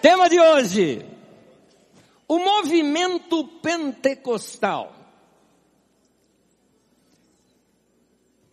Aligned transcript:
Tema 0.00 0.28
de 0.28 0.38
hoje: 0.38 1.04
o 2.28 2.38
movimento 2.38 3.44
pentecostal. 3.60 4.94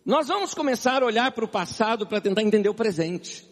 Nós 0.04 0.28
vamos 0.28 0.54
começar 0.54 1.02
a 1.02 1.06
olhar 1.06 1.32
para 1.32 1.44
o 1.44 1.48
passado 1.48 2.06
para 2.06 2.20
tentar 2.20 2.42
entender 2.42 2.68
o 2.68 2.74
presente. 2.74 3.44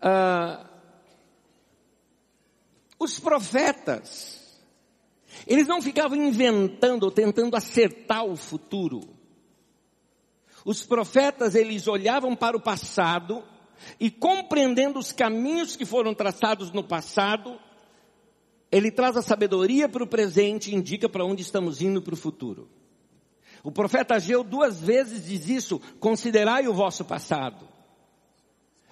Ah, 0.00 0.66
os 2.98 3.18
profetas, 3.18 4.60
eles 5.46 5.66
não 5.66 5.80
ficavam 5.80 6.16
inventando 6.16 7.04
ou 7.04 7.10
tentando 7.10 7.56
acertar 7.56 8.24
o 8.24 8.36
futuro. 8.36 9.00
Os 10.64 10.84
profetas, 10.84 11.54
eles 11.54 11.88
olhavam 11.88 12.36
para 12.36 12.56
o 12.56 12.60
passado 12.60 13.42
e 13.98 14.10
compreendendo 14.10 14.98
os 14.98 15.12
caminhos 15.12 15.76
que 15.76 15.84
foram 15.84 16.14
traçados 16.14 16.70
no 16.72 16.82
passado, 16.84 17.58
ele 18.70 18.90
traz 18.90 19.16
a 19.16 19.22
sabedoria 19.22 19.88
para 19.88 20.02
o 20.02 20.06
presente 20.06 20.70
e 20.70 20.74
indica 20.74 21.08
para 21.08 21.24
onde 21.24 21.42
estamos 21.42 21.82
indo 21.82 22.00
para 22.00 22.14
o 22.14 22.16
futuro. 22.16 22.68
O 23.62 23.70
profeta 23.70 24.14
Ageu 24.14 24.42
duas 24.42 24.80
vezes 24.80 25.26
diz 25.26 25.48
isso, 25.48 25.80
considerai 26.00 26.66
o 26.66 26.74
vosso 26.74 27.04
passado. 27.04 27.68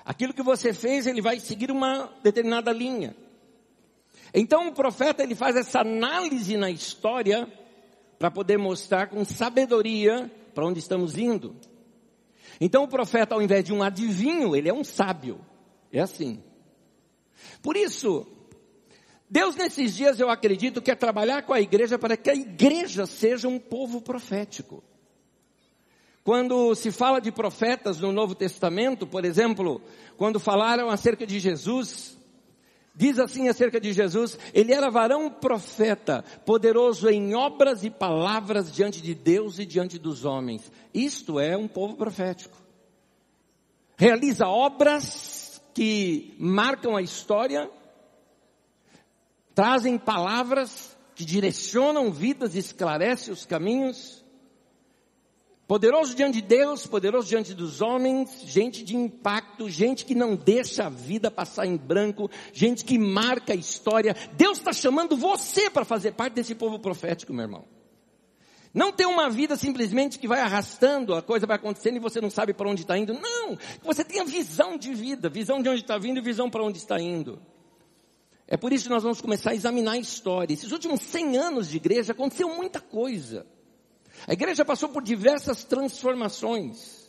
Aquilo 0.04 0.34
que 0.34 0.42
você 0.42 0.72
fez, 0.72 1.06
ele 1.06 1.20
vai 1.20 1.40
seguir 1.40 1.70
uma 1.70 2.12
determinada 2.22 2.72
linha. 2.72 3.16
Então 4.32 4.68
o 4.68 4.72
profeta 4.72 5.22
ele 5.22 5.34
faz 5.34 5.56
essa 5.56 5.80
análise 5.80 6.56
na 6.56 6.70
história 6.70 7.48
para 8.18 8.30
poder 8.30 8.58
mostrar 8.58 9.08
com 9.08 9.24
sabedoria 9.24 10.30
para 10.54 10.66
onde 10.66 10.78
estamos 10.78 11.16
indo. 11.16 11.56
Então 12.60 12.84
o 12.84 12.88
profeta, 12.88 13.34
ao 13.34 13.42
invés 13.42 13.64
de 13.64 13.72
um 13.72 13.82
adivinho, 13.82 14.54
ele 14.54 14.68
é 14.68 14.74
um 14.74 14.84
sábio. 14.84 15.40
É 15.90 16.00
assim. 16.00 16.42
Por 17.62 17.76
isso, 17.76 18.26
Deus 19.28 19.56
nesses 19.56 19.96
dias 19.96 20.20
eu 20.20 20.28
acredito 20.28 20.82
quer 20.82 20.96
trabalhar 20.96 21.42
com 21.42 21.54
a 21.54 21.60
igreja 21.60 21.98
para 21.98 22.16
que 22.16 22.28
a 22.28 22.34
igreja 22.34 23.06
seja 23.06 23.48
um 23.48 23.58
povo 23.58 24.02
profético. 24.02 24.84
Quando 26.22 26.74
se 26.74 26.92
fala 26.92 27.18
de 27.18 27.32
profetas 27.32 27.98
no 27.98 28.12
Novo 28.12 28.34
Testamento, 28.34 29.06
por 29.06 29.24
exemplo, 29.24 29.80
quando 30.18 30.38
falaram 30.38 30.90
acerca 30.90 31.26
de 31.26 31.40
Jesus, 31.40 32.19
diz 32.94 33.18
assim 33.18 33.48
acerca 33.48 33.80
de 33.80 33.92
Jesus, 33.92 34.38
ele 34.52 34.72
era 34.72 34.90
varão 34.90 35.30
profeta, 35.30 36.24
poderoso 36.44 37.08
em 37.08 37.34
obras 37.34 37.84
e 37.84 37.90
palavras 37.90 38.72
diante 38.72 39.00
de 39.00 39.14
Deus 39.14 39.58
e 39.58 39.66
diante 39.66 39.98
dos 39.98 40.24
homens. 40.24 40.70
Isto 40.92 41.38
é 41.38 41.56
um 41.56 41.68
povo 41.68 41.96
profético. 41.96 42.56
Realiza 43.96 44.46
obras 44.46 45.62
que 45.74 46.34
marcam 46.38 46.96
a 46.96 47.02
história, 47.02 47.70
trazem 49.54 49.98
palavras 49.98 50.96
que 51.14 51.24
direcionam 51.24 52.10
vidas, 52.10 52.54
esclarecem 52.54 53.32
os 53.32 53.44
caminhos. 53.44 54.19
Poderoso 55.70 56.16
diante 56.16 56.42
de 56.42 56.48
Deus, 56.48 56.84
poderoso 56.84 57.28
diante 57.28 57.54
dos 57.54 57.80
homens, 57.80 58.42
gente 58.44 58.82
de 58.82 58.96
impacto, 58.96 59.70
gente 59.70 60.04
que 60.04 60.16
não 60.16 60.34
deixa 60.34 60.86
a 60.86 60.88
vida 60.88 61.30
passar 61.30 61.64
em 61.64 61.76
branco, 61.76 62.28
gente 62.52 62.84
que 62.84 62.98
marca 62.98 63.52
a 63.52 63.56
história. 63.56 64.16
Deus 64.32 64.58
está 64.58 64.72
chamando 64.72 65.16
você 65.16 65.70
para 65.70 65.84
fazer 65.84 66.10
parte 66.14 66.34
desse 66.34 66.56
povo 66.56 66.80
profético, 66.80 67.32
meu 67.32 67.44
irmão. 67.44 67.64
Não 68.74 68.90
ter 68.90 69.06
uma 69.06 69.30
vida 69.30 69.54
simplesmente 69.54 70.18
que 70.18 70.26
vai 70.26 70.40
arrastando, 70.40 71.14
a 71.14 71.22
coisa 71.22 71.46
vai 71.46 71.54
acontecendo 71.54 71.98
e 71.98 72.00
você 72.00 72.20
não 72.20 72.30
sabe 72.30 72.52
para 72.52 72.68
onde 72.68 72.82
está 72.82 72.98
indo. 72.98 73.14
Não! 73.14 73.56
Você 73.84 74.04
tenha 74.04 74.24
visão 74.24 74.76
de 74.76 74.92
vida, 74.92 75.28
visão 75.28 75.62
de 75.62 75.68
onde 75.68 75.82
está 75.82 75.96
vindo 75.96 76.18
e 76.18 76.20
visão 76.20 76.50
para 76.50 76.64
onde 76.64 76.78
está 76.78 77.00
indo. 77.00 77.40
É 78.48 78.56
por 78.56 78.72
isso 78.72 78.86
que 78.86 78.90
nós 78.90 79.04
vamos 79.04 79.20
começar 79.20 79.50
a 79.50 79.54
examinar 79.54 79.92
a 79.92 79.98
história. 79.98 80.52
Esses 80.52 80.72
últimos 80.72 81.00
100 81.00 81.36
anos 81.36 81.68
de 81.68 81.76
igreja 81.76 82.10
aconteceu 82.10 82.48
muita 82.48 82.80
coisa. 82.80 83.46
A 84.26 84.32
igreja 84.32 84.64
passou 84.64 84.88
por 84.88 85.02
diversas 85.02 85.64
transformações. 85.64 87.00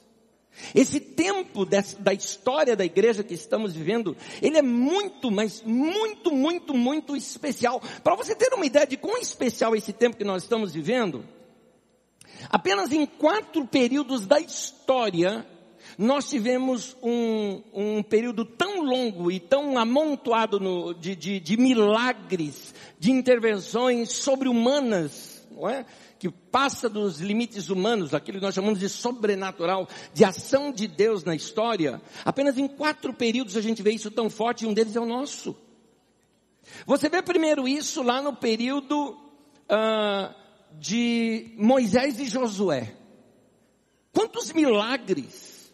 Esse 0.76 1.00
tempo 1.00 1.66
da 1.66 2.14
história 2.14 2.76
da 2.76 2.86
igreja 2.86 3.24
que 3.24 3.34
estamos 3.34 3.74
vivendo, 3.74 4.16
ele 4.42 4.58
é 4.58 4.62
muito, 4.62 5.32
mas 5.32 5.62
muito, 5.64 6.34
muito, 6.34 6.74
muito 6.74 7.16
especial. 7.16 7.82
Para 8.04 8.16
você 8.16 8.36
ter 8.36 8.54
uma 8.54 8.66
ideia 8.66 8.86
de 8.86 8.98
quão 8.98 9.18
especial 9.18 9.74
é 9.74 9.78
esse 9.78 9.94
tempo 9.94 10.18
que 10.18 10.24
nós 10.24 10.44
estamos 10.44 10.74
vivendo, 10.74 11.26
apenas 12.50 12.92
em 12.92 13.06
quatro 13.06 13.66
períodos 13.66 14.26
da 14.26 14.40
história, 14.40 15.46
nós 15.98 16.30
tivemos 16.30 16.96
um, 17.02 17.62
um 17.74 18.04
período 18.04 18.46
tão 18.46 18.82
longo 18.84 19.32
e 19.32 19.40
tão 19.40 19.78
amontoado 19.78 20.60
no, 20.60 20.94
de, 20.94 21.16
de, 21.16 21.40
de 21.40 21.58
milagres, 21.58 22.74
de 23.00 23.12
intervenções 23.12 24.12
sobre-humanas, 24.12 25.46
não 25.52 25.70
é? 25.70 25.86
Que 26.22 26.30
passa 26.30 26.88
dos 26.88 27.20
limites 27.20 27.72
humanos, 27.72 28.14
aquilo 28.14 28.38
que 28.38 28.46
nós 28.46 28.54
chamamos 28.54 28.80
de 28.80 28.88
sobrenatural, 28.88 29.90
de 30.14 30.24
ação 30.24 30.72
de 30.72 30.88
Deus 30.88 31.24
na 31.24 31.34
história, 31.34 32.00
apenas 32.24 32.60
em 32.60 32.68
quatro 32.68 33.12
períodos 33.12 33.58
a 33.58 33.62
gente 33.62 33.82
vê 33.82 33.90
isso 33.92 34.12
tão 34.12 34.30
forte 34.30 34.64
e 34.64 34.68
um 34.68 34.74
deles 34.74 34.96
é 34.96 35.00
o 35.00 35.06
nosso. 35.08 35.58
Você 36.86 37.10
vê 37.10 37.24
primeiro 37.24 37.68
isso 37.68 38.04
lá 38.04 38.22
no 38.22 38.36
período 38.36 39.18
uh, 39.68 40.32
de 40.78 41.56
Moisés 41.58 42.20
e 42.20 42.28
Josué. 42.28 42.96
Quantos 44.14 44.54
milagres 44.54 45.74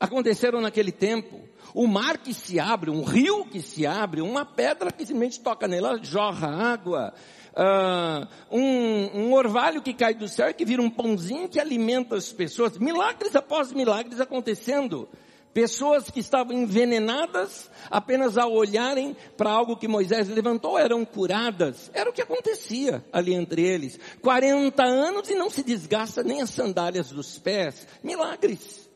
aconteceram 0.00 0.62
naquele 0.62 0.92
tempo? 0.92 1.46
O 1.74 1.86
mar 1.86 2.16
que 2.16 2.32
se 2.32 2.58
abre, 2.58 2.88
um 2.88 3.02
rio 3.02 3.44
que 3.44 3.60
se 3.60 3.84
abre, 3.84 4.22
uma 4.22 4.46
pedra 4.46 4.90
que 4.90 5.04
simplesmente 5.04 5.40
toca 5.40 5.68
nela, 5.68 6.02
jorra 6.02 6.48
água, 6.48 7.12
uh, 7.54 8.26
um, 8.50 9.20
um, 9.20 9.32
orvalho 9.32 9.80
que 9.80 9.94
cai 9.94 10.14
do 10.14 10.28
céu 10.28 10.50
e 10.50 10.54
que 10.54 10.64
vira 10.64 10.82
um 10.82 10.90
pãozinho 10.90 11.48
que 11.48 11.60
alimenta 11.60 12.16
as 12.16 12.32
pessoas. 12.32 12.76
Milagres 12.78 13.34
após 13.34 13.72
milagres 13.72 14.20
acontecendo. 14.20 15.08
Pessoas 15.52 16.10
que 16.10 16.18
estavam 16.18 16.52
envenenadas 16.52 17.70
apenas 17.88 18.36
ao 18.36 18.52
olharem 18.52 19.16
para 19.36 19.50
algo 19.50 19.76
que 19.76 19.86
Moisés 19.86 20.28
levantou 20.28 20.76
eram 20.76 21.04
curadas. 21.04 21.92
Era 21.94 22.10
o 22.10 22.12
que 22.12 22.20
acontecia 22.20 23.04
ali 23.12 23.34
entre 23.34 23.62
eles. 23.62 23.98
40 24.20 24.82
anos 24.82 25.30
e 25.30 25.34
não 25.36 25.48
se 25.48 25.62
desgasta 25.62 26.24
nem 26.24 26.42
as 26.42 26.50
sandálias 26.50 27.10
dos 27.10 27.38
pés. 27.38 27.86
Milagres. 28.02 28.90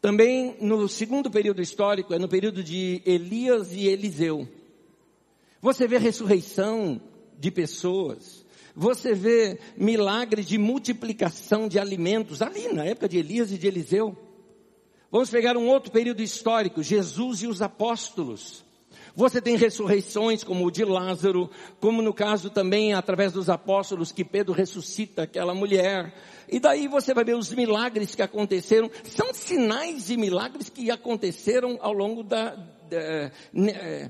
Também 0.00 0.56
no 0.60 0.88
segundo 0.88 1.28
período 1.28 1.60
histórico, 1.60 2.14
é 2.14 2.20
no 2.20 2.28
período 2.28 2.62
de 2.62 3.02
Elias 3.04 3.72
e 3.72 3.88
Eliseu. 3.88 4.46
Você 5.60 5.88
vê 5.88 5.98
ressurreição, 5.98 7.00
de 7.38 7.50
pessoas. 7.50 8.44
Você 8.74 9.14
vê 9.14 9.58
milagres 9.76 10.46
de 10.46 10.58
multiplicação 10.58 11.68
de 11.68 11.78
alimentos 11.78 12.42
ali 12.42 12.72
na 12.72 12.84
época 12.84 13.08
de 13.08 13.18
Elias 13.18 13.50
e 13.50 13.58
de 13.58 13.66
Eliseu. 13.66 14.16
Vamos 15.10 15.30
pegar 15.30 15.56
um 15.56 15.68
outro 15.68 15.90
período 15.90 16.22
histórico, 16.22 16.82
Jesus 16.82 17.42
e 17.42 17.46
os 17.46 17.62
apóstolos. 17.62 18.64
Você 19.16 19.40
tem 19.40 19.56
ressurreições 19.56 20.44
como 20.44 20.64
o 20.64 20.70
de 20.70 20.84
Lázaro, 20.84 21.50
como 21.80 22.00
no 22.00 22.14
caso 22.14 22.50
também 22.50 22.94
através 22.94 23.32
dos 23.32 23.48
apóstolos 23.48 24.12
que 24.12 24.24
Pedro 24.24 24.52
ressuscita 24.52 25.22
aquela 25.22 25.54
mulher. 25.54 26.14
E 26.48 26.60
daí 26.60 26.86
você 26.86 27.12
vai 27.12 27.24
ver 27.24 27.34
os 27.34 27.52
milagres 27.52 28.14
que 28.14 28.22
aconteceram. 28.22 28.88
São 29.02 29.34
sinais 29.34 30.08
e 30.08 30.16
milagres 30.16 30.68
que 30.68 30.88
aconteceram 30.88 31.78
ao 31.80 31.92
longo 31.92 32.22
da, 32.22 32.50
da 32.50 33.32
né, 33.52 34.08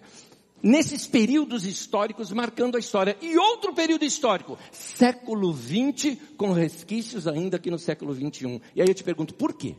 nesses 0.62 1.06
períodos 1.06 1.64
históricos 1.64 2.32
marcando 2.32 2.76
a 2.76 2.80
história. 2.80 3.16
E 3.20 3.36
outro 3.36 3.72
período 3.74 4.04
histórico, 4.04 4.58
século 4.72 5.52
20, 5.52 6.16
com 6.36 6.52
resquícios 6.52 7.26
ainda 7.26 7.56
aqui 7.56 7.70
no 7.70 7.78
século 7.78 8.12
21. 8.12 8.60
E 8.74 8.82
aí 8.82 8.88
eu 8.88 8.94
te 8.94 9.04
pergunto, 9.04 9.34
por 9.34 9.54
quê? 9.54 9.76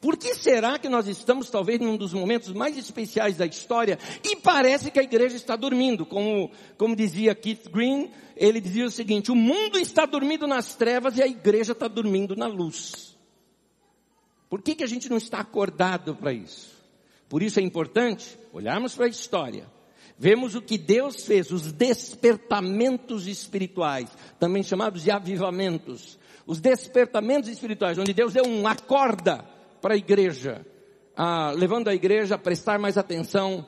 Por 0.00 0.16
que 0.16 0.34
será 0.34 0.78
que 0.78 0.88
nós 0.88 1.06
estamos 1.06 1.48
talvez 1.50 1.80
num 1.80 1.96
dos 1.96 2.12
momentos 2.12 2.52
mais 2.52 2.76
especiais 2.76 3.36
da 3.36 3.46
história 3.46 3.98
e 4.22 4.36
parece 4.36 4.90
que 4.90 4.98
a 4.98 5.02
igreja 5.02 5.36
está 5.36 5.56
dormindo? 5.56 6.04
Como, 6.04 6.50
como 6.76 6.94
dizia 6.94 7.34
Keith 7.34 7.68
Green, 7.70 8.10
ele 8.36 8.60
dizia 8.60 8.86
o 8.86 8.90
seguinte, 8.90 9.32
o 9.32 9.36
mundo 9.36 9.78
está 9.78 10.04
dormindo 10.04 10.46
nas 10.46 10.74
trevas 10.74 11.16
e 11.16 11.22
a 11.22 11.26
igreja 11.26 11.72
está 11.72 11.88
dormindo 11.88 12.36
na 12.36 12.46
luz. 12.46 13.16
Por 14.48 14.62
que, 14.62 14.74
que 14.74 14.84
a 14.84 14.88
gente 14.88 15.08
não 15.08 15.16
está 15.16 15.40
acordado 15.40 16.14
para 16.14 16.32
isso? 16.32 16.76
Por 17.28 17.42
isso 17.42 17.60
é 17.60 17.62
importante 17.62 18.38
olharmos 18.58 18.94
para 18.94 19.06
a 19.06 19.08
história, 19.08 19.66
vemos 20.18 20.54
o 20.56 20.62
que 20.62 20.76
Deus 20.76 21.24
fez, 21.24 21.52
os 21.52 21.72
despertamentos 21.72 23.26
espirituais, 23.26 24.08
também 24.38 24.62
chamados 24.62 25.04
de 25.04 25.10
avivamentos, 25.10 26.18
os 26.44 26.60
despertamentos 26.60 27.48
espirituais, 27.48 27.98
onde 27.98 28.12
Deus 28.12 28.32
deu 28.32 28.44
um 28.44 28.66
acorda 28.66 29.44
para 29.80 29.94
a 29.94 29.96
igreja, 29.96 30.66
ah, 31.16 31.52
levando 31.52 31.88
a 31.88 31.94
igreja 31.94 32.34
a 32.34 32.38
prestar 32.38 32.78
mais 32.80 32.98
atenção 32.98 33.64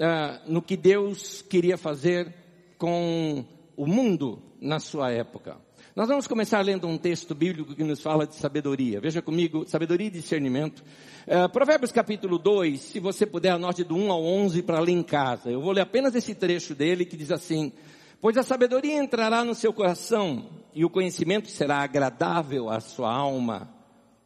ah, 0.00 0.40
no 0.46 0.60
que 0.60 0.76
Deus 0.76 1.40
queria 1.42 1.78
fazer 1.78 2.34
com 2.76 3.44
o 3.76 3.86
mundo 3.86 4.42
na 4.60 4.80
sua 4.80 5.12
época. 5.12 5.56
Nós 5.94 6.08
vamos 6.08 6.26
começar 6.26 6.62
lendo 6.64 6.88
um 6.88 6.96
texto 6.96 7.34
bíblico 7.34 7.74
que 7.74 7.84
nos 7.84 8.00
fala 8.00 8.26
de 8.26 8.34
sabedoria. 8.34 8.98
Veja 8.98 9.20
comigo, 9.20 9.68
sabedoria 9.68 10.06
e 10.06 10.10
discernimento. 10.10 10.82
Uh, 11.26 11.46
Provérbios 11.50 11.92
capítulo 11.92 12.38
2, 12.38 12.80
se 12.80 12.98
você 12.98 13.26
puder, 13.26 13.50
anote 13.50 13.84
do 13.84 13.94
1 13.94 14.10
ao 14.10 14.24
11 14.24 14.62
para 14.62 14.80
ler 14.80 14.92
em 14.92 15.02
casa. 15.02 15.50
Eu 15.50 15.60
vou 15.60 15.70
ler 15.70 15.82
apenas 15.82 16.14
esse 16.14 16.34
trecho 16.34 16.74
dele 16.74 17.04
que 17.04 17.14
diz 17.14 17.30
assim, 17.30 17.74
Pois 18.22 18.38
a 18.38 18.42
sabedoria 18.42 18.96
entrará 18.96 19.44
no 19.44 19.54
seu 19.54 19.70
coração 19.70 20.48
e 20.72 20.82
o 20.82 20.88
conhecimento 20.88 21.48
será 21.48 21.80
agradável 21.80 22.70
à 22.70 22.80
sua 22.80 23.12
alma. 23.12 23.68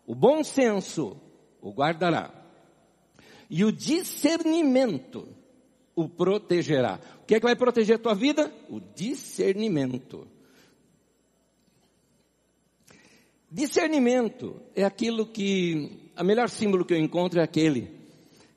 O 0.07 0.15
bom 0.15 0.45
senso 0.45 1.17
o 1.61 1.73
guardará. 1.73 2.31
E 3.51 3.65
o 3.65 3.73
discernimento 3.73 5.27
o 5.97 6.09
protegerá. 6.09 7.01
O 7.23 7.27
que 7.27 7.35
é 7.35 7.41
que 7.41 7.47
vai 7.47 7.57
proteger 7.57 7.97
a 7.97 7.99
tua 7.99 8.15
vida? 8.15 8.53
O 8.71 8.79
discernimento. 8.79 10.29
Discernimento 13.57 14.61
é 14.75 14.85
aquilo 14.85 15.25
que, 15.25 16.11
a 16.15 16.23
melhor 16.23 16.51
símbolo 16.51 16.85
que 16.85 16.93
eu 16.93 16.99
encontro 16.99 17.41
é 17.41 17.43
aquele, 17.43 17.91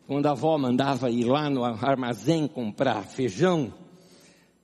quando 0.06 0.26
a 0.26 0.32
avó 0.32 0.58
mandava 0.58 1.10
ir 1.10 1.24
lá 1.24 1.50
no 1.50 1.64
armazém 1.64 2.50
comprar 2.50 3.04
feijão, 3.04 3.74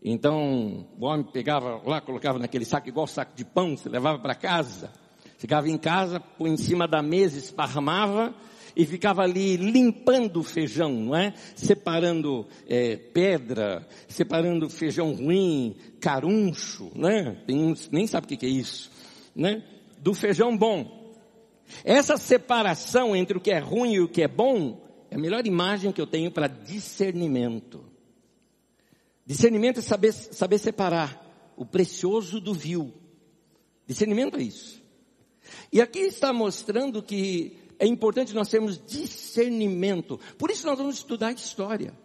então 0.03 0.89
o 0.99 1.05
homem 1.05 1.25
pegava 1.31 1.81
lá, 1.85 2.01
colocava 2.01 2.37
naquele 2.37 2.65
saco, 2.65 2.89
igual 2.89 3.07
saco 3.07 3.33
de 3.33 3.45
pão, 3.45 3.77
você 3.77 3.87
levava 3.87 4.19
para 4.19 4.35
casa, 4.35 4.91
chegava 5.39 5.69
em 5.69 5.77
casa, 5.77 6.19
põe 6.19 6.51
em 6.51 6.57
cima 6.57 6.85
da 6.85 7.01
mesa, 7.01 7.37
esparramava, 7.37 8.35
e 8.75 8.85
ficava 8.85 9.21
ali 9.21 9.55
limpando 9.55 10.41
o 10.41 10.43
feijão, 10.43 10.91
não 10.91 11.15
é? 11.15 11.33
Separando 11.55 12.45
é, 12.67 12.97
pedra, 12.97 13.87
separando 14.09 14.69
feijão 14.69 15.13
ruim, 15.13 15.77
caruncho, 16.01 16.91
né? 16.93 17.41
Tem 17.47 17.57
uns 17.57 17.89
nem 17.89 18.05
sabe 18.05 18.25
o 18.25 18.37
que 18.37 18.45
é 18.45 18.49
isso, 18.49 18.91
né? 19.33 19.63
Do 20.05 20.13
feijão 20.13 20.55
bom. 20.55 21.15
Essa 21.83 22.15
separação 22.15 23.15
entre 23.15 23.39
o 23.39 23.41
que 23.41 23.49
é 23.49 23.57
ruim 23.57 23.93
e 23.93 23.99
o 24.01 24.07
que 24.07 24.21
é 24.21 24.27
bom 24.27 24.85
é 25.09 25.15
a 25.15 25.17
melhor 25.17 25.47
imagem 25.47 25.91
que 25.91 25.99
eu 25.99 26.05
tenho 26.05 26.29
para 26.29 26.45
discernimento. 26.45 27.83
Discernimento 29.25 29.79
é 29.79 29.81
saber, 29.81 30.13
saber 30.13 30.59
separar 30.59 31.53
o 31.57 31.65
precioso 31.65 32.39
do 32.39 32.53
vil. 32.53 32.93
Discernimento 33.87 34.37
é 34.37 34.43
isso. 34.43 34.79
E 35.73 35.81
aqui 35.81 36.01
está 36.01 36.31
mostrando 36.31 37.01
que 37.01 37.57
é 37.79 37.87
importante 37.87 38.35
nós 38.35 38.47
termos 38.47 38.79
discernimento. 38.85 40.19
Por 40.37 40.51
isso 40.51 40.67
nós 40.67 40.77
vamos 40.77 40.97
estudar 40.97 41.31
história. 41.31 41.97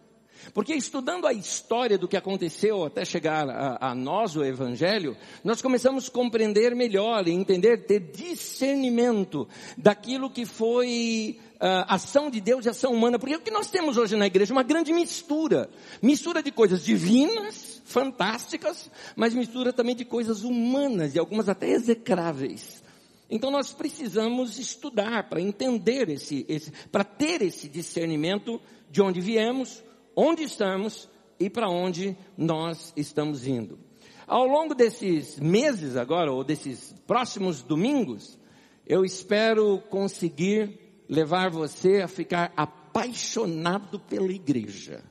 Porque 0.53 0.73
estudando 0.73 1.27
a 1.27 1.33
história 1.33 1.97
do 1.97 2.07
que 2.07 2.17
aconteceu 2.17 2.83
até 2.83 3.05
chegar 3.05 3.49
a, 3.49 3.91
a, 3.91 3.95
nós, 3.95 4.35
o 4.35 4.43
Evangelho, 4.43 5.15
nós 5.43 5.61
começamos 5.61 6.07
a 6.07 6.11
compreender 6.11 6.75
melhor 6.75 7.27
e 7.27 7.31
entender, 7.31 7.85
ter 7.85 7.99
discernimento 7.99 9.47
daquilo 9.77 10.29
que 10.29 10.45
foi 10.45 11.39
uh, 11.55 11.85
ação 11.87 12.29
de 12.29 12.41
Deus 12.41 12.65
e 12.65 12.69
ação 12.69 12.93
humana. 12.93 13.19
Porque 13.19 13.35
o 13.35 13.41
que 13.41 13.51
nós 13.51 13.67
temos 13.67 13.97
hoje 13.97 14.15
na 14.15 14.27
igreja 14.27 14.51
é 14.51 14.55
uma 14.55 14.63
grande 14.63 14.91
mistura. 14.91 15.69
Mistura 16.01 16.41
de 16.41 16.51
coisas 16.51 16.83
divinas, 16.83 17.81
fantásticas, 17.85 18.89
mas 19.15 19.33
mistura 19.33 19.71
também 19.71 19.95
de 19.95 20.05
coisas 20.05 20.43
humanas 20.43 21.15
e 21.15 21.19
algumas 21.19 21.47
até 21.47 21.69
execráveis. 21.69 22.81
Então 23.29 23.49
nós 23.49 23.71
precisamos 23.71 24.59
estudar 24.59 25.29
para 25.29 25.39
entender 25.39 26.09
esse, 26.09 26.45
esse 26.49 26.69
para 26.91 27.05
ter 27.05 27.41
esse 27.41 27.69
discernimento 27.69 28.59
de 28.89 29.01
onde 29.01 29.21
viemos, 29.21 29.81
onde 30.21 30.43
estamos 30.43 31.09
e 31.39 31.49
para 31.49 31.67
onde 31.67 32.15
nós 32.37 32.93
estamos 32.95 33.47
indo. 33.47 33.79
Ao 34.27 34.45
longo 34.45 34.75
desses 34.75 35.39
meses 35.39 35.97
agora, 35.97 36.31
ou 36.31 36.43
desses 36.43 36.93
próximos 37.07 37.63
domingos, 37.63 38.37
eu 38.85 39.03
espero 39.03 39.79
conseguir 39.89 41.03
levar 41.09 41.49
você 41.49 42.01
a 42.01 42.07
ficar 42.07 42.53
apaixonado 42.55 43.99
pela 43.99 44.31
igreja. 44.31 45.03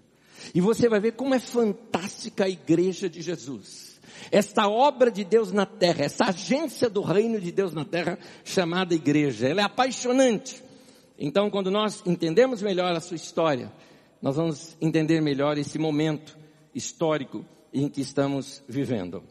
E 0.55 0.61
você 0.61 0.89
vai 0.89 1.01
ver 1.01 1.12
como 1.12 1.35
é 1.35 1.41
fantástica 1.41 2.45
a 2.45 2.49
igreja 2.49 3.11
de 3.11 3.21
Jesus. 3.21 4.01
Esta 4.31 4.69
obra 4.69 5.11
de 5.11 5.25
Deus 5.25 5.51
na 5.51 5.67
terra, 5.67 6.05
essa 6.05 6.27
agência 6.27 6.89
do 6.89 7.01
reino 7.03 7.41
de 7.41 7.51
Deus 7.51 7.75
na 7.75 7.85
terra, 7.85 8.17
chamada 8.45 8.95
igreja, 8.95 9.49
ela 9.49 9.61
é 9.61 9.65
apaixonante. 9.65 10.62
Então, 11.19 11.51
quando 11.51 11.71
nós 11.71 12.01
entendemos 12.07 12.62
melhor 12.62 12.93
a 12.93 13.01
sua 13.01 13.17
história, 13.17 13.73
nós 14.20 14.37
vamos 14.37 14.76
entender 14.81 15.20
melhor 15.20 15.56
esse 15.56 15.78
momento 15.78 16.37
histórico 16.75 17.44
em 17.72 17.88
que 17.88 18.00
estamos 18.00 18.62
vivendo. 18.69 19.22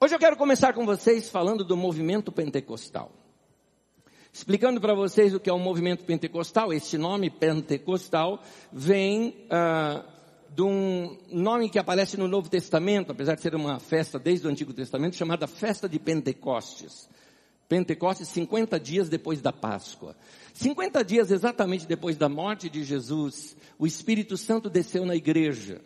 Hoje 0.00 0.14
eu 0.14 0.18
quero 0.18 0.36
começar 0.36 0.72
com 0.72 0.86
vocês 0.86 1.28
falando 1.28 1.64
do 1.64 1.76
movimento 1.76 2.32
pentecostal. 2.32 3.12
Explicando 4.32 4.80
para 4.80 4.94
vocês 4.94 5.34
o 5.34 5.40
que 5.40 5.48
é 5.48 5.52
o 5.52 5.58
movimento 5.58 6.04
pentecostal, 6.04 6.72
esse 6.72 6.98
nome 6.98 7.30
pentecostal 7.30 8.42
vem 8.72 9.46
ah, 9.50 10.04
de 10.54 10.62
um 10.62 11.16
nome 11.30 11.68
que 11.68 11.78
aparece 11.78 12.16
no 12.16 12.26
Novo 12.26 12.48
Testamento, 12.48 13.12
apesar 13.12 13.34
de 13.34 13.42
ser 13.42 13.54
uma 13.54 13.78
festa 13.78 14.18
desde 14.18 14.46
o 14.46 14.50
Antigo 14.50 14.72
Testamento, 14.72 15.16
chamada 15.16 15.46
Festa 15.46 15.88
de 15.88 15.98
Pentecostes. 15.98 17.08
Pentecostes, 17.68 18.28
50 18.28 18.78
dias 18.80 19.08
depois 19.08 19.40
da 19.40 19.52
Páscoa. 19.52 20.16
50 20.54 21.04
dias 21.04 21.32
exatamente 21.32 21.84
depois 21.84 22.16
da 22.16 22.28
morte 22.28 22.70
de 22.70 22.84
Jesus, 22.84 23.56
o 23.76 23.86
Espírito 23.86 24.36
Santo 24.36 24.70
desceu 24.70 25.04
na 25.04 25.16
igreja. 25.16 25.80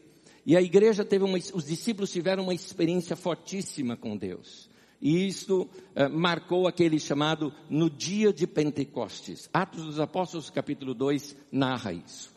E 0.45 0.57
a 0.57 0.63
igreja 0.63 1.05
teve 1.05 1.25
uma, 1.25 1.39
os 1.39 1.65
discípulos 1.65 2.13
tiveram 2.13 2.43
uma 2.45 2.55
experiência 2.55 3.17
fortíssima 3.17 3.97
com 3.97 4.17
Deus. 4.17 4.69
E 5.01 5.27
isso 5.27 5.69
eh, 5.95 6.07
marcou 6.09 6.69
aquele 6.69 7.01
chamado 7.01 7.53
no 7.71 7.89
dia 7.89 8.31
de 8.31 8.47
Pentecostes. 8.47 9.49
Atos 9.55 9.85
dos 9.85 9.99
Apóstolos, 9.99 10.51
capítulo 10.51 10.93
2, 10.93 11.35
narra 11.51 11.93
isso. 11.93 12.31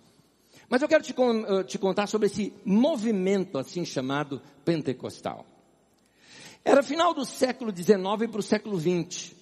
Mas 0.69 0.81
eu 0.81 0.87
quero 0.87 1.03
te, 1.03 1.13
uh, 1.13 1.63
te 1.65 1.77
contar 1.77 2.07
sobre 2.07 2.27
esse 2.27 2.53
movimento 2.63 3.57
assim 3.57 3.83
chamado 3.83 4.41
pentecostal. 4.63 5.45
Era 6.63 6.81
final 6.81 7.13
do 7.13 7.25
século 7.25 7.75
XIX 7.75 8.29
para 8.31 8.39
o 8.39 8.43
século 8.43 8.79
XX. 8.79 9.40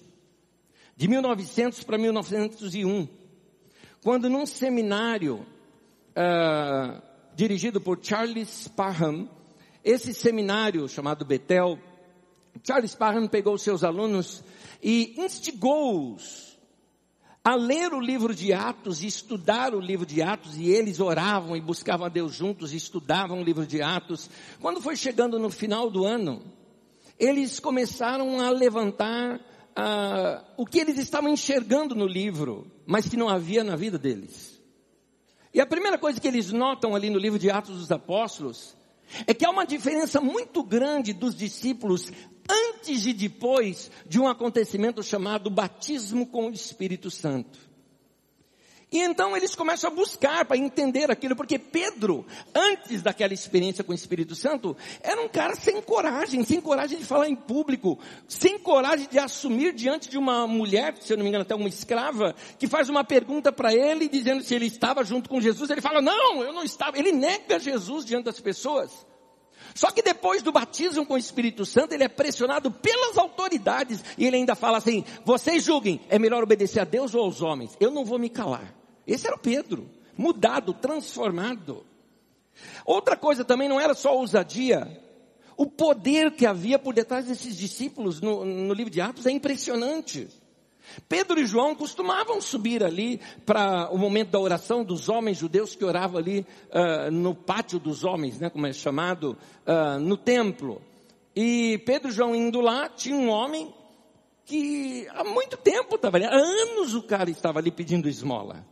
De 1.00 1.08
1900 1.08 1.82
para 1.82 1.96
1901. 1.96 3.08
Quando 4.02 4.28
num 4.28 4.44
seminário 4.44 5.46
uh, 6.10 7.02
dirigido 7.34 7.80
por 7.80 7.98
Charles 8.02 8.68
Parham, 8.68 9.26
esse 9.82 10.12
seminário 10.12 10.86
chamado 10.90 11.24
Betel, 11.24 11.78
Charles 12.62 12.94
Parham 12.94 13.26
pegou 13.28 13.56
seus 13.56 13.82
alunos 13.82 14.44
e 14.82 15.14
instigou-os 15.16 16.58
a 17.42 17.54
ler 17.54 17.94
o 17.94 17.98
livro 17.98 18.34
de 18.34 18.52
Atos 18.52 19.02
e 19.02 19.06
estudar 19.06 19.74
o 19.74 19.80
livro 19.80 20.04
de 20.04 20.20
Atos, 20.20 20.58
e 20.58 20.68
eles 20.68 21.00
oravam 21.00 21.56
e 21.56 21.62
buscavam 21.62 22.04
a 22.04 22.10
Deus 22.10 22.34
juntos 22.34 22.74
e 22.74 22.76
estudavam 22.76 23.40
o 23.40 23.42
livro 23.42 23.66
de 23.66 23.80
Atos. 23.80 24.28
Quando 24.60 24.82
foi 24.82 24.96
chegando 24.96 25.38
no 25.38 25.48
final 25.48 25.90
do 25.90 26.04
ano, 26.04 26.42
eles 27.18 27.58
começaram 27.58 28.38
a 28.38 28.50
levantar 28.50 29.40
uh, 29.76 30.44
o 30.56 30.66
que 30.66 30.78
eles 30.78 30.98
estavam 30.98 31.30
enxergando 31.30 31.94
no 31.94 32.06
livro, 32.06 32.70
mas 32.86 33.08
que 33.08 33.16
não 33.16 33.28
havia 33.28 33.64
na 33.64 33.76
vida 33.76 33.98
deles. 33.98 34.60
E 35.52 35.60
a 35.60 35.66
primeira 35.66 35.98
coisa 35.98 36.20
que 36.20 36.28
eles 36.28 36.52
notam 36.52 36.94
ali 36.94 37.10
no 37.10 37.18
livro 37.18 37.38
de 37.38 37.50
Atos 37.50 37.78
dos 37.78 37.90
Apóstolos 37.90 38.76
é 39.26 39.34
que 39.34 39.44
há 39.44 39.50
uma 39.50 39.66
diferença 39.66 40.20
muito 40.20 40.62
grande 40.62 41.12
dos 41.12 41.34
discípulos 41.34 42.12
antes 42.48 43.06
e 43.06 43.12
depois 43.12 43.90
de 44.06 44.20
um 44.20 44.28
acontecimento 44.28 45.02
chamado 45.02 45.50
batismo 45.50 46.26
com 46.26 46.48
o 46.48 46.52
Espírito 46.52 47.10
Santo. 47.10 47.69
E 48.92 48.98
então 48.98 49.36
eles 49.36 49.54
começam 49.54 49.88
a 49.88 49.94
buscar 49.94 50.44
para 50.44 50.56
entender 50.56 51.12
aquilo, 51.12 51.36
porque 51.36 51.58
Pedro, 51.60 52.26
antes 52.52 53.02
daquela 53.02 53.32
experiência 53.32 53.84
com 53.84 53.92
o 53.92 53.94
Espírito 53.94 54.34
Santo, 54.34 54.76
era 55.00 55.22
um 55.22 55.28
cara 55.28 55.54
sem 55.54 55.80
coragem, 55.80 56.42
sem 56.42 56.60
coragem 56.60 56.98
de 56.98 57.04
falar 57.04 57.28
em 57.28 57.36
público, 57.36 58.00
sem 58.26 58.58
coragem 58.58 59.06
de 59.08 59.18
assumir 59.18 59.72
diante 59.74 60.08
de 60.08 60.18
uma 60.18 60.44
mulher, 60.44 60.96
se 61.00 61.12
eu 61.12 61.16
não 61.16 61.22
me 61.22 61.28
engano 61.28 61.42
até 61.42 61.54
uma 61.54 61.68
escrava, 61.68 62.34
que 62.58 62.66
faz 62.66 62.88
uma 62.88 63.04
pergunta 63.04 63.52
para 63.52 63.72
ele, 63.72 64.08
dizendo 64.08 64.42
se 64.42 64.56
ele 64.56 64.66
estava 64.66 65.04
junto 65.04 65.30
com 65.30 65.40
Jesus, 65.40 65.70
ele 65.70 65.80
fala, 65.80 66.02
não, 66.02 66.42
eu 66.42 66.52
não 66.52 66.64
estava, 66.64 66.98
ele 66.98 67.12
nega 67.12 67.60
Jesus 67.60 68.04
diante 68.04 68.24
das 68.24 68.40
pessoas. 68.40 69.06
Só 69.72 69.92
que 69.92 70.02
depois 70.02 70.42
do 70.42 70.50
batismo 70.50 71.06
com 71.06 71.14
o 71.14 71.18
Espírito 71.18 71.64
Santo, 71.64 71.92
ele 71.92 72.02
é 72.02 72.08
pressionado 72.08 72.72
pelas 72.72 73.16
autoridades, 73.16 74.02
e 74.18 74.26
ele 74.26 74.36
ainda 74.36 74.56
fala 74.56 74.78
assim, 74.78 75.04
vocês 75.24 75.62
julguem, 75.62 76.00
é 76.08 76.18
melhor 76.18 76.42
obedecer 76.42 76.80
a 76.80 76.84
Deus 76.84 77.14
ou 77.14 77.22
aos 77.22 77.40
homens? 77.40 77.76
Eu 77.78 77.92
não 77.92 78.04
vou 78.04 78.18
me 78.18 78.28
calar. 78.28 78.79
Esse 79.06 79.26
era 79.26 79.36
o 79.36 79.40
Pedro, 79.40 79.88
mudado, 80.16 80.72
transformado. 80.72 81.84
Outra 82.84 83.16
coisa 83.16 83.44
também 83.44 83.68
não 83.68 83.80
era 83.80 83.94
só 83.94 84.16
ousadia, 84.16 85.00
o 85.56 85.66
poder 85.66 86.30
que 86.30 86.46
havia 86.46 86.78
por 86.78 86.94
detrás 86.94 87.26
desses 87.26 87.54
discípulos 87.54 88.18
no, 88.18 88.46
no 88.46 88.72
livro 88.72 88.90
de 88.90 88.98
Atos 88.98 89.26
é 89.26 89.30
impressionante. 89.30 90.26
Pedro 91.06 91.38
e 91.38 91.44
João 91.44 91.74
costumavam 91.74 92.40
subir 92.40 92.82
ali 92.82 93.20
para 93.44 93.90
o 93.90 93.98
momento 93.98 94.30
da 94.30 94.40
oração 94.40 94.82
dos 94.82 95.10
homens 95.10 95.36
judeus 95.36 95.76
que 95.76 95.84
oravam 95.84 96.18
ali 96.18 96.46
uh, 96.70 97.10
no 97.10 97.34
pátio 97.34 97.78
dos 97.78 98.04
homens, 98.04 98.40
né, 98.40 98.48
como 98.48 98.66
é 98.66 98.72
chamado, 98.72 99.36
uh, 99.66 100.00
no 100.00 100.16
templo. 100.16 100.80
E 101.36 101.76
Pedro 101.84 102.08
e 102.08 102.12
João 102.12 102.34
indo 102.34 102.62
lá, 102.62 102.88
tinha 102.88 103.16
um 103.16 103.28
homem 103.28 103.72
que 104.46 105.06
há 105.10 105.22
muito 105.22 105.58
tempo 105.58 105.96
estava 105.96 106.16
ali, 106.16 106.24
há 106.24 106.34
anos 106.34 106.94
o 106.94 107.02
cara 107.02 107.28
estava 107.30 107.58
ali 107.58 107.70
pedindo 107.70 108.08
esmola. 108.08 108.64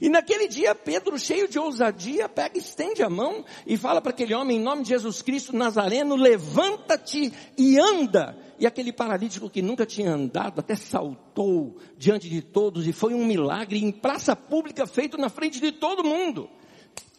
E 0.00 0.08
naquele 0.10 0.46
dia, 0.46 0.74
Pedro, 0.74 1.18
cheio 1.18 1.48
de 1.48 1.58
ousadia, 1.58 2.28
pega, 2.28 2.58
estende 2.58 3.02
a 3.02 3.08
mão 3.08 3.44
e 3.66 3.76
fala 3.78 4.00
para 4.02 4.10
aquele 4.10 4.34
homem, 4.34 4.58
em 4.58 4.62
nome 4.62 4.82
de 4.82 4.90
Jesus 4.90 5.22
Cristo 5.22 5.56
Nazareno, 5.56 6.16
levanta-te 6.16 7.32
e 7.56 7.78
anda. 7.78 8.36
E 8.58 8.66
aquele 8.66 8.92
paralítico 8.92 9.48
que 9.48 9.62
nunca 9.62 9.86
tinha 9.86 10.10
andado, 10.10 10.60
até 10.60 10.76
saltou 10.76 11.78
diante 11.96 12.28
de 12.28 12.42
todos 12.42 12.86
e 12.86 12.92
foi 12.92 13.14
um 13.14 13.24
milagre 13.24 13.82
em 13.82 13.90
praça 13.90 14.36
pública 14.36 14.86
feito 14.86 15.16
na 15.16 15.30
frente 15.30 15.60
de 15.60 15.72
todo 15.72 16.04
mundo. 16.04 16.48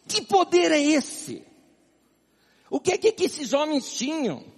Que 0.06 0.22
poder 0.22 0.70
é 0.70 0.80
esse? 0.80 1.44
O 2.70 2.78
que 2.78 2.92
é 2.92 2.98
que 2.98 3.24
esses 3.24 3.52
homens 3.52 3.92
tinham? 3.92 4.57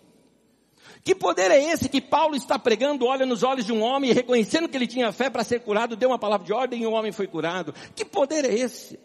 Que 1.03 1.15
poder 1.15 1.51
é 1.51 1.63
esse 1.73 1.89
que 1.89 2.01
Paulo 2.01 2.37
está 2.37 2.59
pregando, 2.59 3.07
olha 3.07 3.25
nos 3.25 3.43
olhos 3.43 3.65
de 3.65 3.73
um 3.73 3.83
homem, 3.83 4.13
reconhecendo 4.13 4.69
que 4.69 4.77
ele 4.77 4.87
tinha 4.87 5.11
fé 5.13 5.31
para 5.31 5.43
ser 5.43 5.61
curado, 5.61 5.97
deu 5.97 6.11
uma 6.11 6.19
palavra 6.19 6.47
de 6.47 6.53
ordem 6.53 6.83
e 6.83 6.87
o 6.87 6.93
homem 6.93 7.11
foi 7.11 7.27
curado? 7.27 7.75
Que 7.95 8.05
poder 8.05 8.45
é 8.45 8.55
esse? 8.55 8.99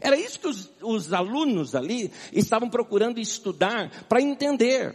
Era 0.00 0.18
isso 0.18 0.38
que 0.38 0.48
os, 0.48 0.70
os 0.82 1.12
alunos 1.12 1.74
ali 1.74 2.10
estavam 2.32 2.68
procurando 2.68 3.20
estudar 3.20 3.90
para 4.08 4.20
entender. 4.20 4.94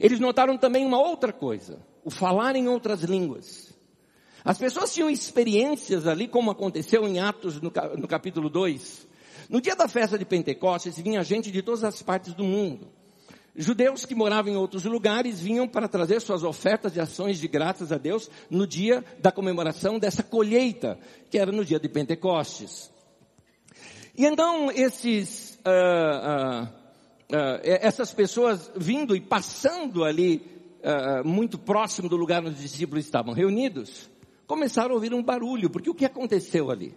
Eles 0.00 0.20
notaram 0.20 0.56
também 0.56 0.84
uma 0.84 0.98
outra 0.98 1.32
coisa, 1.32 1.80
o 2.04 2.10
falar 2.10 2.56
em 2.56 2.68
outras 2.68 3.02
línguas. 3.02 3.68
As 4.44 4.58
pessoas 4.58 4.92
tinham 4.92 5.10
experiências 5.10 6.06
ali, 6.06 6.28
como 6.28 6.50
aconteceu 6.50 7.06
em 7.06 7.20
Atos 7.20 7.60
no, 7.60 7.72
no 7.96 8.08
capítulo 8.08 8.48
2. 8.48 9.06
No 9.48 9.60
dia 9.60 9.74
da 9.74 9.88
festa 9.88 10.18
de 10.18 10.24
Pentecostes, 10.24 10.98
vinha 10.98 11.22
gente 11.22 11.50
de 11.50 11.62
todas 11.62 11.84
as 11.84 12.02
partes 12.02 12.34
do 12.34 12.44
mundo. 12.44 12.88
Judeus 13.60 14.06
que 14.06 14.14
moravam 14.14 14.52
em 14.52 14.56
outros 14.56 14.84
lugares 14.84 15.40
vinham 15.40 15.66
para 15.66 15.88
trazer 15.88 16.20
suas 16.20 16.44
ofertas 16.44 16.94
e 16.94 17.00
ações 17.00 17.40
de 17.40 17.48
graças 17.48 17.90
a 17.90 17.98
Deus 17.98 18.30
no 18.48 18.68
dia 18.68 19.04
da 19.18 19.32
comemoração 19.32 19.98
dessa 19.98 20.22
colheita, 20.22 20.96
que 21.28 21.36
era 21.36 21.50
no 21.50 21.64
dia 21.64 21.80
de 21.80 21.88
Pentecostes. 21.88 22.88
E 24.16 24.24
então 24.24 24.70
esses, 24.70 25.58
uh, 25.66 26.60
uh, 26.60 26.64
uh, 26.64 27.60
essas 27.62 28.14
pessoas 28.14 28.70
vindo 28.76 29.16
e 29.16 29.20
passando 29.20 30.04
ali 30.04 30.56
muito 31.24 31.58
próximo 31.58 32.08
do 32.08 32.16
lugar 32.16 32.40
onde 32.40 32.54
os 32.54 32.62
discípulos 32.62 33.04
estavam 33.04 33.34
reunidos, 33.34 34.08
começaram 34.46 34.92
a 34.92 34.94
ouvir 34.94 35.12
um 35.12 35.22
barulho, 35.22 35.68
porque 35.68 35.90
o 35.90 35.94
que 35.94 36.04
aconteceu 36.04 36.70
ali? 36.70 36.94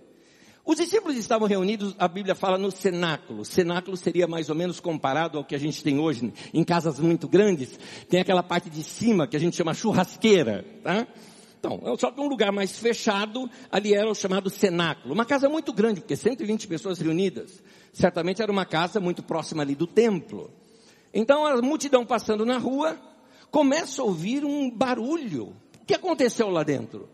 Os 0.64 0.78
discípulos 0.78 1.18
estavam 1.18 1.48
reunidos, 1.48 1.96
a 1.98 2.08
Bíblia 2.08 2.36
fala 2.36 2.58
no 2.58 2.70
cenáculo. 2.70 3.44
Cenáculo 3.44 3.98
seria 3.98 4.28
mais 4.28 4.48
ou 4.50 4.56
menos 4.56 4.80
comparado 4.80 5.38
ao 5.38 5.44
que 5.44 5.56
a 5.56 5.60
gente 5.60 5.84
tem 5.84 6.00
hoje 6.00 6.32
em 6.54 6.64
casas 6.64 7.00
muito 7.00 7.28
grandes. 7.28 7.80
Tem 8.08 8.20
aquela 8.20 8.44
parte 8.44 8.70
de 8.70 8.84
cima 8.84 9.28
que 9.28 9.36
a 9.36 9.40
gente 9.40 9.56
chama 9.56 9.74
churrasqueira, 9.74 10.64
tá? 10.84 11.08
Então, 11.60 11.80
é 11.84 11.98
só 11.98 12.12
que 12.12 12.20
um 12.20 12.28
lugar 12.28 12.52
mais 12.52 12.78
fechado, 12.78 13.50
ali 13.72 13.94
era 13.94 14.10
o 14.10 14.16
chamado 14.16 14.50
cenáculo. 14.50 15.14
Uma 15.14 15.26
casa 15.26 15.50
muito 15.50 15.72
grande, 15.74 16.02
porque 16.02 16.16
120 16.16 16.68
pessoas 16.68 17.00
reunidas. 17.00 17.62
Certamente 17.94 18.42
era 18.42 18.52
uma 18.52 18.66
casa 18.66 19.00
muito 19.00 19.22
próxima 19.22 19.64
ali 19.64 19.76
do 19.76 19.86
templo. 19.86 20.52
Então, 21.14 21.46
a 21.46 21.62
multidão 21.62 22.06
passando 22.06 22.46
na 22.46 22.58
rua, 22.58 23.00
começa 23.52 24.02
a 24.02 24.06
ouvir 24.06 24.46
um 24.46 24.70
barulho. 24.72 25.56
O 25.82 25.86
que 25.86 25.94
aconteceu 25.94 26.50
lá 26.50 26.64
dentro? 26.64 27.08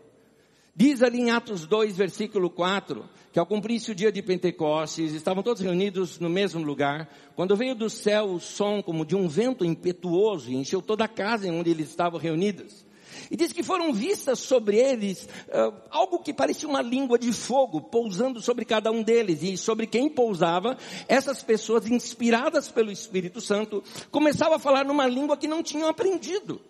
Diz 0.74 1.02
ali 1.02 1.18
em 1.18 1.30
Atos 1.30 1.66
2, 1.66 1.96
versículo 1.96 2.48
4, 2.48 3.04
que 3.38 3.40
ao 3.40 3.46
cumprir-se 3.46 3.92
o 3.92 3.94
dia 3.94 4.10
de 4.10 4.20
Pentecostes, 4.20 5.12
estavam 5.12 5.44
todos 5.44 5.62
reunidos 5.62 6.18
no 6.18 6.28
mesmo 6.28 6.60
lugar, 6.60 7.08
quando 7.36 7.54
veio 7.54 7.72
do 7.72 7.88
céu 7.88 8.24
o 8.24 8.40
som 8.40 8.82
como 8.82 9.06
de 9.06 9.14
um 9.14 9.28
vento 9.28 9.64
impetuoso 9.64 10.50
e 10.50 10.56
encheu 10.56 10.82
toda 10.82 11.04
a 11.04 11.08
casa 11.08 11.46
em 11.46 11.52
onde 11.52 11.70
eles 11.70 11.88
estavam 11.88 12.18
reunidos. 12.18 12.84
E 13.30 13.36
diz 13.36 13.52
que 13.52 13.62
foram 13.62 13.92
vistas 13.92 14.40
sobre 14.40 14.76
eles 14.78 15.28
uh, 15.50 15.72
algo 15.88 16.18
que 16.18 16.34
parecia 16.34 16.68
uma 16.68 16.82
língua 16.82 17.16
de 17.16 17.32
fogo 17.32 17.80
pousando 17.80 18.40
sobre 18.40 18.64
cada 18.64 18.90
um 18.90 19.04
deles. 19.04 19.40
E 19.44 19.56
sobre 19.56 19.86
quem 19.86 20.08
pousava, 20.08 20.76
essas 21.06 21.40
pessoas 21.40 21.88
inspiradas 21.88 22.68
pelo 22.68 22.90
Espírito 22.90 23.40
Santo 23.40 23.84
começavam 24.10 24.54
a 24.54 24.58
falar 24.58 24.84
numa 24.84 25.06
língua 25.06 25.36
que 25.36 25.46
não 25.46 25.62
tinham 25.62 25.88
aprendido. 25.88 26.60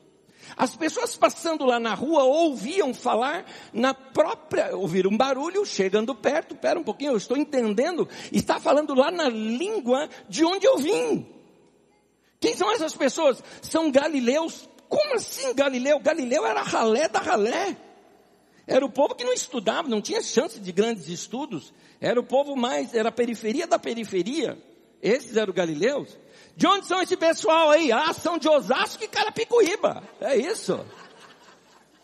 As 0.57 0.77
pessoas 0.77 1.17
passando 1.17 1.65
lá 1.65 1.79
na 1.79 1.95
rua 1.95 2.25
ouviam 2.25 2.93
falar 2.95 3.45
na 3.73 3.95
própria, 3.95 4.77
ouviram 4.77 5.11
um 5.11 5.17
barulho, 5.17 5.65
chegando 5.65 6.15
perto, 6.15 6.55
pera 6.55 6.79
um 6.79 6.85
pouquinho, 6.85 7.13
eu 7.13 7.17
estou 7.17 7.37
entendendo, 7.37 8.09
está 8.33 8.59
falando 8.59 8.95
lá 8.95 9.11
na 9.11 9.29
língua 9.29 10.09
de 10.29 10.45
onde 10.45 10.67
eu 10.67 10.79
vim. 10.79 11.27
Quem 12.41 12.55
são 12.55 12.71
essas 12.73 12.95
pessoas? 12.95 13.43
São 13.63 13.91
galileus. 13.91 14.69
Como 14.89 15.15
assim 15.15 15.53
Galileu? 15.55 15.99
Galileu 16.01 16.47
era 16.47 16.63
ralé 16.63 17.09
da 17.09 17.19
ralé. 17.19 17.77
Era 18.67 18.85
o 18.85 18.91
povo 18.91 19.15
que 19.15 19.25
não 19.25 19.33
estudava, 19.33 19.89
não 19.89 20.01
tinha 20.01 20.23
chance 20.23 20.61
de 20.61 20.73
grandes 20.73 21.09
estudos. 21.09 21.73
Era 22.01 22.21
o 22.21 22.23
povo 22.23 22.55
mais, 22.55 22.95
era 22.95 23.09
a 23.09 23.13
periferia 23.13 23.67
da 23.67 23.79
periferia. 23.79 24.59
Esses 25.03 25.37
eram 25.37 25.53
galileus. 25.53 26.19
De 26.59 26.67
onde 26.67 26.87
são 26.87 27.01
esse 27.01 27.17
pessoal 27.17 27.71
aí? 27.71 27.93
Ah, 27.93 28.13
são 28.13 28.37
de 28.37 28.49
Osasco 28.49 29.05
e 29.05 29.07
Carapicuíba. 29.07 30.03
É 30.21 30.37
isso. 30.37 30.85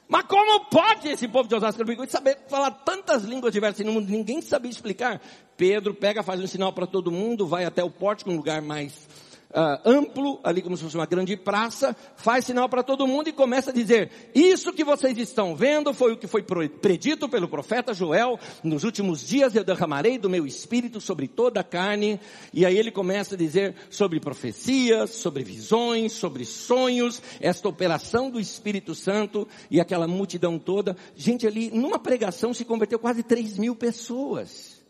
Mas 0.06 0.22
como 0.28 0.66
pode 0.66 1.08
esse 1.08 1.26
povo 1.26 1.48
de 1.48 1.56
Osasco 1.56 1.74
e 1.74 1.84
Carapicuíba 1.84 2.12
saber 2.12 2.38
falar 2.48 2.70
tantas 2.70 3.24
línguas 3.24 3.52
diversas 3.52 3.84
no 3.84 3.92
mundo? 3.92 4.08
Ninguém 4.08 4.40
sabia 4.40 4.70
explicar. 4.70 5.20
Pedro 5.56 5.92
pega, 5.92 6.22
faz 6.22 6.40
um 6.40 6.46
sinal 6.46 6.72
para 6.72 6.86
todo 6.86 7.10
mundo, 7.10 7.48
vai 7.48 7.64
até 7.64 7.82
o 7.82 7.90
pórtico, 7.90 8.30
um 8.30 8.36
lugar 8.36 8.62
mais 8.62 9.08
uh, 9.54 9.88
amplo, 9.88 10.40
ali 10.42 10.60
como 10.60 10.76
se 10.76 10.82
fosse 10.82 10.96
uma 10.96 11.06
grande 11.06 11.36
praça, 11.36 11.96
faz 12.16 12.44
sinal 12.44 12.68
para 12.68 12.82
todo 12.82 13.06
mundo 13.06 13.28
e 13.28 13.32
começa 13.32 13.70
a 13.70 13.72
dizer, 13.72 14.10
isso 14.34 14.72
que 14.72 14.84
vocês 14.84 15.16
estão 15.16 15.54
vendo 15.54 15.94
foi 15.94 16.12
o 16.12 16.16
que 16.16 16.26
foi 16.26 16.42
predito 16.42 17.28
pelo 17.28 17.48
profeta 17.48 17.94
Joel, 17.94 18.38
nos 18.62 18.82
últimos 18.82 19.26
dias 19.26 19.54
eu 19.54 19.64
derramarei 19.64 20.18
do 20.18 20.28
meu 20.28 20.44
espírito 20.46 21.00
sobre 21.00 21.28
toda 21.28 21.60
a 21.60 21.64
carne, 21.64 22.20
e 22.52 22.66
aí 22.66 22.76
ele 22.76 22.90
começa 22.90 23.34
a 23.34 23.38
dizer 23.38 23.74
sobre 23.88 24.18
profecias, 24.18 25.10
sobre 25.10 25.44
visões, 25.44 26.12
sobre 26.12 26.44
sonhos, 26.44 27.22
esta 27.40 27.68
operação 27.68 28.30
do 28.30 28.40
Espírito 28.40 28.94
Santo 28.94 29.46
e 29.70 29.80
aquela 29.80 30.08
multidão 30.08 30.58
toda, 30.58 30.96
gente 31.14 31.46
ali, 31.46 31.70
numa 31.70 31.98
pregação 31.98 32.52
se 32.52 32.64
converteu 32.64 32.98
quase 32.98 33.22
3 33.22 33.58
mil 33.58 33.76
pessoas. 33.76 34.82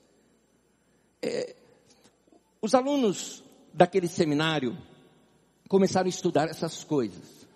É, 1.23 1.55
os 2.61 2.75
alunos 2.75 3.44
daquele 3.75 4.07
seminário 4.07 4.79
começaram 5.69 6.07
a 6.07 6.09
estudar 6.09 6.49
essas 6.49 6.85
coisas 6.85 7.47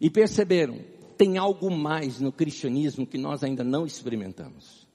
e 0.00 0.08
perceberam, 0.08 0.80
tem 1.16 1.36
algo 1.36 1.70
mais 1.70 2.18
no 2.20 2.32
cristianismo 2.32 3.06
que 3.06 3.18
nós 3.18 3.44
ainda 3.44 3.62
não 3.62 3.86
experimentamos. 3.86 4.86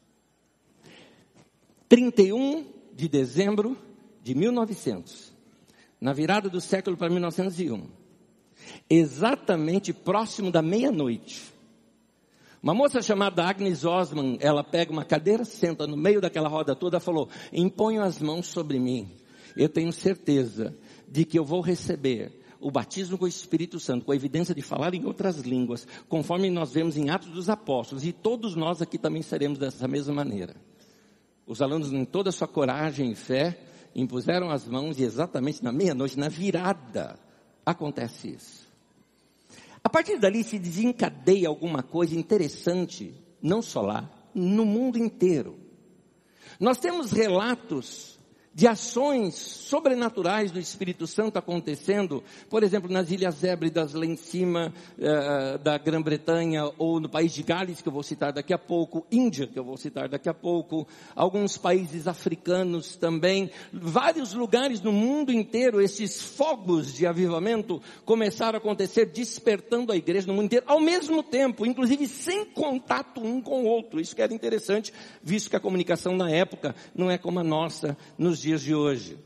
31 1.87 2.65
de 2.93 3.07
dezembro 3.07 3.77
de 4.21 4.35
1900, 4.35 5.31
na 6.01 6.11
virada 6.11 6.49
do 6.49 6.59
século 6.59 6.97
para 6.97 7.09
1901, 7.09 7.87
exatamente 8.89 9.93
próximo 9.93 10.51
da 10.51 10.61
meia-noite, 10.61 11.53
uma 12.61 12.73
moça 12.73 13.01
chamada 13.01 13.45
Agnes 13.45 13.85
Osman, 13.85 14.37
ela 14.41 14.65
pega 14.65 14.91
uma 14.91 15.05
cadeira, 15.05 15.45
senta 15.45 15.87
no 15.87 15.95
meio 15.95 16.19
daquela 16.19 16.49
roda 16.49 16.75
toda 16.75 16.97
e 16.97 17.01
falou, 17.01 17.29
imponho 17.53 18.03
as 18.03 18.21
mãos 18.21 18.47
sobre 18.47 18.77
mim 18.77 19.18
eu 19.55 19.69
tenho 19.69 19.91
certeza 19.91 20.75
de 21.07 21.25
que 21.25 21.37
eu 21.37 21.45
vou 21.45 21.61
receber 21.61 22.39
o 22.59 22.69
batismo 22.69 23.17
com 23.17 23.25
o 23.25 23.27
Espírito 23.27 23.79
Santo, 23.79 24.05
com 24.05 24.11
a 24.11 24.15
evidência 24.15 24.53
de 24.53 24.61
falar 24.61 24.93
em 24.93 25.05
outras 25.05 25.39
línguas, 25.39 25.87
conforme 26.07 26.49
nós 26.49 26.73
vemos 26.73 26.97
em 26.97 27.09
Atos 27.09 27.29
dos 27.29 27.49
Apóstolos, 27.49 28.05
e 28.05 28.11
todos 28.11 28.55
nós 28.55 28.81
aqui 28.81 28.97
também 28.97 29.21
seremos 29.21 29.57
dessa 29.57 29.87
mesma 29.87 30.13
maneira. 30.13 30.55
Os 31.47 31.61
alunos, 31.61 31.91
em 31.91 32.05
toda 32.05 32.29
a 32.29 32.33
sua 32.33 32.47
coragem 32.47 33.11
e 33.11 33.15
fé, 33.15 33.57
impuseram 33.95 34.51
as 34.51 34.67
mãos 34.67 34.99
e 34.99 35.03
exatamente 35.03 35.63
na 35.63 35.71
meia-noite, 35.71 36.19
na 36.19 36.27
virada, 36.27 37.17
acontece 37.65 38.31
isso. 38.31 38.69
A 39.83 39.89
partir 39.89 40.19
dali 40.19 40.43
se 40.43 40.59
desencadeia 40.59 41.47
alguma 41.47 41.81
coisa 41.81 42.15
interessante, 42.15 43.15
não 43.41 43.61
só 43.61 43.81
lá, 43.81 44.11
no 44.35 44.65
mundo 44.65 44.97
inteiro. 44.97 45.57
Nós 46.59 46.77
temos 46.77 47.11
relatos 47.11 48.18
de 48.59 48.67
ações 48.67 49.35
sobrenaturais 49.35 50.51
do 50.51 50.59
Espírito 50.59 51.07
Santo 51.07 51.39
acontecendo, 51.39 52.21
por 52.49 52.61
exemplo, 52.61 52.91
nas 52.91 53.09
Ilhas 53.09 53.41
Hébridas, 53.41 53.93
lá 53.93 54.05
em 54.05 54.17
cima 54.17 54.73
uh, 54.97 55.57
da 55.59 55.77
Grã-Bretanha, 55.77 56.69
ou 56.77 56.99
no 56.99 57.07
país 57.07 57.33
de 57.33 57.41
Gales, 57.41 57.81
que 57.81 57.87
eu 57.87 57.93
vou 57.93 58.03
citar 58.03 58.33
daqui 58.33 58.53
a 58.53 58.57
pouco, 58.57 59.07
Índia, 59.09 59.47
que 59.47 59.57
eu 59.57 59.63
vou 59.63 59.77
citar 59.77 60.09
daqui 60.09 60.27
a 60.27 60.33
pouco, 60.33 60.85
alguns 61.15 61.57
países 61.57 62.05
africanos 62.05 62.97
também, 62.97 63.49
vários 63.71 64.33
lugares 64.33 64.81
no 64.81 64.91
mundo 64.91 65.31
inteiro, 65.31 65.79
esses 65.79 66.21
fogos 66.21 66.93
de 66.93 67.07
avivamento 67.07 67.81
começaram 68.03 68.57
a 68.57 68.59
acontecer, 68.59 69.05
despertando 69.05 69.93
a 69.93 69.95
igreja 69.95 70.27
no 70.27 70.33
mundo 70.33 70.47
inteiro, 70.47 70.65
ao 70.67 70.81
mesmo 70.81 71.23
tempo, 71.23 71.65
inclusive 71.65 72.05
sem 72.09 72.43
contato 72.43 73.21
um 73.21 73.41
com 73.41 73.63
o 73.63 73.67
outro. 73.67 74.01
Isso 74.01 74.13
que 74.13 74.21
era 74.21 74.33
interessante, 74.33 74.91
visto 75.23 75.49
que 75.49 75.55
a 75.55 75.61
comunicação 75.61 76.13
na 76.17 76.29
época 76.29 76.75
não 76.93 77.09
é 77.09 77.17
como 77.17 77.39
a 77.39 77.43
nossa 77.43 77.97
nos 78.17 78.37
dias 78.37 78.48
dias 78.49 78.61
de 78.63 78.73
hoje. 78.73 79.19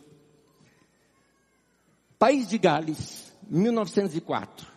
País 2.19 2.49
de 2.49 2.57
Gales, 2.57 3.33
1904. 3.49 4.67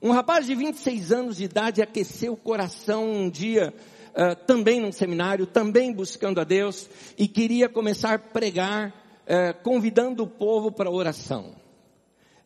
Um 0.00 0.12
rapaz 0.12 0.46
de 0.46 0.54
26 0.54 1.12
anos 1.12 1.36
de 1.36 1.44
idade 1.44 1.82
aqueceu 1.82 2.32
o 2.32 2.38
coração 2.38 3.10
um 3.10 3.28
dia, 3.28 3.74
uh, 4.12 4.34
também 4.46 4.80
num 4.80 4.92
seminário, 4.92 5.46
também 5.46 5.92
buscando 5.92 6.40
a 6.40 6.44
Deus, 6.44 6.88
e 7.18 7.28
queria 7.28 7.68
começar 7.68 8.14
a 8.14 8.18
pregar, 8.18 8.88
uh, 9.24 9.62
convidando 9.62 10.22
o 10.22 10.26
povo 10.26 10.72
para 10.72 10.90
oração. 10.90 11.54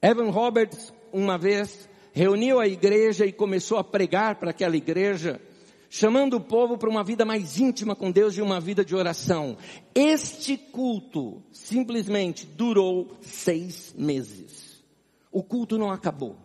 Evan 0.03 0.31
Roberts, 0.31 0.93
uma 1.13 1.39
vez, 1.39 1.89
reuniu 2.13 2.59
a 2.59 2.67
igreja 2.67 3.25
e 3.25 3.33
começou 3.33 3.79
a 3.79 3.85
pregar 3.85 4.35
para 4.37 4.51
aquela 4.51 4.77
igreja, 4.77 5.41
chamando 5.89 6.35
o 6.35 6.41
povo 6.41 6.77
para 6.77 6.89
uma 6.89 7.03
vida 7.03 7.25
mais 7.25 7.59
íntima 7.59 7.95
com 7.95 8.11
Deus 8.11 8.37
e 8.37 8.43
uma 8.43 8.61
vida 8.61 8.85
de 8.85 8.95
oração. 8.95 9.57
Este 9.95 10.57
culto 10.57 11.43
simplesmente 11.53 12.47
durou 12.47 13.17
seis 13.21 13.95
meses. 13.97 14.83
O 15.31 15.43
culto 15.43 15.79
não 15.79 15.91
acabou. 15.91 16.37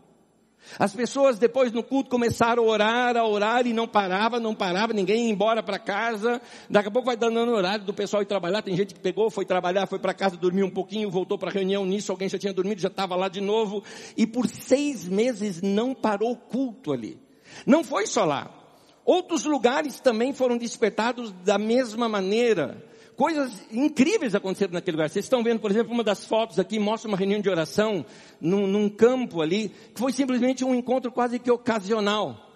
As 0.80 0.94
pessoas 0.94 1.38
depois 1.38 1.72
no 1.74 1.84
culto 1.84 2.10
começaram 2.10 2.64
a 2.64 2.66
orar, 2.66 3.18
a 3.18 3.28
orar 3.28 3.68
e 3.68 3.74
não 3.74 3.86
parava, 3.86 4.40
não 4.40 4.56
parava, 4.56 4.94
ninguém 4.94 5.26
ia 5.26 5.32
embora 5.32 5.62
para 5.62 5.78
casa. 5.78 6.42
Daqui 6.70 6.88
a 6.88 6.92
pouco 6.92 7.08
vai 7.08 7.18
dando 7.18 7.38
horário 7.52 7.84
do 7.84 7.94
pessoal 7.94 8.24
ir 8.24 8.26
trabalhar. 8.26 8.62
Tem 8.62 8.76
gente 8.76 8.94
que 8.94 9.00
pegou, 9.00 9.30
foi 9.30 9.46
trabalhar, 9.46 9.88
foi 9.88 10.00
para 10.00 10.14
casa, 10.14 10.38
dormiu 10.38 10.66
um 10.66 10.72
pouquinho, 10.72 11.12
voltou 11.12 11.38
para 11.38 11.50
a 11.50 11.54
reunião. 11.54 11.86
Nisso 11.86 12.12
alguém 12.12 12.30
já 12.30 12.40
tinha 12.40 12.54
dormido, 12.54 12.80
já 12.80 12.88
estava 12.88 13.16
lá 13.16 13.28
de 13.28 13.42
novo. 13.42 13.84
E 14.16 14.26
por 14.26 14.48
seis 14.48 15.08
meses 15.08 15.62
não 15.62 15.94
parou 15.94 16.32
o 16.32 16.38
culto 16.38 16.94
ali. 16.94 17.20
Não 17.66 17.84
foi 17.84 18.08
só 18.08 18.24
lá. 18.24 18.63
Outros 19.06 19.44
lugares 19.46 20.00
também 20.00 20.34
foram 20.34 20.58
despertados 20.58 21.32
da 21.44 21.58
mesma 21.58 22.08
maneira 22.08 22.82
coisas 23.16 23.52
incríveis 23.72 24.36
aconteceram 24.36 24.74
naquele 24.74 24.98
lugar. 24.98 25.10
Vocês 25.10 25.26
estão 25.26 25.44
vendo, 25.44 25.60
por 25.60 25.72
exemplo, 25.72 25.94
uma 25.94 26.04
das 26.04 26.26
fotos 26.26 26.60
aqui 26.60 26.80
mostra 26.80 27.08
uma 27.08 27.18
reunião 27.18 27.40
de 27.40 27.50
oração 27.50 28.06
num, 28.40 28.68
num 28.68 28.90
campo 28.90 29.42
ali, 29.42 29.70
que 29.94 30.00
foi 30.00 30.12
simplesmente 30.12 30.66
um 30.66 30.74
encontro 30.76 31.12
quase 31.12 31.40
que 31.40 31.52
ocasional. 31.52 32.50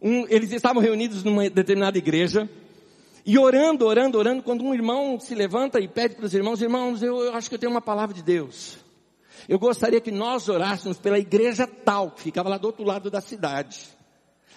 Um, 0.00 0.26
eles 0.28 0.50
estavam 0.52 0.82
reunidos 0.82 1.22
numa 1.22 1.48
determinada 1.48 1.96
igreja, 1.96 2.48
e 3.24 3.38
orando, 3.38 3.86
orando, 3.86 4.18
orando, 4.18 4.42
quando 4.42 4.64
um 4.64 4.74
irmão 4.74 5.20
se 5.20 5.34
levanta 5.34 5.78
e 5.78 5.86
pede 5.86 6.16
para 6.16 6.26
os 6.26 6.34
irmãos, 6.34 6.60
irmãos, 6.60 7.02
eu, 7.02 7.20
eu 7.20 7.34
acho 7.34 7.48
que 7.48 7.54
eu 7.54 7.58
tenho 7.58 7.70
uma 7.70 7.80
palavra 7.80 8.14
de 8.14 8.22
Deus. 8.22 8.78
Eu 9.48 9.60
gostaria 9.60 10.00
que 10.00 10.10
nós 10.10 10.48
orássemos 10.48 10.98
pela 10.98 11.18
igreja 11.18 11.66
tal, 11.66 12.10
que 12.10 12.22
ficava 12.22 12.48
lá 12.48 12.58
do 12.58 12.66
outro 12.66 12.84
lado 12.84 13.10
da 13.10 13.20
cidade. 13.20 13.88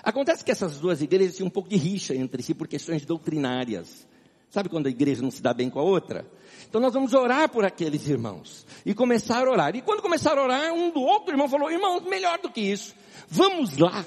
Acontece 0.05 0.45
que 0.45 0.51
essas 0.51 0.79
duas 0.79 1.01
igrejas 1.01 1.35
tinham 1.35 1.47
um 1.47 1.51
pouco 1.51 1.67
de 1.67 1.75
rixa 1.75 2.13
entre 2.13 2.43
si 2.43 2.53
por 2.53 2.67
questões 2.67 3.03
doutrinárias. 3.03 4.07
Sabe 4.51 4.69
quando 4.69 4.85
a 4.85 4.89
igreja 4.91 5.24
não 5.24 5.31
se 5.31 5.41
dá 5.41 5.51
bem 5.51 5.67
com 5.67 5.79
a 5.79 5.83
outra? 5.83 6.29
Então 6.69 6.79
nós 6.79 6.93
vamos 6.93 7.15
orar 7.15 7.50
por 7.50 7.65
aqueles 7.65 8.07
irmãos. 8.07 8.67
E 8.85 8.93
começar 8.93 9.47
a 9.47 9.51
orar. 9.51 9.75
E 9.75 9.81
quando 9.81 10.03
começaram 10.03 10.43
a 10.43 10.45
orar, 10.45 10.74
um 10.74 10.91
do 10.91 11.01
outro 11.01 11.33
irmão 11.33 11.50
falou, 11.50 11.71
irmão, 11.71 12.00
melhor 12.01 12.38
do 12.38 12.51
que 12.51 12.62
isso. 12.62 12.93
Vamos 13.27 13.79
lá. 13.79 14.05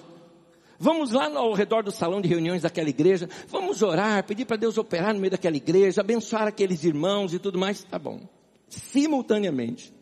Vamos 0.78 1.10
lá 1.10 1.26
ao 1.36 1.52
redor 1.52 1.82
do 1.82 1.90
salão 1.90 2.20
de 2.20 2.28
reuniões 2.28 2.62
daquela 2.62 2.88
igreja. 2.88 3.28
Vamos 3.48 3.82
orar, 3.82 4.22
pedir 4.22 4.44
para 4.44 4.56
Deus 4.56 4.78
operar 4.78 5.12
no 5.12 5.18
meio 5.18 5.32
daquela 5.32 5.56
igreja, 5.56 6.00
abençoar 6.00 6.46
aqueles 6.46 6.84
irmãos 6.84 7.34
e 7.34 7.40
tudo 7.40 7.58
mais. 7.58 7.82
Tá 7.82 7.98
bom. 7.98 8.20
Simultaneamente, 8.68 9.92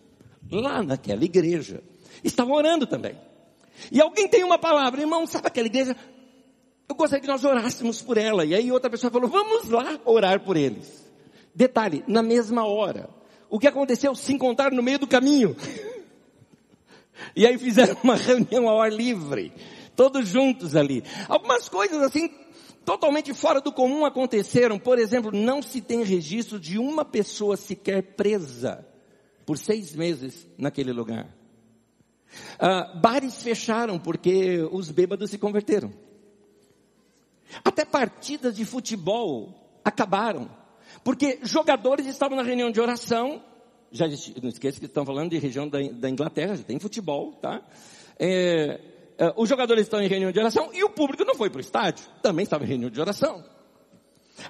lá 0.53 0.83
naquela 0.83 1.25
igreja, 1.25 1.83
estavam 2.23 2.55
orando 2.55 2.87
também. 2.87 3.17
E 3.91 4.01
alguém 4.01 4.29
tem 4.29 4.43
uma 4.45 4.59
palavra, 4.59 5.01
irmão, 5.01 5.27
sabe 5.27 5.49
aquela 5.49 5.67
igreja? 5.67 5.97
Eu 6.89 6.95
gostaria 6.95 7.21
que 7.21 7.27
nós 7.27 7.45
orássemos 7.45 8.01
por 8.01 8.17
ela. 8.17 8.45
E 8.45 8.55
aí 8.55 8.71
outra 8.71 8.89
pessoa 8.89 9.11
falou, 9.11 9.29
vamos 9.29 9.69
lá 9.69 9.99
orar 10.05 10.41
por 10.41 10.57
eles. 10.57 11.05
Detalhe, 11.55 12.05
na 12.07 12.23
mesma 12.23 12.67
hora. 12.67 13.09
O 13.49 13.59
que 13.59 13.67
aconteceu? 13.67 14.15
Se 14.15 14.33
encontraram 14.33 14.77
no 14.77 14.83
meio 14.83 14.99
do 14.99 15.07
caminho. 15.07 15.57
e 17.35 17.47
aí 17.47 17.59
fizeram 17.59 17.97
uma 18.03 18.15
reunião 18.15 18.69
ao 18.69 18.81
ar 18.81 18.93
livre. 18.93 19.53
Todos 19.97 20.29
juntos 20.29 20.77
ali. 20.77 21.03
Algumas 21.29 21.69
coisas 21.69 22.03
assim, 22.03 22.31
totalmente 22.85 23.33
fora 23.35 23.61
do 23.61 23.73
comum 23.73 24.05
aconteceram. 24.05 24.79
Por 24.79 24.99
exemplo, 24.99 25.33
não 25.33 25.63
se 25.63 25.81
tem 25.81 26.05
registro 26.05 26.61
de 26.61 26.79
uma 26.79 27.05
pessoa 27.05 27.57
sequer 27.57 28.03
presa 28.03 28.87
por 29.45 29.59
seis 29.59 29.95
meses 29.95 30.47
naquele 30.59 30.93
lugar. 30.93 31.29
Uh, 32.55 32.99
bares 33.01 33.43
fecharam 33.43 33.99
porque 33.99 34.61
os 34.71 34.91
bêbados 34.91 35.31
se 35.31 35.39
converteram. 35.39 35.93
Até 37.65 37.85
partidas 37.85 38.57
de 38.57 38.65
futebol 38.65 39.81
acabaram. 39.85 40.51
Porque 41.05 41.39
jogadores 41.43 42.07
estavam 42.07 42.37
na 42.37 42.43
reunião 42.43 42.71
de 42.71 42.81
oração. 42.81 43.43
Já 43.93 44.07
não 44.07 44.49
esqueça 44.49 44.81
que 44.81 44.87
estão 44.87 45.07
falando 45.07 45.31
de 45.31 45.39
região 45.39 45.69
da, 45.69 45.79
da 45.81 46.11
Inglaterra, 46.11 46.57
já 46.57 46.65
tem 46.65 46.79
futebol, 46.79 47.33
tá? 47.35 47.63
É, 48.19 48.81
é, 49.19 49.33
os 49.37 49.49
jogadores 49.49 49.85
estão 49.85 50.03
em 50.03 50.09
reunião 50.09 50.33
de 50.33 50.39
oração 50.39 50.71
e 50.73 50.83
o 50.83 50.91
público 50.91 51.25
não 51.25 51.35
foi 51.35 51.49
para 51.49 51.59
o 51.59 51.61
estádio. 51.61 52.05
Também 52.23 52.43
estava 52.43 52.65
em 52.65 52.69
reunião 52.69 52.91
de 52.91 53.01
oração. 53.01 53.45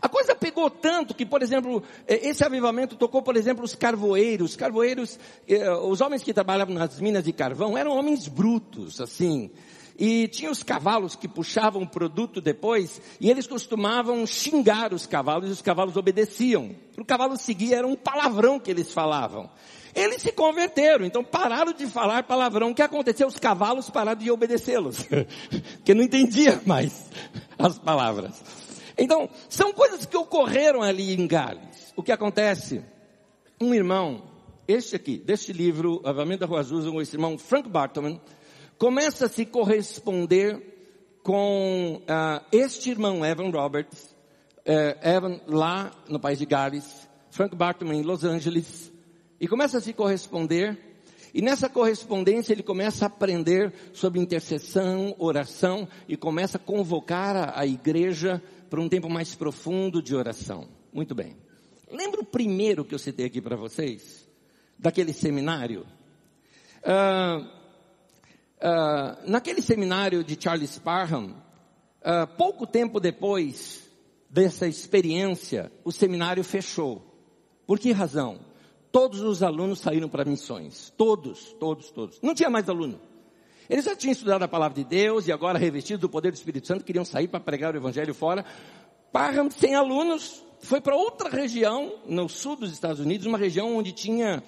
A 0.01 0.09
coisa 0.09 0.35
pegou 0.35 0.69
tanto 0.69 1.15
que, 1.15 1.25
por 1.25 1.43
exemplo, 1.43 1.83
é, 2.07 2.29
esse 2.29 2.45
avivamento 2.45 2.97
tocou, 2.97 3.23
por 3.23 3.37
exemplo, 3.37 3.65
os 3.65 3.75
carvoeiros. 3.75 4.57
Carvoeiros, 4.57 5.19
é, 5.49 5.71
os 5.71 6.01
homens 6.01 6.23
que 6.23 6.35
trabalhavam 6.35 6.75
nas 6.75 7.01
minas 7.01 7.25
de 7.25 7.33
carvão 7.33 7.77
eram 7.77 7.93
homens 7.93 8.29
brutos, 8.29 9.01
assim. 9.01 9.51
E 9.99 10.29
tinha 10.29 10.51
os 10.51 10.63
cavalos 10.63 11.17
que 11.17 11.27
puxavam 11.27 11.83
o 11.83 11.89
produto 11.89 12.41
depois, 12.41 13.01
e 13.19 13.31
eles 13.31 13.47
costumavam 13.47 14.27
xingar 14.27 14.93
os 14.93 15.07
cavalos, 15.07 15.49
e 15.49 15.53
os 15.53 15.63
cavalos 15.63 15.97
obedeciam. 15.97 16.77
O 16.99 17.05
cavalo 17.05 17.37
seguia, 17.37 17.79
era 17.79 17.87
um 17.87 17.97
palavrão 17.97 18.61
que 18.61 18.71
eles 18.71 18.93
falavam. 18.93 19.49
Eles 19.95 20.21
se 20.21 20.31
converteram, 20.33 21.07
então 21.07 21.25
pararam 21.25 21.73
de 21.73 21.87
falar 21.87 22.25
palavrão. 22.25 22.71
O 22.71 22.75
que 22.75 22.83
aconteceu? 22.83 23.27
Os 23.27 23.39
cavalos 23.39 23.89
pararam 23.89 24.21
de 24.21 24.31
obedecê-los, 24.31 24.99
porque 25.79 25.95
não 25.95 26.03
entendia 26.03 26.61
mais 26.67 27.07
as 27.59 27.79
palavras. 27.79 28.66
Então, 28.99 29.29
são 29.49 29.73
coisas 29.73 30.07
que 30.07 30.17
ocorreram 30.17 30.83
ali 30.83 31.15
em 31.15 31.27
Gales. 31.27 31.93
O 31.95 32.03
que 32.03 32.13
acontece? 32.13 32.83
Um 33.61 33.75
irmão, 33.75 34.23
este 34.67 34.97
aqui, 34.97 35.19
deste 35.19 35.53
livro, 35.53 36.01
Avamento 36.05 36.41
da 36.41 36.47
Rua 36.47 36.61
Azul, 36.61 37.01
esse 37.01 37.15
irmão 37.15 37.37
Frank 37.37 37.69
Bartman, 37.69 38.21
começa 38.79 39.27
a 39.27 39.29
se 39.29 39.45
corresponder 39.45 40.75
com 41.23 42.03
uh, 42.03 42.45
este 42.53 42.91
irmão 42.91 43.25
Evan 43.25 43.51
Roberts, 43.51 44.15
uh, 44.61 45.09
Evan 45.09 45.41
lá 45.47 45.91
no 46.09 46.21
país 46.21 46.39
de 46.39 46.47
Gales, 46.47 47.09
Frank 47.31 47.55
Bartman 47.55 48.01
em 48.01 48.03
Los 48.03 48.25
Angeles, 48.25 48.93
e 49.41 49.49
começa 49.49 49.79
a 49.79 49.81
se 49.81 49.93
corresponder, 49.93 50.79
e 51.35 51.43
nessa 51.43 51.69
correspondência 51.69 52.53
ele 52.53 52.63
começa 52.63 53.05
a 53.05 53.09
aprender 53.09 53.73
sobre 53.93 54.21
intercessão, 54.21 55.15
oração, 55.19 55.89
e 56.09 56.17
começa 56.17 56.57
a 56.57 56.61
convocar 56.61 57.37
a, 57.37 57.61
a 57.61 57.67
igreja 57.67 58.43
para 58.69 58.81
um 58.81 58.89
tempo 58.89 59.09
mais 59.09 59.35
profundo 59.35 60.03
de 60.03 60.15
oração. 60.15 60.69
Muito 60.93 61.15
bem. 61.15 61.37
Lembra 61.91 62.21
o 62.21 62.25
primeiro 62.25 62.85
que 62.85 62.95
eu 62.95 62.99
citei 62.99 63.27
aqui 63.27 63.41
para 63.41 63.57
vocês? 63.57 64.29
Daquele 64.79 65.13
seminário? 65.13 65.87
Uh, 66.83 67.57
Uh, 68.57 69.31
naquele 69.31 69.61
seminário 69.61 70.25
de 70.25 70.37
Charles 70.43 70.79
Parham, 70.79 71.35
uh, 72.01 72.27
pouco 72.39 72.67
tempo 72.67 72.99
depois 72.99 73.87
dessa 74.31 74.67
experiência, 74.67 75.71
o 75.85 75.93
seminário 75.93 76.43
fechou. 76.43 77.03
Por 77.67 77.79
que 77.79 77.93
razão? 77.93 78.41
Todos 78.91 79.21
os 79.21 79.43
alunos 79.43 79.81
saíram 79.81 80.09
para 80.09 80.25
missões. 80.25 80.91
Todos, 80.97 81.53
todos, 81.61 81.91
todos. 81.91 82.19
Não 82.23 82.35
tinha 82.35 82.49
mais 82.49 82.67
aluno. 82.69 82.99
Eles 83.69 83.85
já 83.85 83.97
tinham 83.97 84.13
estudado 84.13 84.43
a 84.43 84.49
palavra 84.49 84.77
de 84.77 84.85
Deus 84.85 85.27
e 85.27 85.33
agora 85.33 85.59
revestidos 85.59 86.01
do 86.01 86.09
poder 86.09 86.31
do 86.31 86.37
Espírito 86.37 86.67
Santo, 86.67 86.85
queriam 86.85 87.05
sair 87.05 87.29
para 87.29 87.41
pregar 87.41 87.75
o 87.75 87.77
evangelho 87.77 88.15
fora. 88.15 88.45
Parham, 89.13 89.51
sem 89.51 89.75
alunos, 89.75 90.43
foi 90.61 90.81
para 90.81 90.95
outra 90.95 91.29
região, 91.29 91.95
no 92.07 92.29
sul 92.29 92.57
dos 92.57 92.73
Estados 92.73 93.01
Unidos, 93.01 93.27
uma 93.27 93.39
região 93.39 93.77
onde 93.77 93.93
tinha 93.93 94.43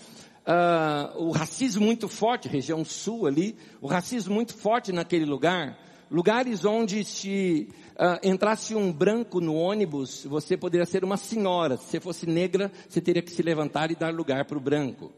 uh, 0.46 1.22
o 1.22 1.32
racismo 1.32 1.84
muito 1.84 2.08
forte, 2.08 2.48
região 2.48 2.84
sul 2.84 3.26
ali, 3.26 3.56
o 3.80 3.86
racismo 3.86 4.34
muito 4.34 4.54
forte 4.54 4.92
naquele 4.92 5.24
lugar, 5.24 5.78
lugares 6.10 6.64
onde 6.64 7.04
se 7.04 7.68
uh, 7.94 8.26
entrasse 8.26 8.74
um 8.74 8.92
branco 8.92 9.40
no 9.40 9.54
ônibus, 9.54 10.24
você 10.24 10.56
poderia 10.56 10.86
ser 10.86 11.04
uma 11.04 11.16
senhora, 11.16 11.76
se 11.76 11.84
você 11.84 12.00
fosse 12.00 12.26
negra, 12.26 12.70
você 12.88 13.00
teria 13.00 13.22
que 13.22 13.30
se 13.30 13.42
levantar 13.42 13.90
e 13.90 13.96
dar 13.96 14.12
lugar 14.12 14.44
para 14.44 14.58
o 14.58 14.60
branco. 14.60 15.12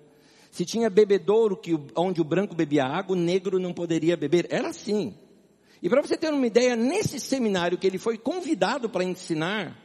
Se 0.50 0.64
tinha 0.64 0.90
bebedouro 0.90 1.56
que, 1.56 1.78
onde 1.94 2.20
o 2.20 2.24
branco 2.24 2.54
bebia 2.54 2.84
água, 2.84 3.16
o 3.16 3.18
negro 3.18 3.58
não 3.58 3.72
poderia 3.72 4.16
beber. 4.16 4.46
Era 4.50 4.68
assim. 4.68 5.14
E 5.82 5.88
para 5.88 6.02
você 6.02 6.16
ter 6.16 6.32
uma 6.32 6.46
ideia, 6.46 6.76
nesse 6.76 7.18
seminário 7.20 7.78
que 7.78 7.86
ele 7.86 7.98
foi 7.98 8.18
convidado 8.18 8.88
para 8.88 9.04
ensinar, 9.04 9.76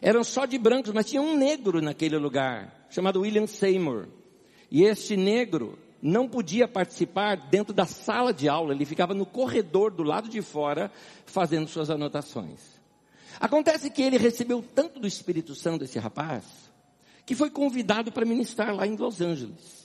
eram 0.00 0.24
só 0.24 0.46
de 0.46 0.58
brancos, 0.58 0.92
mas 0.92 1.06
tinha 1.06 1.22
um 1.22 1.36
negro 1.36 1.80
naquele 1.80 2.16
lugar, 2.16 2.86
chamado 2.90 3.20
William 3.20 3.46
Seymour. 3.46 4.08
E 4.70 4.84
este 4.84 5.16
negro 5.16 5.78
não 6.02 6.28
podia 6.28 6.66
participar 6.66 7.36
dentro 7.36 7.74
da 7.74 7.84
sala 7.84 8.32
de 8.32 8.48
aula, 8.48 8.74
ele 8.74 8.84
ficava 8.84 9.14
no 9.14 9.26
corredor 9.26 9.90
do 9.90 10.02
lado 10.02 10.28
de 10.28 10.40
fora 10.40 10.90
fazendo 11.26 11.68
suas 11.68 11.90
anotações. 11.90 12.60
Acontece 13.38 13.90
que 13.90 14.02
ele 14.02 14.18
recebeu 14.18 14.62
tanto 14.74 14.98
do 14.98 15.06
Espírito 15.06 15.54
Santo 15.54 15.84
esse 15.84 15.98
rapaz, 15.98 16.44
que 17.24 17.34
foi 17.34 17.50
convidado 17.50 18.10
para 18.10 18.26
ministrar 18.26 18.74
lá 18.74 18.86
em 18.86 18.96
Los 18.96 19.20
Angeles. 19.20 19.79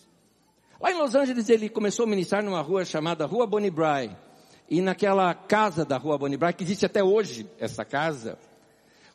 Lá 0.80 0.92
em 0.92 0.98
Los 0.98 1.16
Angeles 1.16 1.48
ele 1.48 1.70
começou 1.70 2.04
a 2.04 2.08
ministrar 2.08 2.44
numa 2.44 2.62
rua 2.62 2.84
chamada 2.84 3.26
Rua 3.26 3.48
Bonnie 3.48 3.72
Bry. 3.72 4.16
E 4.70 4.82
naquela 4.82 5.34
casa 5.34 5.86
da 5.86 5.98
Rua 5.98 6.18
Bonnie 6.18 6.38
Bry, 6.38 6.54
que 6.54 6.64
existe 6.64 6.86
até 6.86 7.02
hoje, 7.02 7.50
essa 7.60 7.86
casa, 7.86 8.38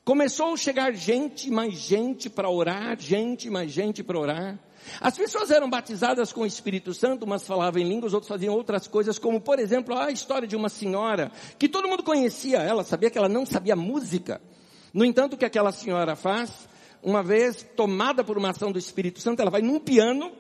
começou 0.03 0.55
a 0.55 0.57
chegar 0.57 0.93
gente, 0.95 1.51
mais 1.51 1.75
gente 1.75 2.31
para 2.31 2.49
orar, 2.49 2.99
gente, 2.99 3.51
mais 3.51 3.71
gente 3.71 4.03
para 4.03 4.19
orar. 4.19 4.59
As 5.01 5.19
pessoas 5.19 5.51
eram 5.51 5.69
batizadas 5.69 6.33
com 6.33 6.43
o 6.43 6.47
Espírito 6.47 6.95
Santo, 6.95 7.27
umas 7.27 7.47
falavam 7.47 7.83
em 7.83 7.87
línguas, 7.87 8.15
outras 8.15 8.29
faziam 8.29 8.55
outras 8.55 8.89
coisas, 8.89 9.19
como 9.19 9.39
por 9.39 9.59
exemplo 9.59 9.95
a 9.95 10.11
história 10.11 10.49
de 10.49 10.57
uma 10.57 10.71
senhora 10.71 11.31
que 11.59 11.69
todo 11.69 11.89
mundo 11.89 12.03
conhecia 12.03 12.59
ela, 12.59 12.83
sabia 12.85 13.11
que 13.11 13.19
ela 13.19 13.29
não 13.29 13.45
sabia 13.45 13.77
música. 13.77 14.41
No 14.95 15.05
entanto, 15.05 15.35
o 15.35 15.37
que 15.37 15.45
aquela 15.45 15.73
senhora 15.73 16.17
faz? 16.17 16.51
Uma 17.03 17.23
vez 17.23 17.63
tomada 17.77 18.25
por 18.25 18.39
uma 18.39 18.51
ação 18.51 18.73
do 18.73 18.79
Espírito 18.79 19.21
Santo, 19.21 19.43
ela 19.43 19.51
vai 19.51 19.61
num 19.61 19.79
piano 19.79 20.33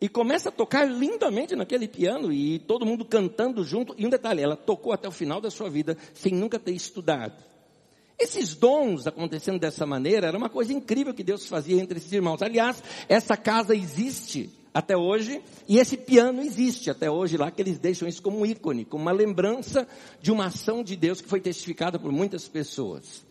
e 0.00 0.08
começa 0.08 0.48
a 0.48 0.52
tocar 0.52 0.84
lindamente 0.84 1.56
naquele 1.56 1.88
piano 1.88 2.32
e 2.32 2.58
todo 2.58 2.84
mundo 2.84 3.04
cantando 3.04 3.64
junto. 3.64 3.94
E 3.96 4.06
um 4.06 4.10
detalhe, 4.10 4.42
ela 4.42 4.56
tocou 4.56 4.92
até 4.92 5.08
o 5.08 5.12
final 5.12 5.40
da 5.40 5.50
sua 5.50 5.70
vida 5.70 5.96
sem 6.14 6.32
nunca 6.32 6.58
ter 6.58 6.72
estudado. 6.72 7.34
Esses 8.18 8.54
dons 8.54 9.06
acontecendo 9.06 9.58
dessa 9.58 9.84
maneira 9.84 10.28
era 10.28 10.38
uma 10.38 10.48
coisa 10.48 10.72
incrível 10.72 11.12
que 11.12 11.22
Deus 11.22 11.46
fazia 11.46 11.80
entre 11.80 11.98
esses 11.98 12.12
irmãos. 12.12 12.42
Aliás, 12.42 12.82
essa 13.08 13.36
casa 13.36 13.74
existe 13.74 14.50
até 14.72 14.96
hoje 14.96 15.42
e 15.68 15.78
esse 15.78 15.96
piano 15.96 16.42
existe 16.42 16.90
até 16.90 17.10
hoje 17.10 17.36
lá 17.36 17.50
que 17.50 17.60
eles 17.60 17.78
deixam 17.78 18.08
isso 18.08 18.22
como 18.22 18.40
um 18.40 18.46
ícone, 18.46 18.84
como 18.84 19.02
uma 19.02 19.12
lembrança 19.12 19.86
de 20.20 20.30
uma 20.30 20.46
ação 20.46 20.82
de 20.82 20.96
Deus 20.96 21.20
que 21.20 21.28
foi 21.28 21.40
testificada 21.40 21.98
por 21.98 22.10
muitas 22.10 22.48
pessoas. 22.48 23.24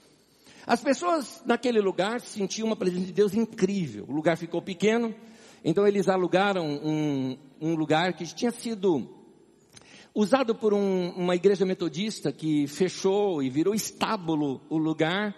As 0.67 0.82
pessoas 0.82 1.43
naquele 1.45 1.80
lugar 1.80 2.21
sentiam 2.21 2.67
uma 2.67 2.75
presença 2.75 3.06
de 3.06 3.13
Deus 3.13 3.36
incrível. 3.36 4.06
O 4.08 4.12
lugar 4.12 4.38
ficou 4.38 4.62
pequeno, 4.62 5.13
então 5.67 5.88
eles 5.88 6.08
alugaram 6.08 6.63
um, 6.63 7.36
um 7.60 7.73
lugar 7.73 8.13
que 8.13 8.23
tinha 8.23 8.51
sido 8.51 9.10
usado 10.13 10.54
por 10.54 10.75
um, 10.75 11.10
uma 11.17 11.36
igreja 11.36 11.65
metodista 11.65 12.32
que 12.32 12.67
fechou 12.67 13.41
e 13.41 13.49
virou 13.49 13.73
estábulo 13.73 14.62
o 14.69 14.78
lugar. 14.78 15.36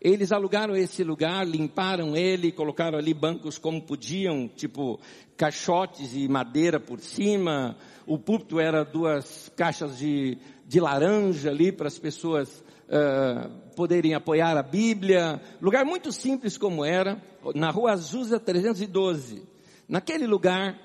Eles 0.00 0.32
alugaram 0.32 0.74
esse 0.74 1.04
lugar, 1.04 1.46
limparam 1.46 2.16
ele, 2.16 2.50
colocaram 2.50 2.96
ali 2.96 3.12
bancos 3.12 3.58
como 3.58 3.82
podiam, 3.82 4.48
tipo 4.48 4.98
caixotes 5.36 6.14
e 6.14 6.26
madeira 6.26 6.80
por 6.80 6.98
cima. 6.98 7.76
O 8.06 8.18
púlpito 8.18 8.58
era 8.58 8.82
duas 8.82 9.52
caixas 9.54 9.98
de, 9.98 10.38
de 10.66 10.80
laranja 10.80 11.50
ali 11.50 11.70
para 11.70 11.88
as 11.88 11.98
pessoas 11.98 12.64
uh, 12.88 13.74
poderem 13.76 14.14
apoiar 14.14 14.56
a 14.56 14.62
Bíblia. 14.62 15.38
Lugar 15.60 15.84
muito 15.84 16.10
simples 16.12 16.56
como 16.56 16.82
era, 16.82 17.22
na 17.54 17.70
rua 17.70 17.92
Azusa 17.92 18.40
312. 18.40 19.55
Naquele 19.88 20.26
lugar, 20.26 20.78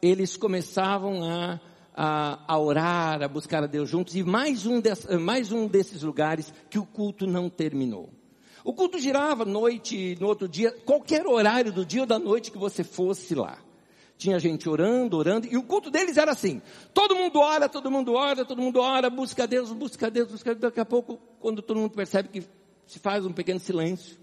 eles 0.00 0.36
começavam 0.36 1.22
a 1.22 1.60
a, 1.96 2.38
a, 2.46 2.58
orar, 2.58 3.22
a 3.22 3.28
buscar 3.28 3.64
a 3.64 3.66
Deus 3.66 3.88
juntos, 3.88 4.14
e 4.14 4.22
mais 4.22 4.66
um, 4.66 4.80
des, 4.80 5.06
mais 5.18 5.50
um 5.50 5.66
desses 5.66 6.02
lugares 6.02 6.52
que 6.68 6.78
o 6.78 6.84
culto 6.84 7.26
não 7.26 7.48
terminou. 7.48 8.10
O 8.62 8.74
culto 8.74 8.98
girava 8.98 9.44
noite, 9.44 10.16
no 10.20 10.26
outro 10.26 10.46
dia, 10.46 10.70
qualquer 10.84 11.26
horário 11.26 11.72
do 11.72 11.86
dia 11.86 12.02
ou 12.02 12.06
da 12.06 12.18
noite 12.18 12.50
que 12.50 12.58
você 12.58 12.84
fosse 12.84 13.34
lá. 13.34 13.58
Tinha 14.18 14.38
gente 14.38 14.68
orando, 14.68 15.16
orando, 15.16 15.46
e 15.46 15.56
o 15.56 15.62
culto 15.62 15.90
deles 15.90 16.16
era 16.16 16.32
assim: 16.32 16.60
todo 16.92 17.14
mundo 17.14 17.38
ora, 17.38 17.68
todo 17.68 17.90
mundo 17.90 18.12
ora, 18.14 18.44
todo 18.44 18.60
mundo 18.60 18.80
ora, 18.80 19.08
busca 19.08 19.46
Deus, 19.46 19.70
busca 19.72 20.10
Deus, 20.10 20.30
busca 20.30 20.54
Deus. 20.54 20.62
Daqui 20.62 20.80
a 20.80 20.84
pouco, 20.84 21.18
quando 21.38 21.62
todo 21.62 21.78
mundo 21.78 21.92
percebe 21.92 22.28
que 22.28 22.42
se 22.86 22.98
faz 22.98 23.24
um 23.24 23.32
pequeno 23.32 23.60
silêncio, 23.60 24.16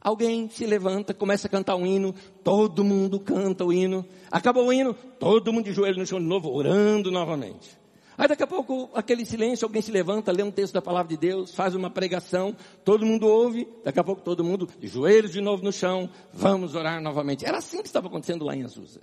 Alguém 0.00 0.48
se 0.48 0.64
levanta, 0.66 1.12
começa 1.12 1.46
a 1.46 1.50
cantar 1.50 1.76
um 1.76 1.86
hino, 1.86 2.14
todo 2.44 2.84
mundo 2.84 3.18
canta 3.18 3.64
o 3.64 3.72
hino. 3.72 4.06
Acabou 4.30 4.66
o 4.66 4.72
hino, 4.72 4.94
todo 4.94 5.52
mundo 5.52 5.64
de 5.64 5.72
joelho 5.72 5.98
no 5.98 6.06
chão 6.06 6.18
de 6.18 6.26
novo, 6.26 6.50
orando 6.50 7.10
novamente. 7.10 7.78
Aí 8.18 8.26
daqui 8.26 8.42
a 8.42 8.46
pouco, 8.46 8.88
aquele 8.94 9.26
silêncio, 9.26 9.66
alguém 9.66 9.82
se 9.82 9.90
levanta, 9.90 10.32
lê 10.32 10.42
um 10.42 10.50
texto 10.50 10.72
da 10.72 10.80
palavra 10.80 11.08
de 11.08 11.18
Deus, 11.18 11.54
faz 11.54 11.74
uma 11.74 11.90
pregação, 11.90 12.56
todo 12.82 13.04
mundo 13.04 13.26
ouve, 13.26 13.68
daqui 13.84 14.00
a 14.00 14.04
pouco 14.04 14.22
todo 14.22 14.42
mundo 14.42 14.68
de 14.78 14.88
joelhos 14.88 15.32
de 15.32 15.40
novo 15.40 15.62
no 15.62 15.72
chão, 15.72 16.08
vamos 16.32 16.74
orar 16.74 17.02
novamente. 17.02 17.44
Era 17.44 17.58
assim 17.58 17.82
que 17.82 17.88
estava 17.88 18.06
acontecendo 18.06 18.44
lá 18.44 18.56
em 18.56 18.64
Azusa. 18.64 19.02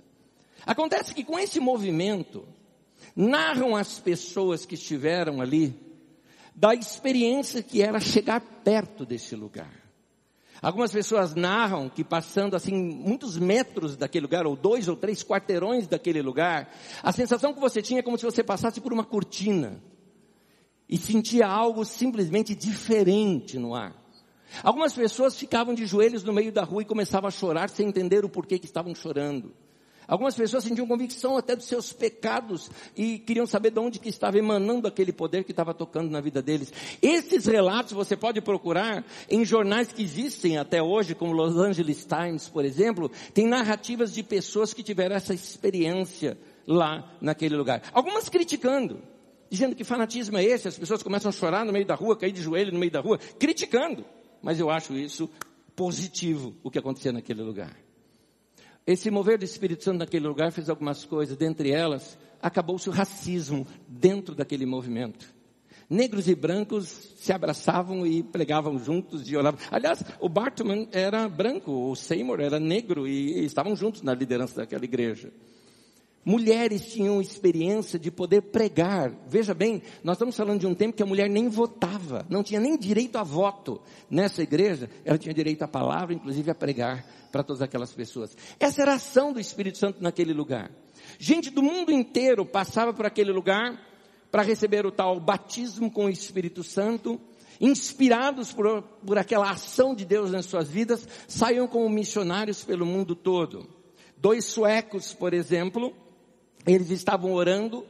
Acontece 0.66 1.14
que 1.14 1.22
com 1.22 1.38
esse 1.38 1.60
movimento, 1.60 2.44
narram 3.14 3.76
as 3.76 4.00
pessoas 4.00 4.66
que 4.66 4.74
estiveram 4.74 5.40
ali, 5.40 5.74
da 6.54 6.74
experiência 6.74 7.62
que 7.62 7.82
era 7.82 8.00
chegar 8.00 8.40
perto 8.40 9.04
desse 9.04 9.36
lugar. 9.36 9.83
Algumas 10.64 10.90
pessoas 10.90 11.34
narram 11.34 11.90
que 11.90 12.02
passando 12.02 12.56
assim 12.56 12.72
muitos 12.72 13.36
metros 13.36 13.98
daquele 13.98 14.22
lugar, 14.22 14.46
ou 14.46 14.56
dois 14.56 14.88
ou 14.88 14.96
três 14.96 15.22
quarteirões 15.22 15.86
daquele 15.86 16.22
lugar, 16.22 16.74
a 17.02 17.12
sensação 17.12 17.52
que 17.52 17.60
você 17.60 17.82
tinha 17.82 18.00
é 18.00 18.02
como 18.02 18.16
se 18.16 18.24
você 18.24 18.42
passasse 18.42 18.80
por 18.80 18.90
uma 18.90 19.04
cortina 19.04 19.78
e 20.88 20.96
sentia 20.96 21.46
algo 21.46 21.84
simplesmente 21.84 22.54
diferente 22.54 23.58
no 23.58 23.74
ar. 23.74 23.94
Algumas 24.62 24.94
pessoas 24.94 25.36
ficavam 25.36 25.74
de 25.74 25.84
joelhos 25.84 26.24
no 26.24 26.32
meio 26.32 26.50
da 26.50 26.64
rua 26.64 26.80
e 26.80 26.86
começavam 26.86 27.28
a 27.28 27.30
chorar 27.30 27.68
sem 27.68 27.86
entender 27.86 28.24
o 28.24 28.28
porquê 28.30 28.58
que 28.58 28.64
estavam 28.64 28.94
chorando. 28.94 29.54
Algumas 30.06 30.34
pessoas 30.34 30.64
sentiam 30.64 30.86
convicção 30.86 31.36
até 31.36 31.56
dos 31.56 31.66
seus 31.66 31.92
pecados 31.92 32.70
e 32.96 33.18
queriam 33.18 33.46
saber 33.46 33.70
de 33.70 33.78
onde 33.78 33.98
que 33.98 34.08
estava 34.08 34.38
emanando 34.38 34.86
aquele 34.86 35.12
poder 35.12 35.44
que 35.44 35.52
estava 35.52 35.72
tocando 35.72 36.10
na 36.10 36.20
vida 36.20 36.42
deles. 36.42 36.72
Esses 37.00 37.46
relatos 37.46 37.92
você 37.92 38.16
pode 38.16 38.40
procurar 38.40 39.04
em 39.30 39.44
jornais 39.44 39.92
que 39.92 40.02
existem 40.02 40.58
até 40.58 40.82
hoje, 40.82 41.14
como 41.14 41.32
Los 41.32 41.56
Angeles 41.56 42.04
Times, 42.06 42.48
por 42.48 42.64
exemplo, 42.64 43.10
tem 43.32 43.46
narrativas 43.46 44.12
de 44.12 44.22
pessoas 44.22 44.74
que 44.74 44.82
tiveram 44.82 45.16
essa 45.16 45.32
experiência 45.32 46.36
lá 46.66 47.16
naquele 47.20 47.56
lugar. 47.56 47.82
Algumas 47.92 48.28
criticando, 48.28 49.00
dizendo 49.50 49.74
que 49.74 49.84
fanatismo 49.84 50.36
é 50.36 50.44
esse, 50.44 50.68
as 50.68 50.78
pessoas 50.78 51.02
começam 51.02 51.28
a 51.28 51.32
chorar 51.32 51.64
no 51.64 51.72
meio 51.72 51.86
da 51.86 51.94
rua, 51.94 52.16
cair 52.16 52.32
de 52.32 52.42
joelho 52.42 52.72
no 52.72 52.78
meio 52.78 52.92
da 52.92 53.00
rua, 53.00 53.18
criticando. 53.38 54.04
Mas 54.42 54.60
eu 54.60 54.68
acho 54.70 54.94
isso 54.94 55.30
positivo, 55.74 56.54
o 56.62 56.70
que 56.70 56.78
acontecia 56.78 57.12
naquele 57.12 57.42
lugar. 57.42 57.83
Esse 58.86 59.10
mover 59.10 59.38
do 59.38 59.44
Espírito 59.44 59.82
Santo 59.82 59.98
naquele 59.98 60.26
lugar 60.26 60.52
fez 60.52 60.68
algumas 60.68 61.04
coisas, 61.04 61.36
dentre 61.36 61.70
elas, 61.70 62.18
acabou-se 62.40 62.88
o 62.88 62.92
racismo 62.92 63.66
dentro 63.88 64.34
daquele 64.34 64.66
movimento. 64.66 65.32
Negros 65.88 66.28
e 66.28 66.34
brancos 66.34 66.88
se 67.16 67.32
abraçavam 67.32 68.06
e 68.06 68.22
pregavam 68.22 68.78
juntos 68.78 69.30
e 69.30 69.36
oravam. 69.36 69.60
Aliás, 69.70 70.02
o 70.20 70.28
Bartman 70.28 70.88
era 70.92 71.28
branco, 71.28 71.70
o 71.72 71.96
Seymour 71.96 72.40
era 72.40 72.60
negro 72.60 73.06
e, 73.06 73.40
e 73.40 73.44
estavam 73.44 73.74
juntos 73.74 74.02
na 74.02 74.14
liderança 74.14 74.56
daquela 74.56 74.84
igreja. 74.84 75.32
Mulheres 76.24 76.86
tinham 76.86 77.20
experiência 77.20 77.98
de 77.98 78.10
poder 78.10 78.40
pregar. 78.42 79.12
Veja 79.28 79.52
bem, 79.52 79.82
nós 80.02 80.16
estamos 80.16 80.36
falando 80.36 80.60
de 80.60 80.66
um 80.66 80.74
tempo 80.74 80.96
que 80.96 81.02
a 81.02 81.06
mulher 81.06 81.28
nem 81.28 81.48
votava, 81.48 82.24
não 82.30 82.42
tinha 82.42 82.60
nem 82.60 82.78
direito 82.78 83.16
a 83.16 83.22
voto. 83.22 83.82
Nessa 84.10 84.42
igreja, 84.42 84.88
ela 85.04 85.18
tinha 85.18 85.34
direito 85.34 85.62
à 85.62 85.68
palavra, 85.68 86.14
inclusive 86.14 86.50
a 86.50 86.54
pregar 86.54 87.06
para 87.30 87.42
todas 87.42 87.60
aquelas 87.60 87.92
pessoas. 87.92 88.36
Essa 88.58 88.82
era 88.82 88.92
a 88.92 88.94
ação 88.94 89.32
do 89.32 89.40
Espírito 89.40 89.76
Santo 89.76 90.02
naquele 90.02 90.32
lugar. 90.32 90.70
Gente 91.18 91.50
do 91.50 91.62
mundo 91.62 91.92
inteiro 91.92 92.46
passava 92.46 92.94
por 92.94 93.04
aquele 93.04 93.32
lugar 93.32 93.78
para 94.30 94.42
receber 94.42 94.86
o 94.86 94.90
tal 94.90 95.20
batismo 95.20 95.90
com 95.90 96.06
o 96.06 96.10
Espírito 96.10 96.64
Santo, 96.64 97.20
inspirados 97.60 98.52
por, 98.52 98.82
por 99.04 99.18
aquela 99.18 99.50
ação 99.50 99.94
de 99.94 100.04
Deus 100.04 100.30
nas 100.30 100.46
suas 100.46 100.68
vidas, 100.68 101.06
saíam 101.28 101.68
como 101.68 101.88
missionários 101.88 102.64
pelo 102.64 102.86
mundo 102.86 103.14
todo. 103.14 103.68
Dois 104.16 104.46
suecos, 104.46 105.12
por 105.12 105.34
exemplo, 105.34 105.94
eles 106.66 106.90
estavam 106.90 107.32
orando 107.32 107.84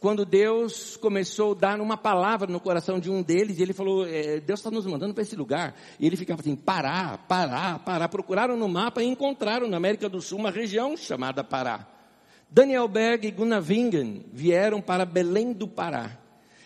quando 0.00 0.24
Deus 0.24 0.96
começou 0.96 1.52
a 1.52 1.54
dar 1.56 1.80
uma 1.80 1.96
palavra 1.96 2.50
no 2.50 2.60
coração 2.60 3.00
de 3.00 3.10
um 3.10 3.22
deles, 3.22 3.58
e 3.58 3.62
ele 3.62 3.72
falou, 3.72 4.06
é, 4.06 4.38
Deus 4.38 4.60
está 4.60 4.70
nos 4.70 4.86
mandando 4.86 5.12
para 5.12 5.22
esse 5.22 5.34
lugar. 5.34 5.74
E 5.98 6.06
ele 6.06 6.16
ficava 6.16 6.40
assim, 6.40 6.54
Pará, 6.54 7.18
Pará, 7.28 7.78
Pará. 7.78 8.08
Procuraram 8.08 8.56
no 8.56 8.68
mapa 8.68 9.02
e 9.02 9.06
encontraram 9.06 9.66
na 9.66 9.76
América 9.76 10.08
do 10.08 10.20
Sul 10.20 10.38
uma 10.38 10.50
região 10.50 10.96
chamada 10.96 11.42
Pará. 11.42 11.86
Daniel 12.50 12.88
Berg 12.88 13.26
e 13.26 13.30
Gunnar 13.30 13.62
Wingen 13.62 14.24
vieram 14.32 14.80
para 14.80 15.04
Belém 15.04 15.52
do 15.52 15.66
Pará. 15.66 16.16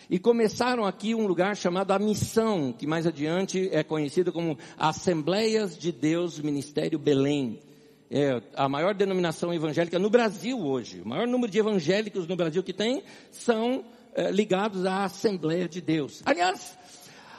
E 0.09 0.19
começaram 0.19 0.85
aqui 0.85 1.15
um 1.15 1.25
lugar 1.25 1.55
chamado 1.57 1.91
A 1.91 1.97
Missão, 1.97 2.71
que 2.71 2.85
mais 2.85 3.07
adiante 3.07 3.69
é 3.71 3.83
conhecido 3.83 4.31
como 4.31 4.57
Assembleias 4.77 5.77
de 5.77 5.91
Deus 5.91 6.39
Ministério 6.39 6.99
Belém 6.99 7.59
é 8.09 8.41
a 8.55 8.69
maior 8.69 8.93
denominação 8.93 9.53
evangélica 9.53 9.97
no 9.97 10.09
Brasil 10.09 10.59
hoje. 10.59 11.01
O 11.01 11.07
maior 11.07 11.27
número 11.27 11.51
de 11.51 11.59
evangélicos 11.59 12.27
no 12.27 12.35
Brasil 12.35 12.61
que 12.63 12.73
tem 12.73 13.03
são 13.31 13.83
é, 14.13 14.31
ligados 14.31 14.85
à 14.85 15.05
Assembleia 15.05 15.67
de 15.67 15.81
Deus. 15.81 16.21
Aliás, 16.25 16.77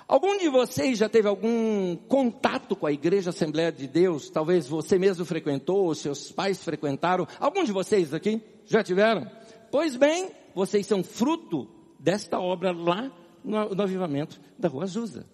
algum 0.09 0.37
de 0.39 0.49
vocês 0.49 0.99
já 0.99 1.09
teve 1.09 1.29
algum 1.29 1.97
contato 1.97 2.75
com 2.75 2.87
a 2.87 2.93
Igreja 2.93 3.31
Assembleia 3.31 3.71
de 3.71 3.87
Deus? 3.87 4.31
Talvez 4.31 4.67
você 4.67 4.99
mesmo 4.99 5.25
frequentou, 5.25 5.85
ou 5.85 5.95
seus 5.95 6.33
pais 6.33 6.63
frequentaram. 6.63 7.27
Algum 7.39 7.65
de 7.65 7.73
vocês 7.73 8.13
aqui 8.13 8.41
já 8.67 8.83
tiveram? 8.83 9.31
Pois 9.71 9.97
bem, 9.97 10.31
vocês 10.55 10.87
são 10.87 11.03
fruto 11.03 11.69
desta 11.99 12.39
obra 12.39 12.73
lá 12.73 13.11
no, 13.45 13.75
no 13.75 13.83
avivamento 13.83 14.41
da 14.59 14.69
Rua 14.69 14.85
Azusa. 14.85 15.34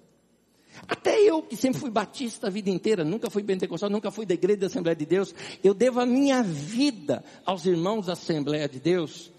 Até 0.89 1.21
eu, 1.21 1.43
que 1.43 1.57
sempre 1.57 1.81
fui 1.81 1.91
batista 1.91 2.47
a 2.47 2.51
vida 2.51 2.71
inteira, 2.71 3.05
nunca 3.05 3.31
fui 3.31 3.43
pentecostal, 3.43 3.91
nunca 3.91 4.11
fui 4.11 4.27
da 4.27 4.35
igreja 4.35 4.61
da 4.61 4.67
Assembleia 4.67 4.97
de 4.97 5.07
Deus, 5.07 5.35
eu 5.63 5.75
devo 5.75 6.01
a 6.01 6.07
minha 6.07 6.43
vida 6.43 7.25
aos 7.45 7.67
irmãos 7.67 8.07
da 8.07 8.15
Assembleia 8.15 8.69
de 8.69 8.81
Deus. 8.81 9.31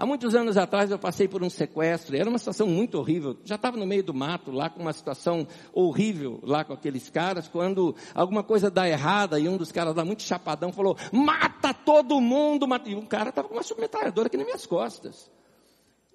Há 0.00 0.06
muitos 0.06 0.34
anos 0.34 0.56
atrás 0.56 0.90
eu 0.90 0.98
passei 0.98 1.28
por 1.28 1.42
um 1.42 1.50
sequestro, 1.50 2.16
era 2.16 2.26
uma 2.26 2.38
situação 2.38 2.66
muito 2.66 2.96
horrível. 2.96 3.36
Já 3.44 3.56
estava 3.56 3.76
no 3.76 3.86
meio 3.86 4.02
do 4.02 4.14
mato, 4.14 4.50
lá 4.50 4.70
com 4.70 4.80
uma 4.80 4.94
situação 4.94 5.46
horrível, 5.74 6.40
lá 6.42 6.64
com 6.64 6.72
aqueles 6.72 7.10
caras, 7.10 7.48
quando 7.48 7.94
alguma 8.14 8.42
coisa 8.42 8.70
dá 8.70 8.88
errada 8.88 9.38
e 9.38 9.46
um 9.46 9.58
dos 9.58 9.70
caras 9.70 9.94
lá 9.94 10.02
muito 10.02 10.22
chapadão 10.22 10.72
falou, 10.72 10.96
mata 11.12 11.74
todo 11.74 12.18
mundo, 12.18 12.66
mata. 12.66 12.88
e 12.88 12.94
um 12.94 13.04
cara 13.04 13.28
estava 13.28 13.48
com 13.48 13.54
uma 13.54 13.62
submetralhadora 13.62 14.28
aqui 14.28 14.38
nas 14.38 14.46
minhas 14.46 14.64
costas. 14.64 15.30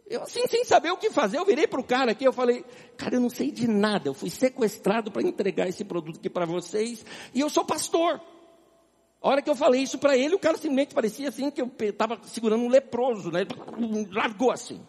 Eu 0.08 0.22
assim, 0.22 0.46
sem 0.48 0.64
saber 0.64 0.92
o 0.92 0.98
que 0.98 1.10
fazer, 1.10 1.38
eu 1.38 1.46
virei 1.46 1.66
para 1.66 1.80
o 1.80 1.84
cara 1.84 2.12
aqui, 2.12 2.26
eu 2.26 2.34
falei, 2.34 2.64
cara, 2.96 3.16
eu 3.16 3.20
não 3.20 3.30
sei 3.30 3.52
de 3.52 3.68
nada, 3.68 4.08
eu 4.08 4.14
fui 4.14 4.30
sequestrado 4.30 5.12
para 5.12 5.24
entregar 5.24 5.68
esse 5.68 5.84
produto 5.84 6.20
aqui 6.20 6.30
para 6.30 6.46
vocês, 6.46 7.04
e 7.34 7.40
eu 7.40 7.50
sou 7.50 7.66
pastor. 7.66 8.22
A 9.22 9.30
hora 9.30 9.42
que 9.42 9.50
eu 9.50 9.56
falei 9.56 9.82
isso 9.82 9.98
para 9.98 10.16
ele, 10.16 10.36
o 10.36 10.40
cara 10.40 10.56
simplesmente 10.56 10.94
parecia 10.94 11.30
assim 11.30 11.50
que 11.50 11.60
eu 11.60 11.72
estava 11.80 12.20
segurando 12.26 12.64
um 12.64 12.70
leproso, 12.70 13.32
né? 13.32 13.40
Largou 14.12 14.52
assim. 14.52 14.80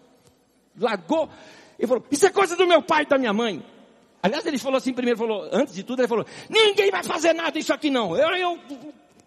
Largou. 0.79 1.31
Ele 1.79 1.88
falou, 1.88 2.05
isso 2.11 2.26
é 2.26 2.31
coisa 2.31 2.55
do 2.55 2.66
meu 2.66 2.83
pai 2.83 3.05
e 3.05 3.07
da 3.07 3.16
minha 3.16 3.33
mãe. 3.33 3.64
Aliás, 4.22 4.44
ele 4.44 4.59
falou 4.59 4.76
assim 4.76 4.92
primeiro, 4.92 5.18
falou, 5.18 5.48
antes 5.50 5.74
de 5.74 5.83
tudo, 5.83 6.00
ele 6.00 6.09
falou, 6.09 6.26
ninguém 6.50 6.90
vai 6.90 7.02
fazer 7.02 7.33
nada 7.33 7.59
isso 7.59 7.72
aqui 7.72 7.88
não. 7.88 8.14
Eu, 8.14 8.29
eu, 8.37 8.59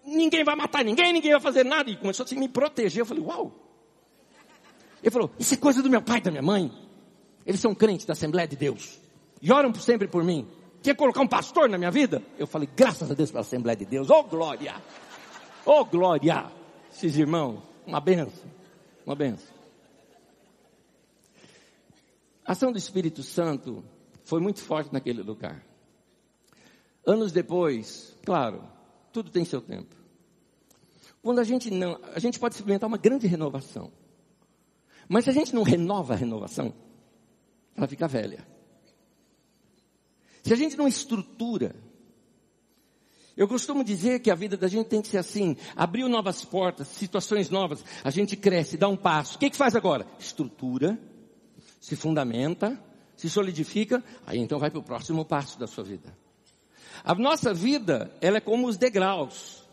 ninguém 0.06 0.43
vai 0.43 0.56
matar 0.56 0.86
ninguém, 0.86 1.12
ninguém 1.12 1.32
vai 1.32 1.41
fazer 1.41 1.65
nada. 1.65 1.89
E 1.89 1.97
começou 1.97 2.23
assim 2.23 2.38
a 2.38 2.39
me 2.39 2.47
proteger. 2.47 3.02
Eu 3.02 3.06
falei, 3.08 3.23
uau. 3.23 3.68
Ele 5.02 5.12
falou, 5.12 5.32
isso 5.40 5.54
é 5.54 5.58
coisa 5.58 5.82
do 5.82 5.90
meu 5.90 6.02
pai 6.02 6.18
e 6.18 6.22
da 6.22 6.32
minha 6.32 6.44
mãe. 6.44 6.72
Eles 7.46 7.60
são 7.60 7.74
crentes 7.74 8.06
da 8.06 8.14
Assembleia 8.14 8.48
de 8.48 8.56
Deus. 8.56 9.00
E 9.42 9.52
oram 9.52 9.74
sempre 9.74 10.08
por 10.08 10.24
mim. 10.24 10.48
Quer 10.82 10.96
colocar 10.96 11.22
um 11.22 11.28
pastor 11.28 11.70
na 11.70 11.78
minha 11.78 11.92
vida? 11.92 12.22
Eu 12.38 12.48
falei, 12.48 12.70
graças 12.76 13.10
a 13.10 13.14
Deus 13.14 13.32
pela 13.32 13.42
Assembleia 13.42 13.76
de 13.76 13.86
Deus. 13.86 14.10
Oh 14.10 14.24
glória! 14.24 14.76
Oh 15.66 15.84
glória! 15.86 16.52
Esses 16.92 17.16
irmãos, 17.16 17.62
uma 17.86 18.00
benção. 18.00 18.50
Uma 19.06 19.16
benção. 19.16 19.56
A 22.46 22.54
ação 22.54 22.72
do 22.72 22.78
Espírito 22.78 23.24
Santo 23.24 23.84
foi 24.24 24.40
muito 24.40 24.62
forte 24.62 24.92
naquele 24.92 25.22
lugar. 25.22 25.64
Anos 27.06 27.32
depois, 27.32 28.16
claro, 28.24 28.64
tudo 29.12 29.32
tem 29.32 29.46
seu 29.46 29.62
tempo. 29.62 29.96
Quando 31.22 31.40
a 31.40 31.44
gente 31.44 31.70
não, 31.72 32.00
a 32.14 32.20
gente 32.20 32.40
pode 32.40 32.56
experimentar 32.56 32.88
uma 32.88 32.98
grande 32.98 33.28
renovação. 33.28 33.92
Mas 35.10 35.24
se 35.24 35.32
a 35.32 35.34
gente 35.34 35.56
não 35.56 35.63
renova 35.63 36.13
a 36.13 36.15
renovação, 36.15 36.72
ela 37.76 37.88
fica 37.88 38.08
velha. 38.08 38.48
Se 40.43 40.54
a 40.54 40.56
gente 40.56 40.78
não 40.78 40.88
estrutura, 40.88 41.76
eu 43.36 43.48
costumo 43.48 43.84
dizer 43.84 44.19
que 44.19 44.30
a 44.30 44.36
vida 44.36 44.56
da 44.56 44.67
gente 44.67 44.88
tem 44.88 45.02
que 45.02 45.08
ser 45.08 45.17
assim, 45.17 45.58
abriu 45.76 46.08
novas 46.08 46.45
portas, 46.45 46.88
situações 46.89 47.50
novas, 47.50 47.84
a 48.04 48.12
gente 48.12 48.38
cresce, 48.38 48.78
dá 48.78 48.88
um 48.88 48.95
passo. 48.95 49.36
O 49.36 49.39
que, 49.39 49.50
que 49.50 49.58
faz 49.58 49.76
agora? 49.76 50.06
Estrutura, 50.19 51.00
se 51.82 51.95
fundamenta, 51.95 52.80
se 53.17 53.30
solidifica, 53.30 54.04
aí 54.28 54.38
então 54.38 54.60
vai 54.60 54.69
para 54.69 54.80
o 54.80 54.84
próximo 54.84 55.26
passo 55.26 55.58
da 55.58 55.65
sua 55.65 55.84
vida. 55.84 56.15
A 57.04 57.15
nossa 57.15 57.52
vida, 57.52 58.13
ela 58.22 58.38
é 58.38 58.41
como 58.41 58.67
os 58.67 58.78
degraus. 58.78 59.63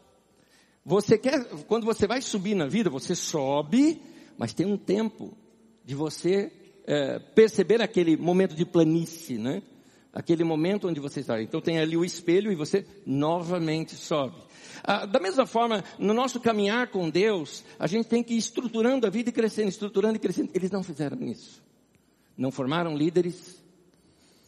Você 0.84 1.18
quer, 1.18 1.44
quando 1.66 1.84
você 1.84 2.06
vai 2.06 2.22
subir 2.22 2.54
na 2.54 2.66
vida, 2.66 2.88
você 2.88 3.14
sobe, 3.14 4.00
mas 4.38 4.52
tem 4.52 4.66
um 4.66 4.76
tempo 4.76 5.36
de 5.84 5.94
você 5.94 6.52
é, 6.86 7.18
perceber 7.18 7.80
aquele 7.82 8.16
momento 8.16 8.54
de 8.54 8.64
planície, 8.64 9.38
né? 9.38 9.62
aquele 10.16 10.44
momento 10.44 10.88
onde 10.88 10.98
você 10.98 11.20
está. 11.20 11.42
Então 11.42 11.60
tem 11.60 11.78
ali 11.78 11.94
o 11.94 12.02
espelho 12.02 12.50
e 12.50 12.54
você 12.54 12.86
novamente 13.04 13.94
sobe. 13.94 14.36
Ah, 14.82 15.04
da 15.04 15.20
mesma 15.20 15.44
forma, 15.44 15.84
no 15.98 16.14
nosso 16.14 16.40
caminhar 16.40 16.88
com 16.88 17.10
Deus, 17.10 17.62
a 17.78 17.86
gente 17.86 18.08
tem 18.08 18.22
que 18.22 18.32
ir 18.32 18.38
estruturando 18.38 19.06
a 19.06 19.10
vida 19.10 19.28
e 19.28 19.32
crescendo, 19.32 19.68
estruturando 19.68 20.16
e 20.16 20.18
crescendo. 20.18 20.50
Eles 20.54 20.70
não 20.70 20.82
fizeram 20.82 21.22
isso. 21.22 21.62
Não 22.34 22.50
formaram 22.50 22.96
líderes, 22.96 23.62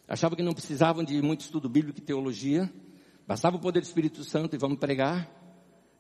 achavam 0.09 0.37
que 0.37 0.43
não 0.43 0.55
precisavam 0.55 1.05
de 1.05 1.21
muito 1.21 1.43
estudo 1.43 1.69
bíblico 1.69 1.99
e 1.99 2.03
teologia, 2.03 2.73
bastava 3.27 3.57
o 3.57 3.61
poder 3.61 3.81
do 3.81 3.85
Espírito 3.85 4.25
Santo 4.25 4.57
e 4.57 4.59
vamos 4.59 4.79
pregar. 4.79 5.31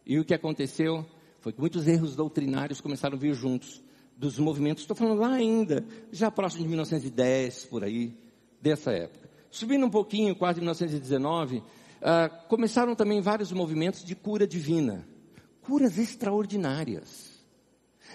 E 0.06 0.18
o 0.18 0.24
que 0.24 0.32
aconteceu 0.32 1.04
foi 1.40 1.52
que 1.52 1.60
muitos 1.60 1.86
erros 1.86 2.16
doutrinários 2.16 2.80
começaram 2.80 3.16
a 3.16 3.20
vir 3.20 3.34
juntos 3.34 3.82
dos 4.16 4.38
movimentos, 4.38 4.82
estou 4.82 4.96
falando 4.96 5.20
lá 5.20 5.32
ainda, 5.32 5.84
já 6.10 6.30
próximo 6.30 6.62
de 6.62 6.68
1910, 6.68 7.66
por 7.66 7.84
aí, 7.84 8.18
dessa 8.60 8.90
época. 8.90 9.30
Subindo 9.50 9.86
um 9.86 9.90
pouquinho, 9.90 10.34
quase 10.34 10.58
1919, 10.58 11.58
uh, 11.58 11.62
ah, 12.02 12.28
começaram 12.28 12.96
também 12.96 13.20
vários 13.20 13.52
movimentos 13.52 14.04
de 14.04 14.14
cura 14.16 14.46
divina. 14.46 15.06
Curas 15.62 15.98
extraordinárias. 15.98 17.38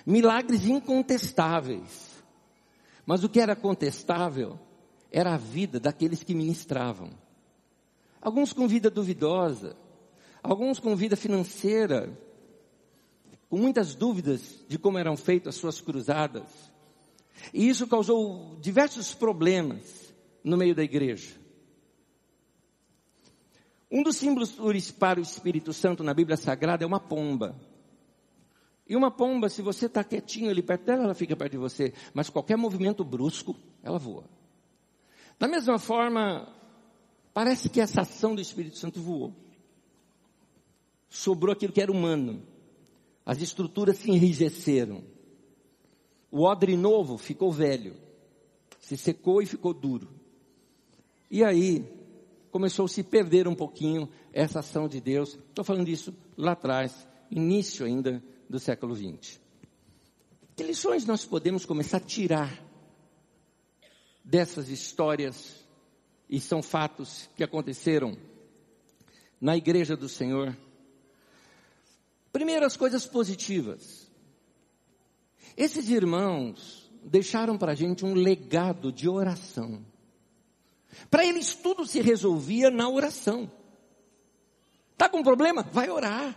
Milagres 0.06 0.66
incontestáveis. 0.66 2.24
Mas 3.06 3.24
o 3.24 3.30
que 3.30 3.40
era 3.40 3.56
contestável 3.56 4.60
era 5.12 5.34
a 5.34 5.38
vida 5.38 5.80
daqueles 5.80 6.24
que 6.24 6.36
ministravam. 6.36 7.12
Alguns 8.22 8.52
com 8.54 8.68
vida 8.68 8.90
duvidosa, 8.90 9.76
alguns 10.42 10.80
com 10.80 10.96
vida 10.96 11.16
financeira, 11.16 12.10
com 13.54 13.60
muitas 13.60 13.94
dúvidas 13.94 14.66
de 14.68 14.80
como 14.80 14.98
eram 14.98 15.16
feitas 15.16 15.54
as 15.54 15.62
suas 15.62 15.80
cruzadas. 15.80 16.42
E 17.54 17.70
isso 17.70 17.86
causou 17.86 18.58
diversos 18.60 19.14
problemas 19.14 20.12
no 20.44 20.58
meio 20.58 20.74
da 20.74 20.82
igreja. 20.82 21.36
Um 23.92 24.02
dos 24.02 24.16
símbolos 24.16 24.56
para 24.92 25.20
o 25.20 25.22
Espírito 25.22 25.72
Santo 25.72 26.04
na 26.04 26.16
Bíblia 26.16 26.36
Sagrada 26.36 26.84
é 26.84 26.88
uma 26.88 27.00
pomba. 27.00 27.56
E 28.90 28.96
uma 28.96 29.12
pomba, 29.12 29.48
se 29.50 29.62
você 29.62 29.86
está 29.86 30.04
quietinho 30.04 30.50
ali 30.50 30.64
perto 30.64 30.86
dela, 30.86 31.04
ela 31.04 31.14
fica 31.14 31.36
perto 31.36 31.52
de 31.52 31.60
você. 31.60 31.94
Mas 32.12 32.32
qualquer 32.32 32.58
movimento 32.58 33.04
brusco, 33.04 33.56
ela 33.84 34.00
voa. 34.00 34.24
Da 35.38 35.48
mesma 35.48 35.78
forma, 35.78 36.52
parece 37.36 37.70
que 37.70 37.80
essa 37.80 38.02
ação 38.02 38.34
do 38.34 38.42
Espírito 38.42 38.80
Santo 38.80 39.00
voou. 39.00 39.32
Sobrou 41.08 41.54
aquilo 41.54 41.72
que 41.72 41.82
era 41.82 41.92
humano. 41.92 42.52
As 43.26 43.42
estruturas 43.42 43.98
se 43.98 44.12
enrijeceram. 44.12 45.04
O 46.30 46.44
odre 46.44 46.76
novo 46.76 47.18
ficou 47.18 47.52
velho. 47.52 47.96
Se 48.80 48.98
secou 48.98 49.42
e 49.42 49.46
ficou 49.46 49.74
duro. 49.74 50.10
E 51.32 51.44
aí 51.44 51.86
começou 52.52 52.86
a 52.86 52.90
se 52.90 53.02
perder 53.02 53.48
um 53.48 53.56
pouquinho 53.56 54.10
essa 54.32 54.60
ação 54.60 54.88
de 54.88 55.00
Deus. 55.00 55.38
Estou 55.50 55.64
falando 55.64 55.86
disso 55.86 56.14
lá 56.38 56.52
atrás, 56.52 57.08
início 57.32 57.86
ainda 57.86 58.24
do 58.50 58.60
século 58.60 58.96
XX. 58.96 59.40
Que 60.56 60.64
lições 60.64 61.06
nós 61.06 61.26
podemos 61.26 61.66
começar 61.66 61.98
a 61.98 62.02
tirar 62.02 62.64
dessas 64.24 64.70
histórias 64.70 65.66
e 66.30 66.40
são 66.40 66.62
fatos 66.62 67.28
que 67.36 67.44
aconteceram 67.44 68.16
na 69.42 69.58
igreja 69.58 69.98
do 69.98 70.08
Senhor? 70.08 70.56
Primeiro, 72.34 72.66
as 72.66 72.76
coisas 72.76 73.06
positivas. 73.06 74.12
Esses 75.56 75.88
irmãos 75.90 76.92
deixaram 77.04 77.60
para 77.60 77.74
a 77.74 77.76
gente 77.76 78.04
um 78.04 78.16
legado 78.16 78.92
de 78.92 79.08
oração. 79.08 79.86
Para 81.12 81.26
eles 81.26 81.54
tudo 81.54 81.86
se 81.86 82.02
resolvia 82.02 82.72
na 82.72 82.90
oração. 82.90 83.50
Tá 84.98 85.08
com 85.08 85.22
problema? 85.22 85.62
Vai 85.72 85.92
orar. 85.92 86.36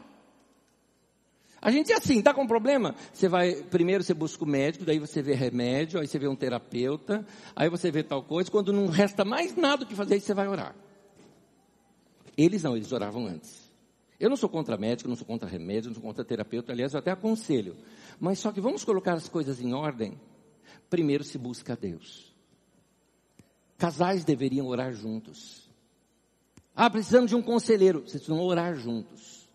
A 1.63 1.71
gente 1.71 1.91
é 1.91 1.97
assim, 1.97 2.21
tá 2.21 2.35
com 2.35 2.47
problema? 2.47 2.95
Você 3.13 3.27
vai, 3.27 3.55
primeiro 3.55 4.05
você 4.05 4.13
busca 4.13 4.45
o 4.45 4.47
médico, 4.47 4.85
daí 4.85 4.99
você 4.99 5.23
vê 5.23 5.35
remédio, 5.35 5.99
aí 5.99 6.07
você 6.07 6.19
vê 6.19 6.29
um 6.29 6.37
terapeuta, 6.37 7.27
aí 7.57 7.71
você 7.71 7.91
vê 7.91 8.03
tal 8.03 8.23
coisa, 8.23 8.51
quando 8.51 8.73
não 8.73 8.87
resta 8.87 9.25
mais 9.25 9.57
nada 9.57 9.83
o 9.83 9.87
que 9.87 9.95
fazer, 9.95 10.15
aí 10.15 10.21
você 10.21 10.35
vai 10.35 10.47
orar. 10.47 10.77
Eles 12.37 12.63
não, 12.63 12.77
eles 12.77 12.93
oravam 12.93 13.27
antes. 13.27 13.66
Eu 14.19 14.31
não 14.31 14.37
sou 14.37 14.49
contra 14.49 14.77
médico, 14.77 15.09
não 15.09 15.17
sou 15.17 15.27
contra 15.27 15.49
remédio, 15.49 15.91
não 15.91 15.95
sou 15.95 16.03
contra 16.03 16.25
terapeuta, 16.25 16.73
aliás, 16.73 16.95
eu 16.95 16.99
até 16.99 17.11
aconselho. 17.11 17.77
Mas 18.19 18.39
só 18.39 18.51
que 18.51 18.61
vamos 18.61 18.85
colocar 18.85 19.15
as 19.15 19.29
coisas 19.29 19.61
em 19.61 19.75
ordem. 19.75 20.19
Primeiro 20.89 21.23
se 21.23 21.37
busca 21.37 21.75
a 21.75 21.77
Deus. 21.77 22.35
Casais 23.77 24.25
deveriam 24.25 24.67
orar 24.67 24.93
juntos. 24.95 25.69
Ah, 26.75 26.89
precisamos 26.89 27.31
de 27.31 27.37
um 27.37 27.43
conselheiro. 27.43 28.01
Vocês 28.01 28.23
precisam 28.23 28.41
orar 28.41 28.75
juntos. 28.77 29.49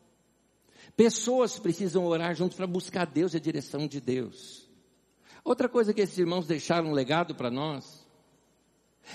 Pessoas 0.96 1.58
precisam 1.58 2.06
orar 2.06 2.36
juntos 2.36 2.56
para 2.56 2.68
buscar 2.68 3.06
Deus 3.06 3.34
e 3.34 3.38
a 3.38 3.40
direção 3.40 3.88
de 3.88 4.00
Deus. 4.00 4.70
Outra 5.44 5.68
coisa 5.68 5.94
que 5.94 6.02
esses 6.02 6.18
irmãos 6.18 6.46
deixaram 6.46 6.90
um 6.90 6.94
legado 6.94 7.34
para 7.34 7.50
nós 7.50 8.01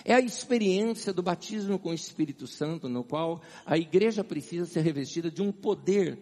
é 0.05 0.15
a 0.15 0.21
experiência 0.21 1.13
do 1.13 1.23
batismo 1.23 1.79
com 1.79 1.91
o 1.91 1.95
Espírito 1.95 2.47
Santo, 2.47 2.89
no 2.89 3.05
qual 3.05 3.41
a 3.65 3.79
igreja 3.79 4.23
precisa 4.25 4.67
ser 4.67 4.81
revestida 4.81 5.31
de 5.31 5.43
um 5.43 5.53
poder 5.53 6.19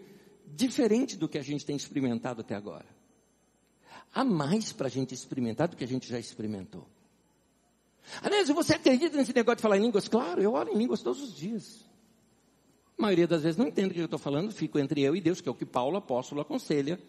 diferente 0.46 1.16
do 1.16 1.28
que 1.28 1.38
a 1.38 1.42
gente 1.42 1.64
tem 1.64 1.76
experimentado 1.76 2.40
até 2.40 2.54
agora. 2.54 2.86
Há 4.14 4.24
mais 4.24 4.72
para 4.72 4.86
a 4.86 4.90
gente 4.90 5.14
experimentar 5.14 5.68
do 5.68 5.76
que 5.76 5.84
a 5.84 5.88
gente 5.88 6.08
já 6.08 6.18
experimentou. 6.18 6.86
Aliás, 8.22 8.48
você 8.48 8.74
acredita 8.74 9.16
nesse 9.16 9.34
negócio 9.34 9.56
de 9.56 9.62
falar 9.62 9.78
em 9.78 9.82
línguas? 9.82 10.08
Claro, 10.08 10.40
eu 10.40 10.52
oro 10.52 10.70
em 10.72 10.78
línguas 10.78 11.02
todos 11.02 11.22
os 11.22 11.34
dias. 11.34 11.84
A 12.98 13.02
maioria 13.02 13.26
das 13.26 13.42
vezes 13.42 13.56
não 13.56 13.66
entendo 13.66 13.90
o 13.90 13.94
que 13.94 14.00
eu 14.00 14.04
estou 14.04 14.18
falando, 14.18 14.52
fico 14.52 14.78
entre 14.78 15.02
eu 15.02 15.16
e 15.16 15.20
Deus, 15.20 15.40
que 15.40 15.48
é 15.48 15.52
o 15.52 15.54
que 15.54 15.66
Paulo, 15.66 15.96
apóstolo, 15.96 16.40
aconselha. 16.40 17.00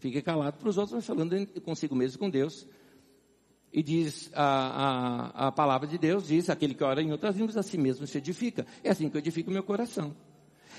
Fique 0.00 0.20
calado 0.22 0.58
para 0.58 0.68
os 0.68 0.78
outros, 0.78 0.94
mas 0.94 1.06
falando 1.06 1.46
consigo 1.62 1.94
mesmo 1.94 2.18
com 2.18 2.30
Deus. 2.30 2.66
E 3.72 3.82
diz 3.82 4.30
a, 4.34 4.44
a, 4.44 5.48
a 5.48 5.52
palavra 5.52 5.86
de 5.86 5.98
Deus, 5.98 6.28
diz, 6.28 6.48
aquele 6.48 6.74
que 6.74 6.82
ora 6.82 7.02
em 7.02 7.12
outras 7.12 7.36
línguas, 7.36 7.56
a 7.56 7.62
si 7.62 7.76
mesmo 7.76 8.06
se 8.06 8.16
edifica. 8.18 8.66
É 8.82 8.90
assim 8.90 9.08
que 9.10 9.16
eu 9.16 9.20
edifico 9.20 9.50
o 9.50 9.52
meu 9.52 9.62
coração. 9.62 10.16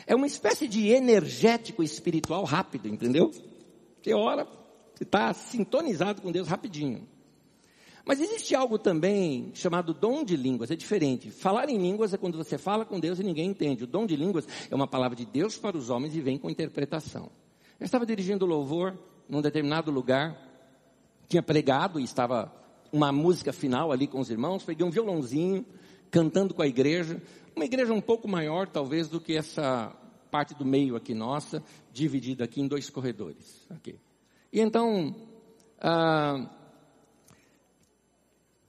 É 0.07 0.15
uma 0.15 0.25
espécie 0.25 0.67
de 0.67 0.87
energético 0.87 1.83
espiritual 1.83 2.43
rápido, 2.43 2.87
entendeu? 2.87 3.31
Você 4.01 4.13
ora, 4.13 4.47
você 4.95 5.03
está 5.03 5.33
sintonizado 5.33 6.21
com 6.21 6.31
Deus 6.31 6.47
rapidinho. 6.47 7.07
Mas 8.05 8.19
existe 8.19 8.55
algo 8.55 8.79
também 8.79 9.51
chamado 9.53 9.93
dom 9.93 10.23
de 10.23 10.35
línguas, 10.35 10.71
é 10.71 10.75
diferente. 10.75 11.29
Falar 11.29 11.69
em 11.69 11.77
línguas 11.77 12.11
é 12.11 12.17
quando 12.17 12.37
você 12.37 12.57
fala 12.57 12.83
com 12.83 12.99
Deus 12.99 13.19
e 13.19 13.23
ninguém 13.23 13.49
entende. 13.49 13.83
O 13.83 13.87
dom 13.87 14.07
de 14.07 14.15
línguas 14.15 14.47
é 14.71 14.73
uma 14.73 14.87
palavra 14.87 15.15
de 15.15 15.25
Deus 15.25 15.57
para 15.57 15.77
os 15.77 15.91
homens 15.91 16.15
e 16.15 16.21
vem 16.21 16.37
com 16.37 16.49
interpretação. 16.49 17.29
Eu 17.79 17.85
estava 17.85 18.05
dirigindo 18.05 18.47
louvor 18.47 18.97
num 19.27 19.41
determinado 19.41 19.91
lugar, 19.91 20.35
tinha 21.27 21.43
pregado 21.43 21.99
e 21.99 22.03
estava 22.03 22.51
uma 22.91 23.11
música 23.11 23.53
final 23.53 23.91
ali 23.91 24.07
com 24.07 24.19
os 24.19 24.29
irmãos, 24.29 24.63
peguei 24.63 24.85
um 24.85 24.89
violãozinho, 24.89 25.65
cantando 26.09 26.53
com 26.53 26.61
a 26.61 26.67
igreja, 26.67 27.21
uma 27.55 27.65
igreja 27.65 27.93
um 27.93 28.01
pouco 28.01 28.27
maior 28.27 28.67
talvez 28.67 29.07
do 29.07 29.19
que 29.19 29.35
essa 29.35 29.95
parte 30.31 30.53
do 30.53 30.65
meio 30.65 30.95
aqui 30.95 31.13
nossa, 31.13 31.63
dividida 31.91 32.43
aqui 32.43 32.61
em 32.61 32.67
dois 32.67 32.89
corredores. 32.89 33.67
Okay. 33.77 33.99
E 34.51 34.59
então, 34.59 35.15
ah, 35.79 36.49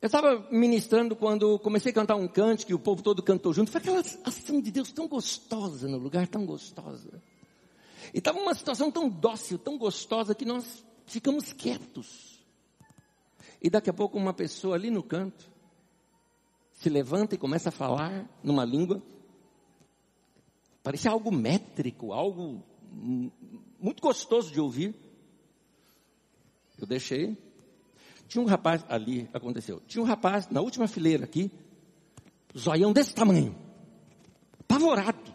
eu 0.00 0.06
estava 0.06 0.46
ministrando 0.50 1.14
quando 1.14 1.59
comecei 1.59 1.90
a 1.92 1.94
cantar 1.94 2.16
um 2.16 2.26
cante 2.26 2.64
que 2.64 2.72
o 2.72 2.78
povo 2.78 3.02
todo 3.02 3.22
cantou 3.22 3.52
junto. 3.52 3.70
Foi 3.70 3.80
aquela 3.80 4.00
ação 4.24 4.61
de 4.61 4.70
Deus 4.70 4.90
tão 4.92 5.06
gostosa 5.06 5.87
no 5.88 5.98
lugar, 5.98 6.26
tão 6.26 6.46
gostosa. 6.46 7.22
E 8.14 8.18
estava 8.18 8.38
uma 8.38 8.54
situação 8.54 8.90
tão 8.90 9.09
dócil, 9.09 9.59
tão 9.59 9.76
gostosa 9.76 10.35
que 10.35 10.44
nós 10.44 10.85
ficamos 11.06 11.52
quietos. 11.52 12.39
E 13.62 13.68
daqui 13.68 13.90
a 13.90 13.92
pouco 13.92 14.16
uma 14.16 14.33
pessoa 14.33 14.75
ali 14.75 14.90
no 14.90 15.03
canto 15.03 15.51
se 16.73 16.88
levanta 16.88 17.35
e 17.35 17.38
começa 17.38 17.68
a 17.68 17.73
falar 17.73 18.27
numa 18.42 18.64
língua. 18.64 19.03
Parecia 20.83 21.11
algo 21.11 21.31
métrico, 21.31 22.12
algo 22.12 22.62
muito 23.79 24.01
gostoso 24.01 24.51
de 24.51 24.61
ouvir. 24.61 24.94
Eu 26.79 26.87
deixei, 26.87 27.37
tinha 28.27 28.40
um 28.40 28.46
rapaz, 28.46 28.83
ali 28.88 29.29
aconteceu, 29.35 29.83
tinha 29.87 30.03
um 30.03 30.07
rapaz 30.07 30.49
na 30.49 30.62
última 30.62 30.88
fileira 30.88 31.25
aqui, 31.25 31.51
zoião 32.57 32.92
desse 32.92 33.14
tamanho, 33.14 33.55
apavorado. 34.61 35.35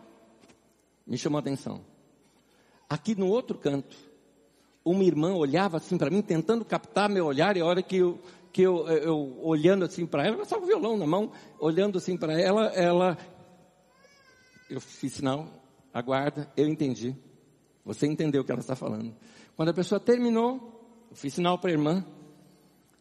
Me 1.06 1.18
chamou 1.18 1.38
a 1.38 1.42
atenção. 1.42 1.86
Aqui 2.90 3.14
no 3.14 3.28
outro 3.28 3.60
canto, 3.60 3.96
uma 4.86 5.04
irmã 5.04 5.34
olhava 5.34 5.78
assim 5.78 5.98
para 5.98 6.12
mim, 6.12 6.22
tentando 6.22 6.64
captar 6.64 7.10
meu 7.10 7.26
olhar, 7.26 7.58
e 7.58 7.62
a 7.62 7.66
hora 7.66 7.82
que 7.82 7.98
eu, 7.98 8.20
que 8.54 8.62
eu, 8.62 8.88
eu 8.88 9.40
olhando 9.42 9.84
assim 9.84 10.06
para 10.06 10.26
ela, 10.26 10.38
eu 10.38 10.44
estava 10.44 10.62
com 10.62 10.68
o 10.68 10.70
violão 10.70 10.96
na 10.96 11.08
mão, 11.08 11.32
olhando 11.60 11.98
assim 11.98 12.16
para 12.16 12.40
ela, 12.40 12.68
ela, 12.68 13.18
eu 14.70 14.80
fiz 14.80 15.14
sinal, 15.14 15.48
aguarda, 15.92 16.52
eu 16.56 16.68
entendi. 16.68 17.16
Você 17.84 18.06
entendeu 18.06 18.44
o 18.44 18.46
que 18.46 18.52
ela 18.52 18.62
está 18.62 18.76
falando. 18.76 19.16
Quando 19.56 19.70
a 19.70 19.74
pessoa 19.74 20.00
terminou, 20.00 21.08
eu 21.10 21.16
fiz 21.16 21.34
sinal 21.34 21.58
para 21.58 21.72
a 21.72 21.74
irmã, 21.74 22.06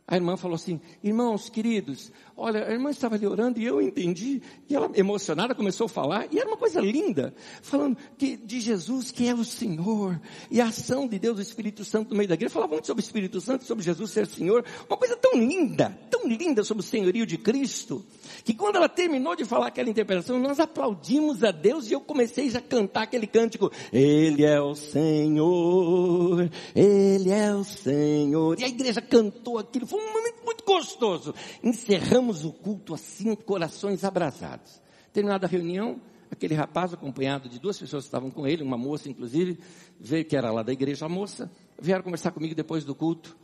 a 0.07 0.17
irmã 0.17 0.37
falou 0.37 0.55
assim: 0.55 0.81
Irmãos 1.03 1.49
queridos, 1.49 2.12
olha, 2.37 2.67
a 2.67 2.71
irmã 2.71 2.90
estava 2.90 3.14
ali 3.14 3.27
orando 3.27 3.59
e 3.59 3.64
eu 3.64 3.81
entendi. 3.81 4.43
E 4.69 4.75
ela, 4.75 4.90
emocionada, 4.95 5.55
começou 5.55 5.87
a 5.87 5.88
falar. 5.88 6.29
E 6.31 6.38
era 6.38 6.47
uma 6.47 6.59
coisa 6.59 6.79
linda, 6.79 7.35
falando 7.62 7.97
que, 8.19 8.37
de 8.37 8.61
Jesus, 8.61 9.11
que 9.11 9.27
é 9.27 9.35
o 9.35 9.45
Senhor. 9.45 10.21
E 10.51 10.61
a 10.61 10.67
ação 10.67 11.09
de 11.09 11.19
Deus, 11.19 11.38
o 11.38 11.43
Espírito 11.43 11.85
Santo 11.87 12.11
no 12.11 12.17
meio 12.17 12.29
da 12.29 12.35
igreja. 12.35 12.53
Falava 12.53 12.73
muito 12.73 12.87
sobre 12.87 13.03
o 13.03 13.05
Espírito 13.07 13.40
Santo, 13.40 13.64
sobre 13.64 13.83
Jesus 13.83 14.11
ser 14.11 14.27
Senhor. 14.27 14.62
Uma 14.87 14.99
coisa 14.99 15.17
tão 15.17 15.33
linda, 15.38 15.99
tão 16.11 16.27
linda 16.29 16.62
sobre 16.62 16.83
o 16.83 16.87
senhorio 16.87 17.25
de 17.25 17.38
Cristo. 17.38 18.05
Que 18.45 18.53
quando 18.53 18.77
ela 18.77 18.91
terminou 18.91 19.35
de 19.35 19.43
falar 19.47 19.69
aquela 19.69 19.89
interpretação, 19.89 20.39
nós 20.39 20.61
aplaudimos 20.61 21.43
a 21.43 21.51
Deus 21.51 21.91
e 21.91 21.95
eu 21.95 22.01
comecei 22.01 22.51
já 22.51 22.59
a 22.59 22.63
cantar 22.63 23.05
aquele 23.05 23.27
cântico. 23.27 23.73
Ele 23.91 24.45
é 24.45 24.61
o 24.61 24.75
Senhor, 24.75 26.51
Ele 26.77 27.31
é 27.31 27.55
o 27.55 27.65
Senhor. 27.65 28.61
E 28.61 28.65
a 28.65 28.69
igreja 28.69 29.01
cantou 29.01 29.59
aquilo 29.59 29.87
foi 29.87 29.99
um 29.99 30.13
momento 30.13 30.45
muito 30.45 30.63
gostoso. 30.63 31.35
Encerramos 31.63 32.45
o 32.45 32.53
culto 32.53 32.93
assim, 32.93 33.35
corações 33.35 34.05
abrasados. 34.05 34.79
Terminada 35.11 35.47
a 35.47 35.49
reunião, 35.49 35.99
aquele 36.31 36.55
rapaz 36.55 36.93
acompanhado 36.93 37.49
de 37.49 37.59
duas 37.59 37.79
pessoas 37.79 38.05
que 38.05 38.09
estavam 38.09 38.31
com 38.31 38.47
ele, 38.47 38.63
uma 38.63 38.77
moça 38.77 39.09
inclusive, 39.09 39.59
veio 39.99 40.25
que 40.27 40.37
era 40.37 40.53
lá 40.53 40.63
da 40.63 40.73
igreja 40.73 41.07
a 41.07 41.09
moça, 41.09 41.51
vieram 41.81 42.03
conversar 42.03 42.31
comigo 42.31 42.55
depois 42.55 42.85
do 42.85 42.95
culto 42.95 43.35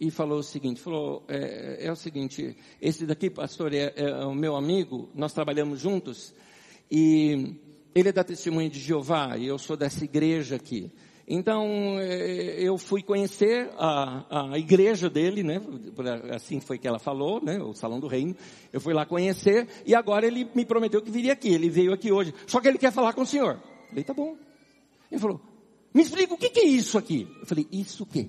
e 0.00 0.10
falou 0.10 0.38
o 0.38 0.42
seguinte, 0.42 0.80
falou, 0.80 1.22
é, 1.28 1.86
é 1.86 1.92
o 1.92 1.96
seguinte, 1.96 2.56
esse 2.80 3.04
daqui, 3.04 3.28
pastor, 3.28 3.74
é, 3.74 3.92
é, 3.94 4.24
o 4.24 4.34
meu 4.34 4.56
amigo, 4.56 5.10
nós 5.14 5.34
trabalhamos 5.34 5.78
juntos 5.78 6.32
e 6.90 7.54
ele 7.94 8.08
é 8.08 8.12
da 8.12 8.24
testemunha 8.24 8.70
de 8.70 8.80
Jeová 8.80 9.36
e 9.36 9.46
eu 9.46 9.58
sou 9.58 9.76
dessa 9.76 10.02
igreja 10.02 10.56
aqui. 10.56 10.90
Então, 11.32 11.64
eh, 12.00 12.56
eu 12.58 12.76
fui 12.76 13.04
conhecer 13.04 13.70
a, 13.78 14.50
a 14.52 14.58
igreja 14.58 15.08
dele, 15.08 15.44
né? 15.44 15.60
Assim 16.34 16.58
foi 16.58 16.76
que 16.76 16.88
ela 16.88 16.98
falou, 16.98 17.40
né? 17.40 17.62
O 17.62 17.72
Salão 17.72 18.00
do 18.00 18.08
Reino. 18.08 18.34
Eu 18.72 18.80
fui 18.80 18.92
lá 18.92 19.06
conhecer 19.06 19.68
e 19.86 19.94
agora 19.94 20.26
ele 20.26 20.48
me 20.56 20.64
prometeu 20.64 21.00
que 21.00 21.10
viria 21.10 21.34
aqui. 21.34 21.54
Ele 21.54 21.70
veio 21.70 21.92
aqui 21.92 22.10
hoje. 22.10 22.34
Só 22.48 22.60
que 22.60 22.66
ele 22.66 22.78
quer 22.78 22.90
falar 22.90 23.12
com 23.12 23.22
o 23.22 23.26
senhor. 23.26 23.60
Eu 23.62 23.88
falei, 23.90 24.02
tá 24.02 24.12
bom. 24.12 24.36
Ele 25.08 25.20
falou, 25.20 25.40
me 25.94 26.02
explica 26.02 26.34
o 26.34 26.36
que, 26.36 26.50
que 26.50 26.60
é 26.60 26.66
isso 26.66 26.98
aqui? 26.98 27.28
Eu 27.38 27.46
falei, 27.46 27.68
isso 27.70 28.02
o 28.02 28.06
quê? 28.06 28.28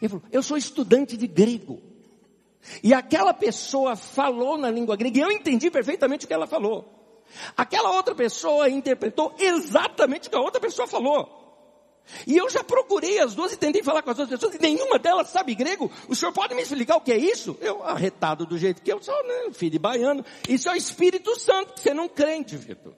Ele 0.00 0.08
falou, 0.08 0.24
eu 0.30 0.42
sou 0.42 0.56
estudante 0.56 1.16
de 1.16 1.26
grego. 1.26 1.80
E 2.82 2.92
aquela 2.92 3.32
pessoa 3.32 3.96
falou 3.96 4.58
na 4.58 4.70
língua 4.70 4.96
grega 4.96 5.18
e 5.18 5.22
eu 5.22 5.30
entendi 5.30 5.70
perfeitamente 5.70 6.24
o 6.24 6.28
que 6.28 6.34
ela 6.34 6.46
falou. 6.46 6.92
Aquela 7.56 7.90
outra 7.92 8.14
pessoa 8.14 8.68
interpretou 8.68 9.34
exatamente 9.38 10.28
o 10.28 10.30
que 10.30 10.36
a 10.36 10.40
outra 10.40 10.60
pessoa 10.60 10.86
falou. 10.86 11.44
E 12.26 12.36
eu 12.36 12.48
já 12.48 12.62
procurei 12.62 13.18
as 13.18 13.34
duas 13.34 13.52
e 13.52 13.56
tentei 13.56 13.82
falar 13.82 14.02
com 14.02 14.10
as 14.10 14.16
duas 14.16 14.28
pessoas 14.28 14.54
e 14.54 14.58
nenhuma 14.60 14.98
delas 14.98 15.28
sabe 15.28 15.54
grego. 15.54 15.90
O 16.08 16.14
senhor 16.14 16.32
pode 16.32 16.54
me 16.54 16.62
explicar 16.62 16.96
o 16.96 17.00
que 17.00 17.12
é 17.12 17.18
isso? 17.18 17.56
Eu, 17.60 17.82
arretado 17.82 18.46
do 18.46 18.56
jeito 18.56 18.80
que 18.80 18.92
eu 18.92 19.02
sou, 19.02 19.26
né? 19.26 19.52
Filho 19.52 19.72
de 19.72 19.78
baiano. 19.78 20.24
Isso 20.48 20.68
é 20.68 20.72
o 20.72 20.76
Espírito 20.76 21.38
Santo, 21.38 21.80
você 21.80 21.92
não 21.92 22.08
crente, 22.08 22.56
Vitor. 22.56 22.94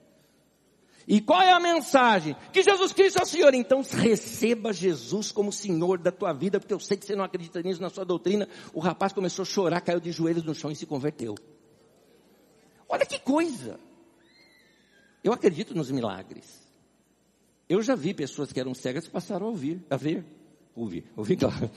E 1.10 1.22
qual 1.22 1.40
é 1.40 1.50
a 1.50 1.58
mensagem? 1.58 2.36
Que 2.52 2.62
Jesus 2.62 2.92
Cristo 2.92 3.18
é 3.18 3.22
o 3.22 3.26
Senhor. 3.26 3.54
Então 3.54 3.80
receba 3.80 4.74
Jesus 4.74 5.32
como 5.32 5.50
Senhor 5.50 5.96
da 5.96 6.12
tua 6.12 6.34
vida, 6.34 6.60
porque 6.60 6.74
eu 6.74 6.78
sei 6.78 6.98
que 6.98 7.06
você 7.06 7.16
não 7.16 7.24
acredita 7.24 7.62
nisso 7.62 7.80
na 7.80 7.88
sua 7.88 8.04
doutrina. 8.04 8.46
O 8.74 8.78
rapaz 8.78 9.14
começou 9.14 9.42
a 9.42 9.46
chorar, 9.46 9.80
caiu 9.80 10.00
de 10.00 10.12
joelhos 10.12 10.44
no 10.44 10.54
chão 10.54 10.70
e 10.70 10.76
se 10.76 10.84
converteu. 10.84 11.34
Olha 12.86 13.06
que 13.06 13.18
coisa. 13.18 13.80
Eu 15.24 15.32
acredito 15.32 15.74
nos 15.74 15.90
milagres. 15.90 16.68
Eu 17.66 17.80
já 17.80 17.94
vi 17.94 18.12
pessoas 18.12 18.52
que 18.52 18.60
eram 18.60 18.74
cegas 18.74 19.06
que 19.06 19.10
passaram 19.10 19.46
a 19.46 19.48
ouvir, 19.48 19.82
a 19.88 19.96
ver, 19.96 20.26
ouvir, 20.76 21.10
ouvir, 21.16 21.36
claro. 21.36 21.70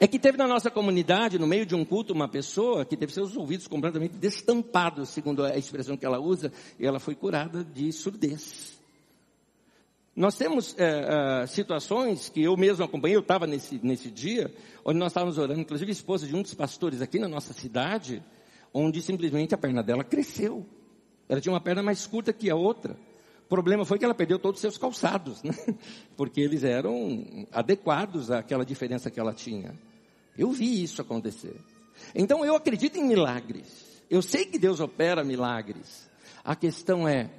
É 0.00 0.06
que 0.06 0.18
teve 0.18 0.38
na 0.38 0.46
nossa 0.46 0.70
comunidade, 0.70 1.40
no 1.40 1.46
meio 1.46 1.66
de 1.66 1.74
um 1.74 1.84
culto, 1.84 2.12
uma 2.12 2.28
pessoa 2.28 2.84
que 2.84 2.96
teve 2.96 3.12
seus 3.12 3.36
ouvidos 3.36 3.66
completamente 3.66 4.12
destampados, 4.12 5.08
segundo 5.08 5.44
a 5.44 5.56
expressão 5.56 5.96
que 5.96 6.06
ela 6.06 6.20
usa, 6.20 6.52
e 6.78 6.86
ela 6.86 7.00
foi 7.00 7.16
curada 7.16 7.64
de 7.64 7.90
surdez. 7.90 8.78
Nós 10.14 10.36
temos 10.36 10.76
é, 10.78 11.42
é, 11.42 11.46
situações 11.46 12.28
que 12.28 12.42
eu 12.42 12.56
mesmo 12.56 12.84
acompanhei, 12.84 13.16
eu 13.16 13.20
estava 13.20 13.46
nesse, 13.46 13.80
nesse 13.84 14.08
dia, 14.08 14.54
onde 14.84 14.98
nós 15.00 15.10
estávamos 15.10 15.36
orando, 15.36 15.60
inclusive 15.60 15.90
a 15.90 15.92
esposa 15.92 16.26
de 16.26 16.34
um 16.34 16.42
dos 16.42 16.54
pastores 16.54 17.02
aqui 17.02 17.18
na 17.18 17.28
nossa 17.28 17.52
cidade, 17.52 18.22
onde 18.72 19.02
simplesmente 19.02 19.54
a 19.54 19.58
perna 19.58 19.82
dela 19.82 20.04
cresceu. 20.04 20.64
Ela 21.28 21.40
tinha 21.40 21.52
uma 21.52 21.60
perna 21.60 21.82
mais 21.82 22.06
curta 22.06 22.32
que 22.32 22.48
a 22.48 22.54
outra. 22.54 22.96
O 23.48 23.56
problema 23.56 23.82
foi 23.86 23.98
que 23.98 24.04
ela 24.04 24.14
perdeu 24.14 24.38
todos 24.38 24.58
os 24.58 24.60
seus 24.60 24.76
calçados, 24.76 25.42
né? 25.42 25.54
porque 26.14 26.38
eles 26.38 26.64
eram 26.64 27.46
adequados 27.50 28.30
àquela 28.30 28.62
diferença 28.62 29.10
que 29.10 29.18
ela 29.18 29.32
tinha. 29.32 29.74
Eu 30.36 30.50
vi 30.52 30.82
isso 30.82 31.00
acontecer. 31.00 31.56
Então 32.14 32.44
eu 32.44 32.54
acredito 32.54 32.98
em 32.98 33.04
milagres. 33.04 34.02
Eu 34.10 34.20
sei 34.20 34.44
que 34.44 34.58
Deus 34.58 34.80
opera 34.80 35.24
milagres. 35.24 36.10
A 36.44 36.54
questão 36.54 37.08
é, 37.08 37.30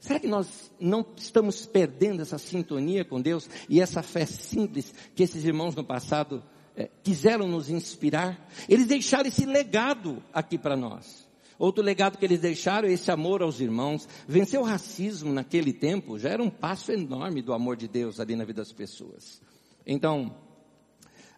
será 0.00 0.18
que 0.18 0.26
nós 0.26 0.72
não 0.80 1.06
estamos 1.16 1.64
perdendo 1.64 2.22
essa 2.22 2.36
sintonia 2.36 3.04
com 3.04 3.20
Deus 3.20 3.48
e 3.68 3.80
essa 3.80 4.02
fé 4.02 4.26
simples 4.26 4.92
que 5.14 5.22
esses 5.22 5.44
irmãos 5.44 5.76
no 5.76 5.84
passado 5.84 6.42
é, 6.76 6.90
quiseram 7.04 7.46
nos 7.46 7.70
inspirar? 7.70 8.50
Eles 8.68 8.88
deixaram 8.88 9.28
esse 9.28 9.46
legado 9.46 10.20
aqui 10.34 10.58
para 10.58 10.76
nós. 10.76 11.29
Outro 11.60 11.84
legado 11.84 12.18
que 12.18 12.24
eles 12.24 12.40
deixaram 12.40 12.88
é 12.88 12.92
esse 12.92 13.08
amor 13.12 13.40
aos 13.40 13.60
irmãos. 13.60 14.08
Vencer 14.26 14.58
o 14.58 14.64
racismo 14.64 15.32
naquele 15.32 15.72
tempo 15.72 16.18
já 16.18 16.30
era 16.30 16.42
um 16.42 16.50
passo 16.50 16.90
enorme 16.90 17.40
do 17.40 17.52
amor 17.52 17.76
de 17.76 17.86
Deus 17.86 18.18
ali 18.18 18.34
na 18.34 18.44
vida 18.44 18.62
das 18.62 18.72
pessoas. 18.72 19.40
Então, 19.86 20.34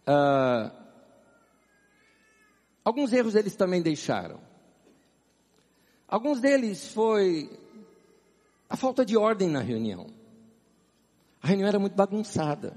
uh, 0.06 0.82
Alguns 2.84 3.12
erros 3.12 3.34
eles 3.34 3.54
também 3.54 3.80
deixaram. 3.80 4.40
Alguns 6.08 6.40
deles 6.40 6.92
foi 6.92 7.50
a 8.68 8.76
falta 8.76 9.04
de 9.04 9.16
ordem 9.16 9.48
na 9.48 9.60
reunião. 9.60 10.08
A 11.40 11.46
reunião 11.46 11.68
era 11.68 11.78
muito 11.78 11.94
bagunçada. 11.94 12.76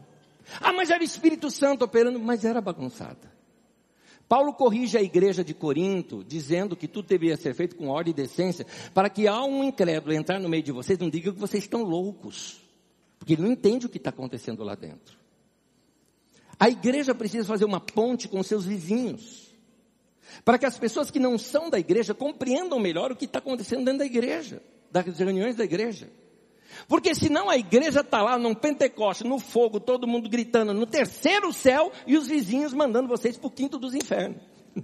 Ah, 0.61 0.71
mas 0.71 0.89
era 0.89 1.01
o 1.01 1.05
Espírito 1.05 1.49
Santo 1.49 1.83
operando, 1.83 2.19
mas 2.19 2.45
era 2.45 2.61
bagunçada. 2.61 3.34
Paulo 4.27 4.53
corrige 4.53 4.97
a 4.97 5.01
igreja 5.01 5.43
de 5.43 5.53
Corinto, 5.53 6.23
dizendo 6.23 6.75
que 6.75 6.87
tudo 6.87 7.07
deveria 7.07 7.37
ser 7.37 7.53
feito 7.53 7.75
com 7.75 7.89
ordem 7.89 8.11
e 8.11 8.15
decência, 8.15 8.65
para 8.93 9.09
que 9.09 9.27
ao 9.27 9.47
um 9.47 9.63
incrédulo 9.63 10.13
entrar 10.13 10.39
no 10.39 10.49
meio 10.49 10.63
de 10.63 10.71
vocês, 10.71 10.97
não 10.97 11.09
diga 11.09 11.31
que 11.31 11.39
vocês 11.39 11.63
estão 11.63 11.83
loucos, 11.83 12.59
porque 13.19 13.33
ele 13.33 13.43
não 13.43 13.51
entende 13.51 13.85
o 13.85 13.89
que 13.89 13.97
está 13.97 14.09
acontecendo 14.09 14.63
lá 14.63 14.73
dentro. 14.73 15.17
A 16.59 16.69
igreja 16.69 17.13
precisa 17.13 17.45
fazer 17.45 17.65
uma 17.65 17.79
ponte 17.79 18.27
com 18.27 18.41
seus 18.41 18.65
vizinhos, 18.65 19.53
para 20.43 20.57
que 20.57 20.65
as 20.65 20.77
pessoas 20.77 21.11
que 21.11 21.19
não 21.19 21.37
são 21.37 21.69
da 21.69 21.79
igreja 21.79 22.13
compreendam 22.13 22.79
melhor 22.79 23.11
o 23.11 23.15
que 23.15 23.25
está 23.25 23.39
acontecendo 23.39 23.85
dentro 23.85 23.99
da 23.99 24.05
igreja, 24.05 24.61
das 24.91 25.05
reuniões 25.19 25.55
da 25.55 25.63
igreja. 25.63 26.09
Porque 26.87 27.15
senão 27.15 27.49
a 27.49 27.57
igreja 27.57 28.01
está 28.01 28.21
lá 28.21 28.37
num 28.37 28.53
Pentecoste, 28.53 29.23
no 29.23 29.39
fogo, 29.39 29.79
todo 29.79 30.07
mundo 30.07 30.29
gritando 30.29 30.73
no 30.73 30.85
terceiro 30.85 31.51
céu 31.51 31.91
e 32.05 32.17
os 32.17 32.27
vizinhos 32.27 32.73
mandando 32.73 33.07
vocês 33.07 33.37
para 33.37 33.47
o 33.47 33.51
quinto 33.51 33.77
dos 33.77 33.93
infernos. 33.93 34.41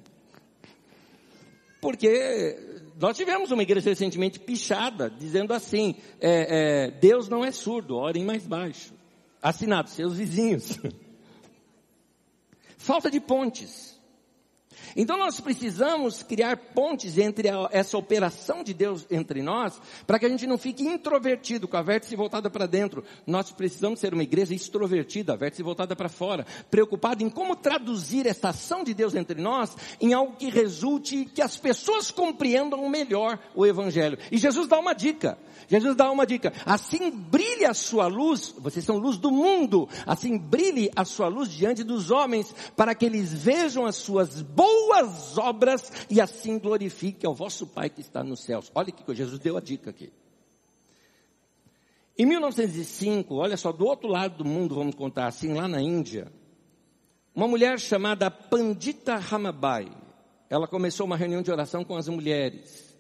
Porque 1.82 2.58
nós 3.00 3.18
tivemos 3.18 3.50
uma 3.52 3.64
igreja 3.64 3.90
recentemente 3.90 4.40
pichada, 4.40 5.10
dizendo 5.10 5.54
assim: 5.54 5.96
é, 6.20 6.88
é, 6.88 6.92
Deus 6.92 7.28
não 7.28 7.44
é 7.44 7.52
surdo, 7.52 7.96
orem 7.98 8.24
mais 8.24 8.46
baixo. 8.46 8.94
Assinado, 9.42 9.90
seus 9.90 10.16
vizinhos. 10.16 10.78
Falta 12.78 13.10
de 13.10 13.20
pontes. 13.20 13.91
Então 14.96 15.18
nós 15.18 15.40
precisamos 15.40 16.24
criar 16.24 16.58
pontes 16.58 17.18
entre 17.18 17.50
a, 17.50 17.70
essa 17.72 17.98
operação 17.98 18.64
de 18.64 18.74
Deus 18.74 19.06
entre 19.10 19.42
nós, 19.42 19.80
para 20.06 20.20
que 20.20 20.26
a 20.26 20.30
gente 20.30 20.48
não 20.48 20.58
fique 20.58 20.84
introvertido, 20.84 21.68
com 21.68 21.78
a 21.78 21.82
vértice 21.82 22.16
voltada 22.16 22.50
para 22.50 22.66
dentro. 22.66 23.04
Nós 23.26 23.52
precisamos 23.52 24.00
ser 24.00 24.14
uma 24.14 24.24
igreja 24.24 24.54
extrovertida, 24.54 25.34
a 25.34 25.36
vértice 25.36 25.64
voltada 25.64 25.96
para 25.96 26.10
fora, 26.10 26.46
preocupada 26.70 27.24
em 27.24 27.30
como 27.30 27.56
traduzir 27.56 28.28
essa 28.28 28.50
ação 28.50 28.84
de 28.84 28.94
Deus 28.94 29.16
entre 29.16 29.40
nós 29.42 29.76
em 30.00 30.14
algo 30.14 30.36
que 30.36 30.50
resulte 30.50 31.26
que 31.26 31.42
as 31.42 31.58
pessoas 31.58 32.12
compreendam 32.12 32.88
melhor 32.90 33.40
o 33.56 33.66
evangelho. 33.66 34.18
E 34.32 34.38
Jesus 34.38 34.68
dá 34.68 34.80
uma 34.80 34.94
dica. 34.94 35.38
Jesus 35.68 35.96
dá 35.96 36.12
uma 36.12 36.26
dica. 36.26 36.52
Assim 36.66 37.12
brilhe 37.12 37.66
a 37.66 37.74
sua 37.74 38.08
luz, 38.08 38.54
vocês 38.58 38.84
são 38.84 38.98
luz 38.98 39.18
do 39.18 39.32
mundo. 39.32 39.88
Assim 40.06 40.38
brilhe 40.38 40.92
a 40.96 41.06
sua 41.06 41.28
luz 41.28 41.50
diante 41.50 41.84
dos 41.84 42.12
homens, 42.12 42.54
para 42.76 42.94
que 42.94 43.06
eles 43.06 43.32
vejam 43.32 43.86
as 43.86 43.96
suas 43.96 44.42
boas 44.42 44.81
obras 45.38 45.92
e 46.10 46.20
assim 46.20 46.58
glorifiquem 46.58 47.28
ao 47.28 47.34
vosso 47.34 47.68
Pai 47.68 47.90
que 47.90 48.02
está 48.02 48.24
nos 48.24 48.44
céus. 48.44 48.72
Olha 48.74 48.92
que 48.92 49.16
Jesus 49.16 49.40
deu 49.40 49.58
a 49.58 49.62
dica 49.62 49.90
aqui. 49.90 50.12
Em 52.18 52.26
1905, 52.26 53.36
olha 53.36 53.58
só, 53.58 53.72
do 53.72 53.86
outro 53.86 54.08
lado 54.08 54.38
do 54.38 54.46
mundo, 54.46 54.76
vamos 54.76 54.96
contar 54.96 55.28
assim, 55.28 55.54
lá 55.54 55.68
na 55.68 55.82
Índia, 55.82 56.32
uma 57.34 57.48
mulher 57.48 57.80
chamada 57.80 58.30
Pandita 58.30 59.18
Ramabai, 59.18 59.88
ela 60.50 60.68
começou 60.68 61.06
uma 61.06 61.16
reunião 61.16 61.42
de 61.42 61.50
oração 61.50 61.84
com 61.84 61.96
as 61.96 62.10
mulheres. 62.10 62.92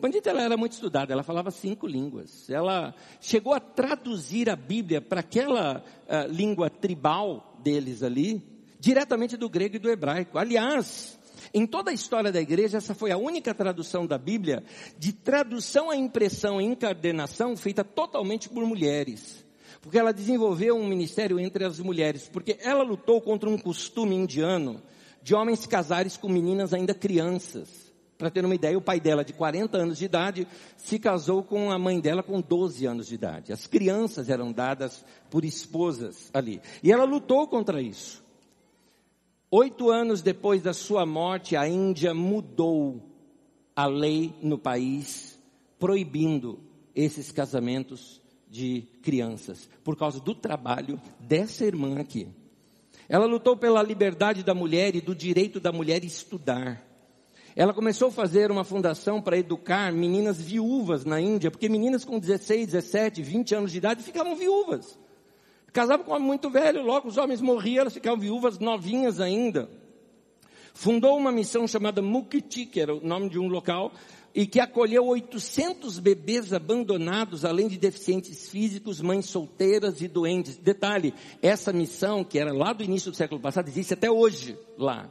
Pandita 0.00 0.30
ela 0.30 0.42
era 0.42 0.56
muito 0.56 0.72
estudada, 0.72 1.12
ela 1.12 1.24
falava 1.24 1.50
cinco 1.50 1.84
línguas. 1.84 2.48
Ela 2.48 2.94
chegou 3.20 3.52
a 3.52 3.58
traduzir 3.58 4.48
a 4.48 4.54
Bíblia 4.54 5.00
para 5.00 5.20
aquela 5.20 5.82
uh, 5.82 6.32
língua 6.32 6.70
tribal 6.70 7.58
deles 7.60 8.04
ali, 8.04 8.40
diretamente 8.78 9.36
do 9.36 9.48
grego 9.48 9.76
e 9.76 9.78
do 9.78 9.90
hebraico. 9.90 10.38
Aliás, 10.38 11.18
em 11.52 11.66
toda 11.66 11.90
a 11.90 11.94
história 11.94 12.30
da 12.30 12.40
igreja, 12.40 12.78
essa 12.78 12.94
foi 12.94 13.10
a 13.10 13.16
única 13.18 13.54
tradução 13.54 14.06
da 14.06 14.18
Bíblia 14.18 14.62
de 14.98 15.12
tradução 15.12 15.90
à 15.90 15.96
impressão 15.96 16.60
e 16.60 16.64
encadernação 16.64 17.56
feita 17.56 17.82
totalmente 17.82 18.48
por 18.48 18.64
mulheres. 18.64 19.44
Porque 19.80 19.98
ela 19.98 20.12
desenvolveu 20.12 20.76
um 20.76 20.86
ministério 20.86 21.38
entre 21.38 21.64
as 21.64 21.78
mulheres, 21.78 22.28
porque 22.28 22.58
ela 22.60 22.82
lutou 22.82 23.20
contra 23.20 23.48
um 23.48 23.56
costume 23.56 24.16
indiano 24.16 24.82
de 25.22 25.34
homens 25.34 25.66
casarem 25.66 26.10
com 26.20 26.28
meninas 26.28 26.72
ainda 26.72 26.94
crianças. 26.94 27.88
Para 28.16 28.30
ter 28.30 28.44
uma 28.44 28.54
ideia, 28.54 28.76
o 28.76 28.82
pai 28.82 28.98
dela, 28.98 29.24
de 29.24 29.32
40 29.32 29.78
anos 29.78 29.98
de 29.98 30.04
idade, 30.04 30.48
se 30.76 30.98
casou 30.98 31.44
com 31.44 31.70
a 31.70 31.78
mãe 31.78 32.00
dela 32.00 32.20
com 32.20 32.40
12 32.40 32.84
anos 32.84 33.06
de 33.06 33.14
idade. 33.14 33.52
As 33.52 33.68
crianças 33.68 34.28
eram 34.28 34.50
dadas 34.50 35.04
por 35.30 35.44
esposas 35.44 36.28
ali. 36.34 36.60
E 36.82 36.90
ela 36.90 37.04
lutou 37.04 37.46
contra 37.46 37.80
isso. 37.80 38.27
Oito 39.50 39.88
anos 39.88 40.20
depois 40.20 40.60
da 40.60 40.74
sua 40.74 41.06
morte, 41.06 41.56
a 41.56 41.66
Índia 41.66 42.12
mudou 42.12 43.02
a 43.74 43.86
lei 43.86 44.34
no 44.42 44.58
país, 44.58 45.38
proibindo 45.78 46.60
esses 46.94 47.32
casamentos 47.32 48.20
de 48.50 48.82
crianças, 49.02 49.66
por 49.82 49.96
causa 49.96 50.20
do 50.20 50.34
trabalho 50.34 51.00
dessa 51.18 51.64
irmã 51.64 51.98
aqui. 51.98 52.28
Ela 53.08 53.24
lutou 53.24 53.56
pela 53.56 53.82
liberdade 53.82 54.42
da 54.42 54.52
mulher 54.52 54.94
e 54.94 55.00
do 55.00 55.14
direito 55.14 55.58
da 55.58 55.72
mulher 55.72 56.04
estudar. 56.04 56.84
Ela 57.56 57.72
começou 57.72 58.08
a 58.08 58.12
fazer 58.12 58.50
uma 58.50 58.64
fundação 58.64 59.22
para 59.22 59.38
educar 59.38 59.90
meninas 59.94 60.38
viúvas 60.38 61.06
na 61.06 61.22
Índia, 61.22 61.50
porque 61.50 61.70
meninas 61.70 62.04
com 62.04 62.18
16, 62.18 62.66
17, 62.66 63.22
20 63.22 63.54
anos 63.54 63.72
de 63.72 63.78
idade 63.78 64.02
ficavam 64.02 64.36
viúvas. 64.36 64.98
Casavam 65.78 66.04
com 66.04 66.10
um 66.10 66.14
homem 66.16 66.26
muito 66.26 66.50
velho, 66.50 66.82
logo 66.82 67.06
os 67.06 67.16
homens 67.18 67.40
morriam, 67.40 67.82
elas 67.82 67.94
ficavam 67.94 68.18
viúvas 68.18 68.58
novinhas 68.58 69.20
ainda. 69.20 69.70
Fundou 70.74 71.16
uma 71.16 71.30
missão 71.30 71.68
chamada 71.68 72.02
Mukti, 72.02 72.66
que 72.66 72.80
era 72.80 72.96
o 72.96 73.00
nome 73.00 73.28
de 73.28 73.38
um 73.38 73.46
local, 73.46 73.92
e 74.34 74.44
que 74.44 74.58
acolheu 74.58 75.06
800 75.06 76.00
bebês 76.00 76.52
abandonados, 76.52 77.44
além 77.44 77.68
de 77.68 77.78
deficientes 77.78 78.48
físicos, 78.48 79.00
mães 79.00 79.26
solteiras 79.26 80.00
e 80.00 80.08
doentes. 80.08 80.56
Detalhe, 80.56 81.14
essa 81.40 81.72
missão, 81.72 82.24
que 82.24 82.40
era 82.40 82.52
lá 82.52 82.72
do 82.72 82.82
início 82.82 83.12
do 83.12 83.16
século 83.16 83.40
passado, 83.40 83.68
existe 83.68 83.94
até 83.94 84.10
hoje 84.10 84.58
lá. 84.76 85.08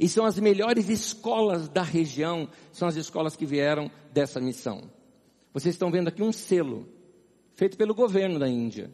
E 0.00 0.08
são 0.08 0.26
as 0.26 0.36
melhores 0.36 0.88
escolas 0.88 1.68
da 1.68 1.84
região, 1.84 2.48
são 2.72 2.88
as 2.88 2.96
escolas 2.96 3.36
que 3.36 3.46
vieram 3.46 3.88
dessa 4.12 4.40
missão. 4.40 4.82
Vocês 5.54 5.76
estão 5.76 5.92
vendo 5.92 6.08
aqui 6.08 6.24
um 6.24 6.32
selo, 6.32 6.88
feito 7.54 7.76
pelo 7.76 7.94
governo 7.94 8.40
da 8.40 8.48
Índia. 8.48 8.90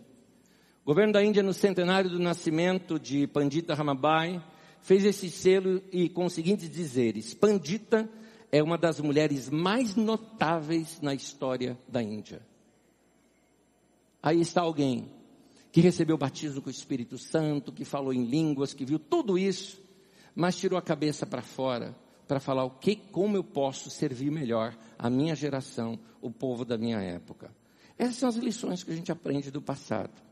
O 0.89 0.95
governo 0.97 1.13
da 1.13 1.23
Índia, 1.23 1.43
no 1.43 1.53
centenário 1.53 2.09
do 2.09 2.19
nascimento 2.19 2.99
de 2.99 3.27
Pandita 3.27 3.75
Ramabai, 3.75 4.43
fez 4.81 5.05
esse 5.05 5.29
selo 5.29 5.83
e 5.93 6.09
com 6.09 6.25
os 6.25 6.33
seguintes 6.33 6.71
dizeres: 6.71 7.35
Pandita 7.35 8.09
é 8.51 8.63
uma 8.63 8.79
das 8.79 8.99
mulheres 8.99 9.51
mais 9.51 9.95
notáveis 9.95 10.99
na 11.03 11.13
história 11.13 11.79
da 11.87 12.03
Índia. 12.03 12.41
Aí 14.23 14.41
está 14.41 14.63
alguém 14.63 15.11
que 15.71 15.83
recebeu 15.83 16.17
o 16.17 16.19
batismo 16.19 16.63
com 16.63 16.69
o 16.69 16.73
Espírito 16.73 17.19
Santo, 17.19 17.71
que 17.71 17.85
falou 17.85 18.15
em 18.15 18.25
línguas, 18.25 18.73
que 18.73 18.87
viu 18.87 18.99
tudo 18.99 19.37
isso 19.37 19.87
mas 20.35 20.57
tirou 20.57 20.79
a 20.79 20.83
cabeça 20.83 21.27
para 21.27 21.43
fora 21.43 21.95
para 22.27 22.41
falar 22.41 22.65
o 22.65 22.71
que, 22.71 22.97
como 22.97 23.37
eu 23.37 23.45
posso 23.45 23.91
servir 23.91 24.31
melhor 24.31 24.75
a 24.99 25.11
minha 25.11 25.35
geração, 25.35 25.99
o 26.23 26.31
povo 26.31 26.65
da 26.65 26.79
minha 26.79 26.99
época. 26.99 27.55
Essas 27.99 28.17
são 28.17 28.29
as 28.31 28.37
lições 28.37 28.83
que 28.83 28.91
a 28.91 28.95
gente 28.95 29.13
aprende 29.13 29.51
do 29.51 29.61
passado. 29.61 30.28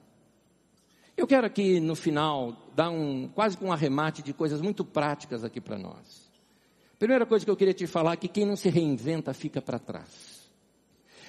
Eu 1.16 1.26
quero 1.26 1.46
aqui 1.46 1.80
no 1.80 1.96
final 1.96 2.54
dar 2.74 2.90
um 2.90 3.26
quase 3.28 3.56
com 3.56 3.66
um 3.66 3.72
arremate 3.72 4.22
de 4.22 4.34
coisas 4.34 4.60
muito 4.60 4.84
práticas 4.84 5.42
aqui 5.42 5.60
para 5.60 5.78
nós. 5.78 6.30
Primeira 6.98 7.24
coisa 7.24 7.44
que 7.44 7.50
eu 7.50 7.56
queria 7.56 7.72
te 7.72 7.86
falar 7.86 8.12
é 8.12 8.16
que 8.16 8.28
quem 8.28 8.44
não 8.44 8.54
se 8.54 8.68
reinventa 8.68 9.32
fica 9.32 9.62
para 9.62 9.78
trás. 9.78 10.50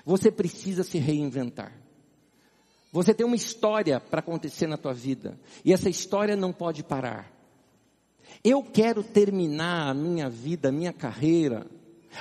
Você 0.06 0.30
precisa 0.30 0.84
se 0.84 0.98
reinventar. 0.98 1.72
Você 2.92 3.14
tem 3.14 3.26
uma 3.26 3.36
história 3.36 4.00
para 4.00 4.20
acontecer 4.20 4.68
na 4.68 4.78
tua 4.78 4.94
vida 4.94 5.40
e 5.64 5.72
essa 5.72 5.90
história 5.90 6.36
não 6.36 6.52
pode 6.52 6.84
parar. 6.84 7.32
Eu 8.44 8.62
quero 8.64 9.04
terminar 9.04 9.90
a 9.90 9.94
minha 9.94 10.30
vida, 10.30 10.70
a 10.70 10.72
minha 10.72 10.92
carreira, 10.92 11.66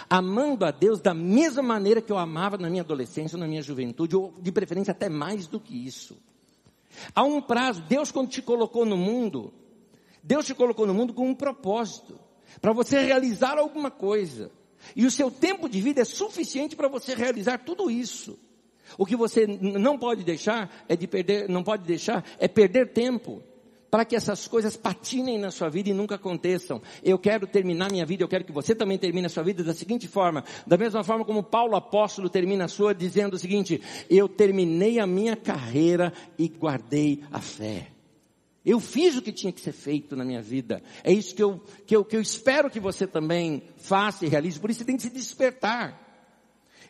amando 0.09 0.65
a 0.65 0.71
Deus 0.71 1.01
da 1.01 1.15
mesma 1.15 1.63
maneira 1.63 2.01
que 2.01 2.13
eu 2.13 2.19
amava 2.19 2.57
na 2.57 2.71
minha 2.71 2.83
adolescência, 2.83 3.37
na 3.39 3.47
minha 3.47 3.63
juventude, 3.63 4.15
ou 4.15 4.35
de 4.41 4.53
preferência 4.53 4.93
até 4.93 5.09
mais 5.09 5.47
do 5.47 5.59
que 5.59 5.75
isso. 5.75 6.17
Há 7.15 7.25
um 7.25 7.41
prazo, 7.41 7.83
Deus 7.83 8.11
quando 8.11 8.29
te 8.29 8.43
colocou 8.43 8.85
no 8.85 8.97
mundo, 8.97 9.53
Deus 10.23 10.47
te 10.47 10.55
colocou 10.55 10.87
no 10.87 10.95
mundo 10.95 11.15
com 11.15 11.29
um 11.29 11.35
propósito, 11.35 12.19
para 12.61 12.73
você 12.73 13.01
realizar 13.01 13.59
alguma 13.59 13.91
coisa. 13.91 14.51
E 14.95 15.05
o 15.05 15.11
seu 15.11 15.31
tempo 15.31 15.69
de 15.69 15.81
vida 15.81 16.03
é 16.03 16.05
suficiente 16.05 16.77
para 16.77 16.89
você 16.89 17.15
realizar 17.15 17.59
tudo 17.59 17.91
isso. 17.91 18.39
O 18.97 19.05
que 19.05 19.17
você 19.17 19.47
não 19.47 19.99
pode 19.99 20.23
deixar 20.23 20.85
é 20.89 20.95
de 20.95 21.07
perder, 21.07 21.49
não 21.49 21.63
pode 21.63 21.85
deixar 21.85 22.25
é 22.39 22.47
perder 22.47 22.93
tempo 22.93 23.43
para 23.91 24.05
que 24.05 24.17
essas 24.17 24.47
coisas 24.49 24.77
patinem 24.77 25.39
na 25.39 25.51
sua 25.51 25.69
vida 25.69 25.91
e 25.91 25.95
nunca 25.95 26.17
aconteçam. 26.17 26.83
Eu 27.03 27.19
quero 27.19 27.47
terminar 27.47 27.91
minha 27.91 28.07
vida, 28.07 28.23
eu 28.23 28.29
quero 28.29 28.45
que 28.45 28.53
você 28.53 28.75
também 28.75 28.99
termine 28.99 29.27
a 29.27 29.31
sua 29.31 29.43
vida 29.43 29.63
da 29.63 29.75
seguinte 29.75 30.09
forma, 30.09 30.45
da 30.67 30.77
mesma 30.77 31.03
forma 31.05 31.25
como 31.25 31.43
Paulo 31.43 31.77
apóstolo 31.77 32.29
termina 32.29 32.65
a 32.65 32.69
sua 32.69 32.95
dizendo 32.95 33.35
o 33.35 33.39
seguinte: 33.39 33.81
eu 34.11 34.29
terminei 34.29 34.99
a 34.99 35.07
minha 35.07 35.37
carreira 35.37 36.13
e 36.39 36.49
guardei 36.49 37.23
a 37.31 37.41
fé. 37.41 37.89
Eu 38.65 38.81
fiz 38.81 39.17
o 39.17 39.23
que 39.23 39.31
tinha 39.31 39.53
que 39.53 39.61
ser 39.61 39.71
feito 39.71 40.17
na 40.17 40.25
minha 40.25 40.43
vida. 40.43 40.83
É 41.05 41.13
isso 41.13 41.33
que 41.37 41.43
eu, 41.43 41.63
que 41.87 41.95
eu, 41.95 42.05
que 42.05 42.17
eu 42.17 42.21
espero 42.21 42.69
que 42.69 42.81
você 42.81 43.07
também 43.07 43.63
faça 43.77 44.27
e 44.27 44.29
realize. 44.29 44.59
Por 44.59 44.71
isso 44.71 44.81
você 44.81 44.85
tem 44.85 44.97
que 44.97 45.05
se 45.05 45.11
despertar. 45.11 46.03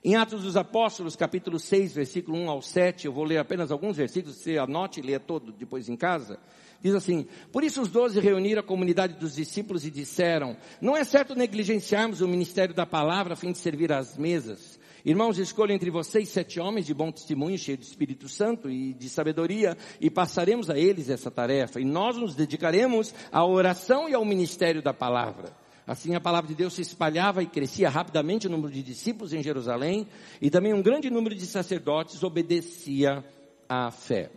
Em 0.03 0.15
Atos 0.15 0.43
dos 0.43 0.57
Apóstolos, 0.57 1.17
capítulo 1.17 1.59
6, 1.59 1.93
versículo 1.93 2.39
1 2.39 2.49
ao 2.49 2.63
7, 2.63 3.07
eu 3.07 3.13
vou 3.13 3.25
ler 3.25 3.39
apenas 3.39 3.71
alguns 3.71 3.99
versículos, 3.99 4.37
você 4.37 4.57
anote 4.57 5.01
e 5.01 5.03
lê 5.03 5.19
todo 5.19 5.53
depois 5.53 5.89
em 5.89 5.97
casa. 5.97 6.39
Diz 6.83 6.95
assim: 6.95 7.27
Por 7.53 7.65
isso 7.65 7.83
os 7.83 7.89
doze 7.89 8.21
reuniram 8.21 8.61
a 8.61 8.65
comunidade 8.65 9.15
dos 9.15 9.35
discípulos 9.35 9.85
e 9.85 9.91
disseram: 9.91 10.57
Não 10.81 10.97
é 10.97 11.05
certo 11.05 11.35
negligenciarmos 11.35 12.21
o 12.21 12.29
ministério 12.29 12.75
da 12.75 12.87
palavra 12.87 13.35
a 13.35 13.37
fim 13.37 13.53
de 13.53 13.59
servir 13.59 13.93
às 13.93 14.17
mesas. 14.17 14.79
Irmãos, 15.05 15.39
escolha 15.39 15.73
entre 15.73 15.89
vocês 15.89 16.29
sete 16.29 16.59
homens 16.59 16.85
de 16.85 16.93
bom 16.93 17.13
testemunho, 17.13 17.57
cheios 17.57 17.79
de 17.79 17.87
Espírito 17.87 18.29
Santo 18.29 18.69
e 18.69 18.93
de 18.93 19.09
sabedoria, 19.09 19.77
e 20.01 20.11
passaremos 20.11 20.69
a 20.69 20.77
eles 20.77 21.09
essa 21.09 21.31
tarefa. 21.31 21.81
E 21.81 21.85
nós 21.85 22.17
nos 22.17 22.35
dedicaremos 22.35 23.15
à 23.31 23.47
oração 23.47 24.09
e 24.09 24.15
ao 24.15 24.25
ministério 24.25 24.83
da 24.83 24.93
palavra. 24.93 25.55
Assim 25.87 26.17
a 26.17 26.21
palavra 26.21 26.49
de 26.49 26.57
Deus 26.57 26.75
se 26.75 26.83
espalhava 26.83 27.41
e 27.41 27.47
crescia 27.47 27.89
rapidamente 27.89 28.49
o 28.49 28.51
número 28.51 28.73
de 28.73 28.83
discípulos 28.83 29.33
em 29.33 29.45
Jerusalém, 29.45 30.09
e 30.43 30.51
também 30.51 30.75
um 30.75 30.83
grande 30.83 31.09
número 31.09 31.37
de 31.37 31.47
sacerdotes 31.47 32.25
obedecia 32.25 33.25
à 33.69 33.93
fé. 33.93 34.29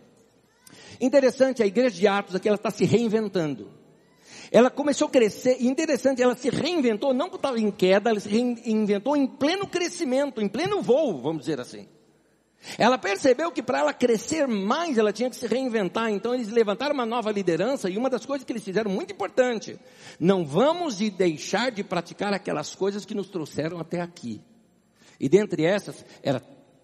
Interessante, 1.00 1.62
a 1.62 1.66
igreja 1.66 1.96
de 1.96 2.06
Atos 2.06 2.34
aqui 2.34 2.48
ela 2.48 2.56
está 2.56 2.70
se 2.70 2.84
reinventando. 2.84 3.70
Ela 4.52 4.70
começou 4.70 5.06
a 5.06 5.10
crescer, 5.10 5.56
e 5.60 5.68
interessante, 5.68 6.20
ela 6.20 6.34
se 6.34 6.50
reinventou, 6.50 7.14
não 7.14 7.28
estava 7.28 7.58
em 7.58 7.70
queda, 7.70 8.10
ela 8.10 8.18
se 8.18 8.28
reinventou 8.28 9.16
em 9.16 9.26
pleno 9.26 9.66
crescimento, 9.66 10.40
em 10.40 10.48
pleno 10.48 10.82
voo, 10.82 11.20
vamos 11.20 11.42
dizer 11.42 11.60
assim. 11.60 11.86
Ela 12.76 12.98
percebeu 12.98 13.50
que 13.50 13.62
para 13.62 13.78
ela 13.78 13.94
crescer 13.94 14.46
mais, 14.46 14.98
ela 14.98 15.12
tinha 15.12 15.30
que 15.30 15.36
se 15.36 15.46
reinventar. 15.46 16.10
Então 16.10 16.34
eles 16.34 16.50
levantaram 16.50 16.94
uma 16.94 17.06
nova 17.06 17.30
liderança 17.30 17.88
e 17.88 17.96
uma 17.96 18.10
das 18.10 18.26
coisas 18.26 18.44
que 18.44 18.52
eles 18.52 18.64
fizeram 18.64 18.90
muito 18.90 19.12
importante, 19.12 19.78
não 20.18 20.44
vamos 20.44 20.98
de 20.98 21.10
deixar 21.10 21.70
de 21.70 21.82
praticar 21.82 22.34
aquelas 22.34 22.74
coisas 22.74 23.04
que 23.04 23.14
nos 23.14 23.28
trouxeram 23.28 23.78
até 23.78 24.00
aqui. 24.00 24.42
E 25.18 25.28
dentre 25.28 25.64
essas 25.64 26.04
era 26.22 26.40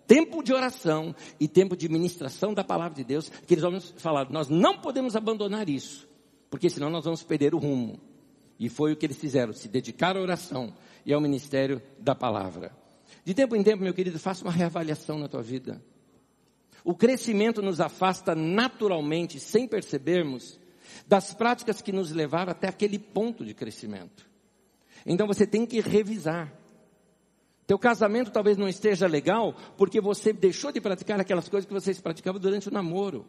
tempo 0.06 0.42
de 0.42 0.52
oração 0.52 1.14
e 1.38 1.48
tempo 1.48 1.76
de 1.76 1.88
ministração 1.88 2.54
da 2.54 2.64
palavra 2.64 2.94
de 2.94 3.04
Deus, 3.04 3.28
que 3.28 3.54
eles 3.54 3.64
homens 3.64 3.94
falaram, 3.98 4.30
nós 4.30 4.48
não 4.48 4.78
podemos 4.78 5.16
abandonar 5.16 5.68
isso, 5.68 6.08
porque 6.50 6.70
senão 6.70 6.90
nós 6.90 7.04
vamos 7.04 7.22
perder 7.22 7.54
o 7.54 7.58
rumo. 7.58 8.00
E 8.58 8.68
foi 8.68 8.92
o 8.92 8.96
que 8.96 9.04
eles 9.04 9.18
fizeram, 9.18 9.52
se 9.52 9.68
dedicar 9.68 10.16
à 10.16 10.20
oração 10.20 10.72
e 11.04 11.12
ao 11.12 11.20
ministério 11.20 11.82
da 11.98 12.14
palavra. 12.14 12.74
De 13.24 13.34
tempo 13.34 13.54
em 13.54 13.62
tempo, 13.62 13.82
meu 13.82 13.92
querido, 13.92 14.18
faça 14.18 14.44
uma 14.44 14.52
reavaliação 14.52 15.18
na 15.18 15.28
tua 15.28 15.42
vida. 15.42 15.82
O 16.84 16.94
crescimento 16.94 17.60
nos 17.60 17.80
afasta 17.80 18.34
naturalmente, 18.34 19.40
sem 19.40 19.66
percebermos, 19.66 20.58
das 21.06 21.34
práticas 21.34 21.82
que 21.82 21.92
nos 21.92 22.12
levaram 22.12 22.52
até 22.52 22.68
aquele 22.68 22.98
ponto 22.98 23.44
de 23.44 23.52
crescimento. 23.52 24.28
Então 25.04 25.26
você 25.26 25.46
tem 25.46 25.66
que 25.66 25.80
revisar. 25.80 26.52
Teu 27.66 27.78
casamento 27.78 28.30
talvez 28.30 28.56
não 28.56 28.68
esteja 28.68 29.06
legal 29.06 29.54
porque 29.76 30.00
você 30.00 30.32
deixou 30.32 30.70
de 30.70 30.80
praticar 30.80 31.20
aquelas 31.20 31.48
coisas 31.48 31.66
que 31.66 31.74
vocês 31.74 32.00
praticavam 32.00 32.40
durante 32.40 32.68
o 32.68 32.72
namoro. 32.72 33.26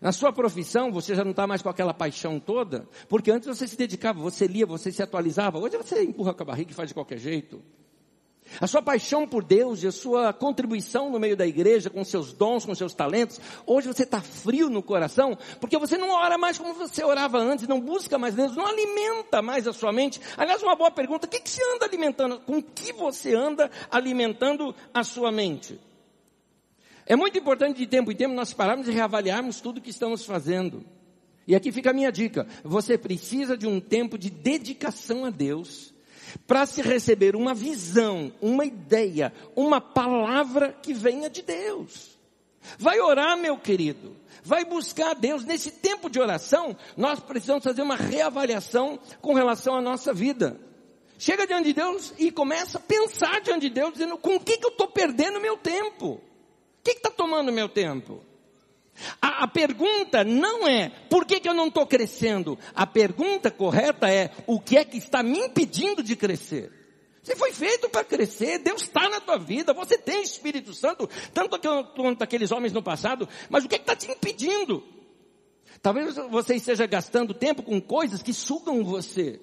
Na 0.00 0.12
sua 0.12 0.32
profissão, 0.32 0.92
você 0.92 1.14
já 1.14 1.24
não 1.24 1.30
está 1.30 1.46
mais 1.46 1.62
com 1.62 1.68
aquela 1.68 1.94
paixão 1.94 2.38
toda, 2.38 2.88
porque 3.08 3.30
antes 3.30 3.48
você 3.48 3.66
se 3.66 3.76
dedicava, 3.76 4.20
você 4.20 4.46
lia, 4.46 4.66
você 4.66 4.92
se 4.92 5.02
atualizava. 5.02 5.58
Hoje 5.58 5.76
você 5.76 6.02
empurra 6.02 6.34
com 6.34 6.42
a 6.42 6.46
barriga 6.46 6.70
e 6.70 6.74
faz 6.74 6.88
de 6.88 6.94
qualquer 6.94 7.18
jeito. 7.18 7.62
A 8.60 8.66
sua 8.66 8.80
paixão 8.80 9.26
por 9.26 9.44
Deus 9.44 9.82
e 9.82 9.86
a 9.86 9.92
sua 9.92 10.32
contribuição 10.32 11.10
no 11.10 11.18
meio 11.18 11.36
da 11.36 11.46
igreja, 11.46 11.90
com 11.90 12.04
seus 12.04 12.32
dons, 12.32 12.64
com 12.64 12.74
seus 12.74 12.94
talentos, 12.94 13.40
hoje 13.66 13.88
você 13.88 14.02
está 14.02 14.20
frio 14.20 14.70
no 14.70 14.82
coração, 14.82 15.36
porque 15.60 15.78
você 15.78 15.96
não 15.96 16.10
ora 16.10 16.38
mais 16.38 16.58
como 16.58 16.74
você 16.74 17.04
orava 17.04 17.38
antes, 17.38 17.68
não 17.68 17.80
busca 17.80 18.18
mais 18.18 18.34
Deus, 18.34 18.56
não 18.56 18.66
alimenta 18.66 19.42
mais 19.42 19.66
a 19.66 19.72
sua 19.72 19.92
mente. 19.92 20.20
Aliás, 20.36 20.62
uma 20.62 20.76
boa 20.76 20.90
pergunta, 20.90 21.26
o 21.26 21.30
que, 21.30 21.40
que 21.40 21.50
você 21.50 21.62
anda 21.74 21.86
alimentando? 21.86 22.40
Com 22.40 22.62
que 22.62 22.92
você 22.92 23.34
anda 23.34 23.70
alimentando 23.90 24.74
a 24.94 25.04
sua 25.04 25.30
mente? 25.30 25.78
É 27.04 27.14
muito 27.14 27.38
importante 27.38 27.78
de 27.78 27.86
tempo 27.86 28.10
em 28.10 28.16
tempo 28.16 28.34
nós 28.34 28.52
pararmos 28.52 28.88
e 28.88 28.90
reavaliarmos 28.90 29.60
tudo 29.60 29.80
que 29.80 29.90
estamos 29.90 30.24
fazendo. 30.24 30.84
E 31.46 31.54
aqui 31.54 31.70
fica 31.70 31.90
a 31.90 31.94
minha 31.94 32.10
dica, 32.10 32.46
você 32.64 32.98
precisa 32.98 33.56
de 33.56 33.66
um 33.66 33.78
tempo 33.78 34.18
de 34.18 34.28
dedicação 34.28 35.24
a 35.24 35.30
Deus, 35.30 35.94
para 36.46 36.66
se 36.66 36.82
receber 36.82 37.36
uma 37.36 37.54
visão, 37.54 38.32
uma 38.40 38.64
ideia, 38.64 39.32
uma 39.54 39.80
palavra 39.80 40.72
que 40.82 40.92
venha 40.92 41.30
de 41.30 41.42
Deus. 41.42 42.16
Vai 42.78 43.00
orar, 43.00 43.36
meu 43.36 43.56
querido. 43.56 44.16
Vai 44.42 44.64
buscar 44.64 45.10
a 45.10 45.14
Deus. 45.14 45.44
Nesse 45.44 45.70
tempo 45.70 46.08
de 46.08 46.20
oração, 46.20 46.76
nós 46.96 47.20
precisamos 47.20 47.64
fazer 47.64 47.82
uma 47.82 47.96
reavaliação 47.96 48.98
com 49.20 49.34
relação 49.34 49.76
à 49.76 49.80
nossa 49.80 50.12
vida. 50.12 50.60
Chega 51.18 51.46
diante 51.46 51.66
de 51.66 51.72
Deus 51.72 52.12
e 52.18 52.30
começa 52.30 52.78
a 52.78 52.80
pensar 52.80 53.40
diante 53.40 53.68
de 53.68 53.74
Deus, 53.74 53.92
dizendo: 53.94 54.18
com 54.18 54.36
o 54.36 54.40
que, 54.40 54.58
que 54.58 54.66
eu 54.66 54.70
estou 54.70 54.88
perdendo 54.88 55.40
meu 55.40 55.56
tempo? 55.56 56.14
O 56.14 56.20
que 56.84 56.92
está 56.92 57.10
tomando 57.10 57.52
meu 57.52 57.68
tempo? 57.68 58.22
A, 59.20 59.44
a, 59.44 59.48
pergunta 59.48 60.24
não 60.24 60.66
é 60.66 60.88
por 61.10 61.24
que, 61.24 61.40
que 61.40 61.48
eu 61.48 61.54
não 61.54 61.68
estou 61.68 61.86
crescendo. 61.86 62.58
A 62.74 62.86
pergunta 62.86 63.50
correta 63.50 64.10
é 64.10 64.30
o 64.46 64.60
que 64.60 64.76
é 64.76 64.84
que 64.84 64.96
está 64.96 65.22
me 65.22 65.38
impedindo 65.38 66.02
de 66.02 66.16
crescer. 66.16 66.72
Você 67.22 67.34
foi 67.34 67.52
feito 67.52 67.88
para 67.88 68.04
crescer, 68.04 68.60
Deus 68.60 68.82
está 68.82 69.08
na 69.08 69.20
tua 69.20 69.36
vida, 69.36 69.74
você 69.74 69.98
tem 69.98 70.22
Espírito 70.22 70.72
Santo, 70.72 71.10
tanto 71.34 71.58
quanto 71.96 72.22
aqueles 72.22 72.52
homens 72.52 72.72
no 72.72 72.82
passado, 72.82 73.28
mas 73.50 73.64
o 73.64 73.68
que 73.68 73.74
é 73.74 73.78
está 73.78 73.96
te 73.96 74.08
impedindo? 74.08 74.84
Talvez 75.82 76.14
você 76.30 76.54
esteja 76.54 76.86
gastando 76.86 77.34
tempo 77.34 77.64
com 77.64 77.80
coisas 77.80 78.22
que 78.22 78.32
sugam 78.32 78.84
você, 78.84 79.40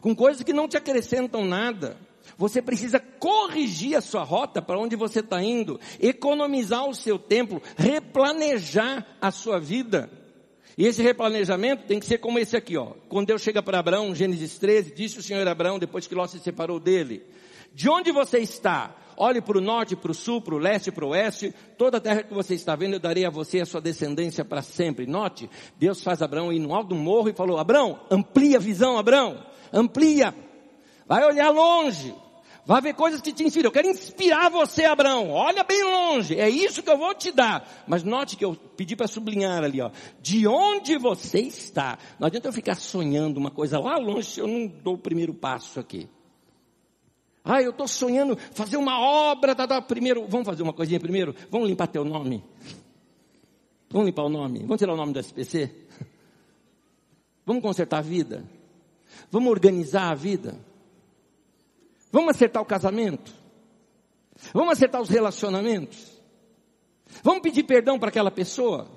com 0.00 0.14
coisas 0.14 0.44
que 0.44 0.52
não 0.52 0.68
te 0.68 0.76
acrescentam 0.76 1.44
nada. 1.44 1.98
Você 2.36 2.60
precisa 2.60 2.98
corrigir 2.98 3.96
a 3.96 4.00
sua 4.00 4.24
rota 4.24 4.60
para 4.60 4.78
onde 4.78 4.96
você 4.96 5.20
está 5.20 5.42
indo, 5.42 5.80
economizar 6.00 6.88
o 6.88 6.94
seu 6.94 7.18
tempo, 7.18 7.62
replanejar 7.76 9.06
a 9.20 9.30
sua 9.30 9.58
vida. 9.60 10.10
E 10.76 10.86
esse 10.86 11.02
replanejamento 11.02 11.86
tem 11.86 12.00
que 12.00 12.06
ser 12.06 12.18
como 12.18 12.38
esse 12.38 12.56
aqui, 12.56 12.76
ó. 12.76 12.94
Quando 13.08 13.28
Deus 13.28 13.42
chega 13.42 13.62
para 13.62 13.78
Abraão, 13.78 14.14
Gênesis 14.14 14.58
13, 14.58 14.92
disse 14.92 15.18
o 15.18 15.22
Senhor 15.22 15.46
Abraão, 15.46 15.78
depois 15.78 16.06
que 16.06 16.14
Ló 16.14 16.26
se 16.26 16.40
separou 16.40 16.80
dele, 16.80 17.22
de 17.72 17.88
onde 17.88 18.10
você 18.10 18.38
está? 18.38 18.96
Olhe 19.16 19.40
para 19.40 19.58
o 19.58 19.60
norte, 19.60 19.94
para 19.94 20.10
o 20.10 20.14
sul, 20.14 20.40
para 20.40 20.54
o 20.54 20.58
leste, 20.58 20.90
para 20.90 21.04
o 21.04 21.10
oeste, 21.10 21.54
toda 21.78 21.98
a 21.98 22.00
terra 22.00 22.24
que 22.24 22.34
você 22.34 22.54
está 22.54 22.74
vendo, 22.74 22.94
eu 22.94 23.00
darei 23.00 23.24
a 23.24 23.30
você 23.30 23.58
e 23.58 23.60
a 23.60 23.66
sua 23.66 23.80
descendência 23.80 24.44
para 24.44 24.62
sempre. 24.62 25.06
Note, 25.06 25.48
Deus 25.78 26.02
faz 26.02 26.20
Abraão 26.20 26.52
ir 26.52 26.58
no 26.58 26.74
alto 26.74 26.88
do 26.88 26.94
morro 26.96 27.28
e 27.28 27.32
falou, 27.32 27.58
Abraão, 27.58 28.00
amplia 28.10 28.56
a 28.56 28.60
visão, 28.60 28.98
Abraão, 28.98 29.44
amplia, 29.72 30.34
vai 31.06 31.24
olhar 31.24 31.50
longe, 31.50 32.14
Vai 32.66 32.80
ver 32.80 32.94
coisas 32.94 33.20
que 33.20 33.32
te 33.32 33.44
inspiram. 33.44 33.68
Eu 33.68 33.72
quero 33.72 33.88
inspirar 33.88 34.48
você, 34.48 34.86
Abraão. 34.86 35.30
Olha 35.30 35.62
bem 35.64 35.82
longe. 35.82 36.38
É 36.38 36.48
isso 36.48 36.82
que 36.82 36.88
eu 36.88 36.96
vou 36.96 37.14
te 37.14 37.30
dar. 37.30 37.84
Mas 37.86 38.02
note 38.02 38.36
que 38.36 38.44
eu 38.44 38.54
pedi 38.54 38.96
para 38.96 39.06
sublinhar 39.06 39.62
ali, 39.62 39.82
ó. 39.82 39.90
De 40.20 40.46
onde 40.46 40.96
você 40.96 41.40
está. 41.40 41.98
Não 42.18 42.26
adianta 42.26 42.48
eu 42.48 42.52
ficar 42.52 42.74
sonhando 42.76 43.36
uma 43.36 43.50
coisa 43.50 43.78
lá 43.78 43.98
longe 43.98 44.30
se 44.30 44.40
eu 44.40 44.46
não 44.46 44.66
dou 44.66 44.94
o 44.94 44.98
primeiro 44.98 45.34
passo 45.34 45.78
aqui. 45.78 46.08
Ah, 47.44 47.60
eu 47.60 47.70
estou 47.70 47.86
sonhando 47.86 48.38
fazer 48.52 48.78
uma 48.78 48.98
obra, 48.98 49.54
tá, 49.54 49.68
tá, 49.68 49.82
primeiro, 49.82 50.26
vamos 50.26 50.46
fazer 50.46 50.62
uma 50.62 50.72
coisinha 50.72 50.98
primeiro? 50.98 51.34
Vamos 51.50 51.68
limpar 51.68 51.88
teu 51.88 52.02
nome? 52.02 52.42
Vamos 53.90 54.06
limpar 54.06 54.22
o 54.22 54.30
nome? 54.30 54.60
Vamos 54.60 54.78
tirar 54.78 54.94
o 54.94 54.96
nome 54.96 55.12
do 55.12 55.18
SPC? 55.18 55.70
Vamos 57.44 57.62
consertar 57.62 57.98
a 57.98 58.00
vida? 58.00 58.42
Vamos 59.30 59.50
organizar 59.50 60.10
a 60.10 60.14
vida? 60.14 60.58
Vamos 62.14 62.36
acertar 62.36 62.62
o 62.62 62.64
casamento? 62.64 63.34
Vamos 64.52 64.74
acertar 64.74 65.02
os 65.02 65.08
relacionamentos? 65.08 66.22
Vamos 67.24 67.42
pedir 67.42 67.64
perdão 67.64 67.98
para 67.98 68.08
aquela 68.08 68.30
pessoa? 68.30 68.88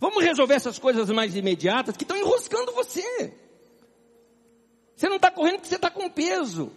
Vamos 0.00 0.24
resolver 0.24 0.54
essas 0.54 0.78
coisas 0.78 1.10
mais 1.10 1.36
imediatas 1.36 1.98
que 1.98 2.04
estão 2.04 2.16
enroscando 2.16 2.72
você. 2.72 3.34
Você 4.96 5.10
não 5.10 5.16
está 5.16 5.30
correndo 5.30 5.56
porque 5.56 5.68
você 5.68 5.74
está 5.74 5.90
com 5.90 6.08
peso. 6.08 6.72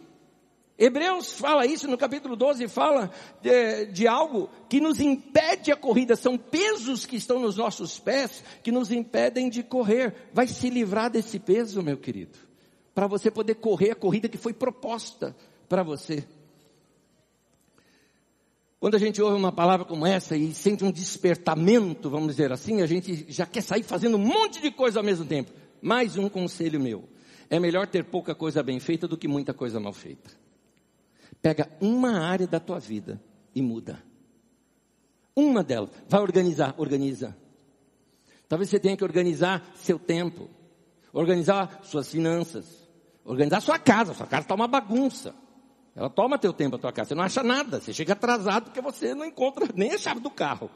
Hebreus 0.77 1.39
fala 1.39 1.65
isso 1.65 1.87
no 1.87 1.97
capítulo 1.97 2.35
12, 2.35 2.67
fala 2.67 3.09
de, 3.41 3.85
de, 3.93 4.05
algo 4.05 4.49
que 4.67 4.81
nos 4.81 4.99
impede 4.99 5.71
a 5.71 5.77
corrida, 5.77 6.17
são 6.17 6.37
pesos 6.37 7.05
que 7.05 7.15
estão 7.15 7.39
nos 7.39 7.55
nossos 7.55 7.97
pés 7.97 8.43
que 8.61 8.73
nos 8.73 8.91
impedem 8.91 9.49
de 9.49 9.63
correr. 9.63 10.29
Vai 10.33 10.49
se 10.49 10.69
livrar 10.69 11.09
desse 11.09 11.39
peso, 11.39 11.81
meu 11.81 11.97
querido 11.97 12.52
para 12.93 13.07
você 13.07 13.31
poder 13.31 13.55
correr 13.55 13.91
a 13.91 13.95
corrida 13.95 14.29
que 14.29 14.37
foi 14.37 14.53
proposta 14.53 15.35
para 15.67 15.83
você. 15.83 16.23
Quando 18.79 18.95
a 18.95 18.99
gente 18.99 19.21
ouve 19.21 19.37
uma 19.37 19.51
palavra 19.51 19.85
como 19.85 20.05
essa 20.05 20.35
e 20.35 20.53
sente 20.53 20.83
um 20.83 20.91
despertamento, 20.91 22.09
vamos 22.09 22.27
dizer 22.27 22.51
assim, 22.51 22.81
a 22.81 22.85
gente 22.85 23.25
já 23.29 23.45
quer 23.45 23.61
sair 23.61 23.81
fazendo 23.81 24.17
um 24.17 24.25
monte 24.25 24.61
de 24.61 24.69
coisa 24.71 24.99
ao 24.99 25.05
mesmo 25.05 25.25
tempo. 25.25 25.51
Mais 25.81 26.17
um 26.17 26.27
conselho 26.27 26.81
meu. 26.81 27.07
É 27.49 27.59
melhor 27.61 27.87
ter 27.87 28.03
pouca 28.03 28.35
coisa 28.35 28.61
bem 28.61 28.81
feita 28.81 29.07
do 29.07 29.17
que 29.17 29.25
muita 29.25 29.53
coisa 29.53 29.79
mal 29.79 29.93
feita. 29.93 30.31
Pega 31.41 31.69
uma 31.79 32.19
área 32.19 32.45
da 32.45 32.59
tua 32.59 32.77
vida 32.77 33.21
e 33.55 33.61
muda. 33.61 34.03
Uma 35.33 35.63
delas. 35.63 35.89
Vai 36.09 36.19
organizar, 36.19 36.75
organiza. 36.77 37.37
Talvez 38.49 38.69
você 38.69 38.79
tenha 38.79 38.97
que 38.97 39.03
organizar 39.03 39.71
seu 39.75 39.97
tempo, 39.97 40.49
organizar 41.13 41.79
suas 41.83 42.11
finanças, 42.11 42.82
organizar 43.25 43.61
sua 43.61 43.79
casa. 43.79 44.13
Sua 44.13 44.27
casa 44.27 44.43
está 44.43 44.55
uma 44.55 44.67
bagunça. 44.67 45.33
Ela 45.95 46.09
toma 46.09 46.37
teu 46.37 46.51
tempo 46.51 46.75
a 46.75 46.79
tua 46.79 46.91
casa. 46.91 47.09
Você 47.09 47.15
não 47.15 47.23
acha 47.23 47.43
nada. 47.43 47.79
Você 47.79 47.93
chega 47.93 48.13
atrasado 48.13 48.65
porque 48.65 48.81
você 48.81 49.13
não 49.13 49.25
encontra 49.25 49.67
nem 49.75 49.91
a 49.91 49.97
chave 49.97 50.19
do 50.19 50.29
carro. 50.29 50.69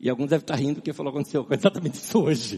E 0.00 0.10
alguns 0.10 0.30
devem 0.30 0.42
estar 0.42 0.56
rindo 0.56 0.76
porque 0.76 0.92
falou 0.92 1.10
aconteceu 1.10 1.46
exatamente 1.50 1.94
isso 1.94 2.22
hoje. 2.22 2.56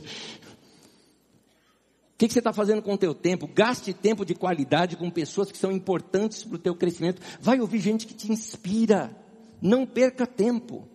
O 2.14 2.18
que, 2.18 2.26
que, 2.26 2.32
você 2.32 2.38
está 2.38 2.52
fazendo 2.52 2.80
com 2.80 2.94
o 2.94 2.98
teu 2.98 3.14
tempo? 3.14 3.46
Gaste 3.46 3.92
tempo 3.92 4.24
de 4.24 4.34
qualidade 4.34 4.96
com 4.96 5.10
pessoas 5.10 5.52
que 5.52 5.58
são 5.58 5.70
importantes 5.70 6.42
para 6.44 6.56
o 6.56 6.58
teu 6.58 6.74
crescimento. 6.74 7.20
Vai 7.42 7.60
ouvir 7.60 7.78
gente 7.78 8.06
que 8.06 8.14
te 8.14 8.32
inspira. 8.32 9.14
Não 9.60 9.84
perca 9.84 10.26
tempo. 10.26 10.88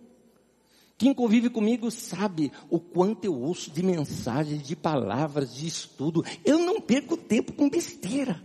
Quem 1.02 1.12
convive 1.12 1.50
comigo 1.50 1.90
sabe 1.90 2.52
o 2.70 2.78
quanto 2.78 3.24
eu 3.24 3.34
ouço 3.34 3.72
de 3.72 3.82
mensagens, 3.82 4.62
de 4.62 4.76
palavras, 4.76 5.52
de 5.52 5.66
estudo. 5.66 6.24
Eu 6.44 6.60
não 6.60 6.80
perco 6.80 7.16
tempo 7.16 7.52
com 7.54 7.68
besteira. 7.68 8.40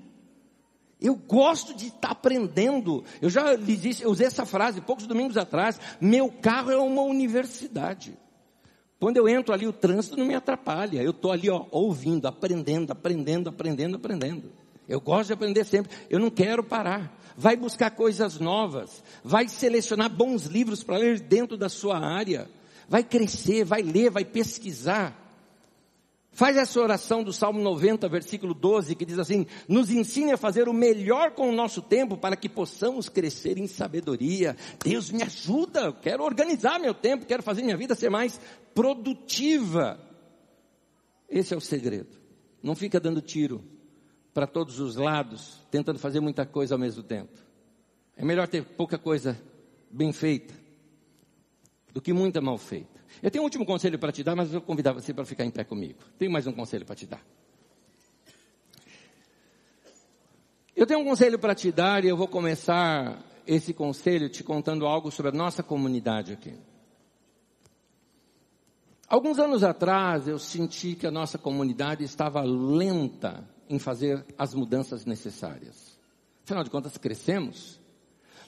Eu 1.00 1.16
gosto 1.16 1.76
de 1.76 1.90
estar 1.90 2.00
tá 2.00 2.10
aprendendo. 2.14 3.04
Eu 3.22 3.30
já 3.30 3.54
lhes 3.54 3.80
disse, 3.80 4.02
eu 4.02 4.10
usei 4.10 4.26
essa 4.26 4.44
frase 4.44 4.82
poucos 4.82 5.06
domingos 5.06 5.38
atrás. 5.38 5.80
Meu 6.02 6.32
carro 6.32 6.72
é 6.72 6.78
uma 6.78 7.04
universidade. 7.04 8.18
Quando 9.00 9.18
eu 9.18 9.30
entro 9.30 9.54
ali, 9.54 9.68
o 9.68 9.72
trânsito 9.72 10.18
não 10.18 10.26
me 10.26 10.34
atrapalha. 10.34 11.04
Eu 11.04 11.12
estou 11.12 11.32
ali, 11.32 11.52
ó, 11.52 11.68
ouvindo, 11.70 12.26
aprendendo, 12.26 12.90
aprendendo, 12.90 13.50
aprendendo, 13.50 13.98
aprendendo. 13.98 14.52
Eu 14.90 15.00
gosto 15.00 15.28
de 15.28 15.34
aprender 15.34 15.64
sempre. 15.64 15.96
Eu 16.10 16.18
não 16.18 16.32
quero 16.32 16.64
parar. 16.64 17.16
Vai 17.40 17.56
buscar 17.56 17.92
coisas 17.92 18.40
novas. 18.40 19.04
Vai 19.24 19.48
selecionar 19.48 20.10
bons 20.10 20.46
livros 20.46 20.84
para 20.84 20.98
ler 20.98 21.20
dentro 21.20 21.56
da 21.56 21.70
sua 21.70 22.00
área. 22.00 22.50
Vai 22.90 23.04
crescer, 23.04 23.64
vai 23.64 23.84
ler, 23.84 24.10
vai 24.10 24.26
pesquisar. 24.26 25.16
Faz 26.32 26.58
essa 26.58 26.80
oração 26.80 27.24
do 27.24 27.32
Salmo 27.32 27.62
90, 27.62 28.10
versículo 28.10 28.56
12, 28.56 28.96
que 28.96 29.06
diz 29.06 29.20
assim: 29.20 29.46
Nos 29.68 29.92
ensine 29.92 30.32
a 30.32 30.38
fazer 30.38 30.68
o 30.68 30.74
melhor 30.74 31.32
com 31.32 31.48
o 31.48 31.56
nosso 31.56 31.80
tempo 31.80 32.18
para 32.18 32.36
que 32.36 32.50
possamos 32.50 33.08
crescer 33.08 33.60
em 33.60 33.68
sabedoria. 33.68 34.58
Deus 34.84 35.12
me 35.12 35.22
ajuda, 35.22 35.94
quero 35.94 36.24
organizar 36.24 36.80
meu 36.80 36.96
tempo, 36.96 37.28
quero 37.28 37.44
fazer 37.44 37.62
minha 37.62 37.78
vida 37.78 37.94
ser 37.94 38.10
mais 38.10 38.42
produtiva. 38.74 40.00
Esse 41.30 41.54
é 41.54 41.58
o 41.58 41.62
segredo. 41.62 42.18
Não 42.64 42.76
fica 42.76 43.00
dando 43.00 43.22
tiro 43.22 43.77
para 44.38 44.46
todos 44.46 44.80
os 44.80 44.96
lados, 44.96 45.66
tentando 45.72 45.98
fazer 45.98 46.20
muita 46.20 46.46
coisa 46.46 46.76
ao 46.76 46.80
mesmo 46.80 47.02
tempo. 47.02 47.34
É 48.16 48.24
melhor 48.24 48.48
ter 48.48 48.64
pouca 48.64 48.96
coisa 48.96 49.36
bem 49.90 50.14
feita 50.14 50.54
do 51.92 52.00
que 52.00 52.14
muita 52.14 52.40
mal 52.40 52.56
feita. 52.56 53.02
Eu 53.24 53.32
tenho 53.32 53.42
um 53.42 53.46
último 53.46 53.66
conselho 53.66 53.98
para 53.98 54.12
te 54.12 54.24
dar, 54.24 54.36
mas 54.36 54.50
eu 54.50 54.60
vou 54.60 54.62
convidar 54.62 54.94
você 54.94 55.12
para 55.12 55.26
ficar 55.26 55.44
em 55.44 55.50
pé 55.50 55.64
comigo. 55.64 55.98
Tenho 56.20 56.30
mais 56.32 56.46
um 56.46 56.52
conselho 56.52 56.86
para 56.86 56.94
te 56.94 57.08
dar. 57.08 57.26
Eu 60.76 60.86
tenho 60.86 61.00
um 61.00 61.04
conselho 61.04 61.40
para 61.40 61.56
te 61.56 61.72
dar 61.72 62.06
e 62.06 62.08
eu 62.08 62.16
vou 62.16 62.28
começar 62.28 63.20
esse 63.48 63.74
conselho 63.74 64.30
te 64.30 64.44
contando 64.44 64.86
algo 64.86 65.10
sobre 65.10 65.32
a 65.32 65.36
nossa 65.36 65.64
comunidade 65.64 66.34
aqui. 66.34 66.54
Alguns 69.08 69.40
anos 69.40 69.64
atrás 69.64 70.28
eu 70.28 70.38
senti 70.38 70.94
que 70.94 71.08
a 71.08 71.12
nossa 71.12 71.40
comunidade 71.40 72.04
estava 72.04 72.44
lenta 72.44 73.57
em 73.70 73.80
fazer 73.80 74.26
as 74.38 74.54
mudanças 74.54 75.06
necessárias. 75.06 75.98
Afinal 76.44 76.64
de 76.64 76.70
contas, 76.70 76.98
crescemos, 76.98 77.80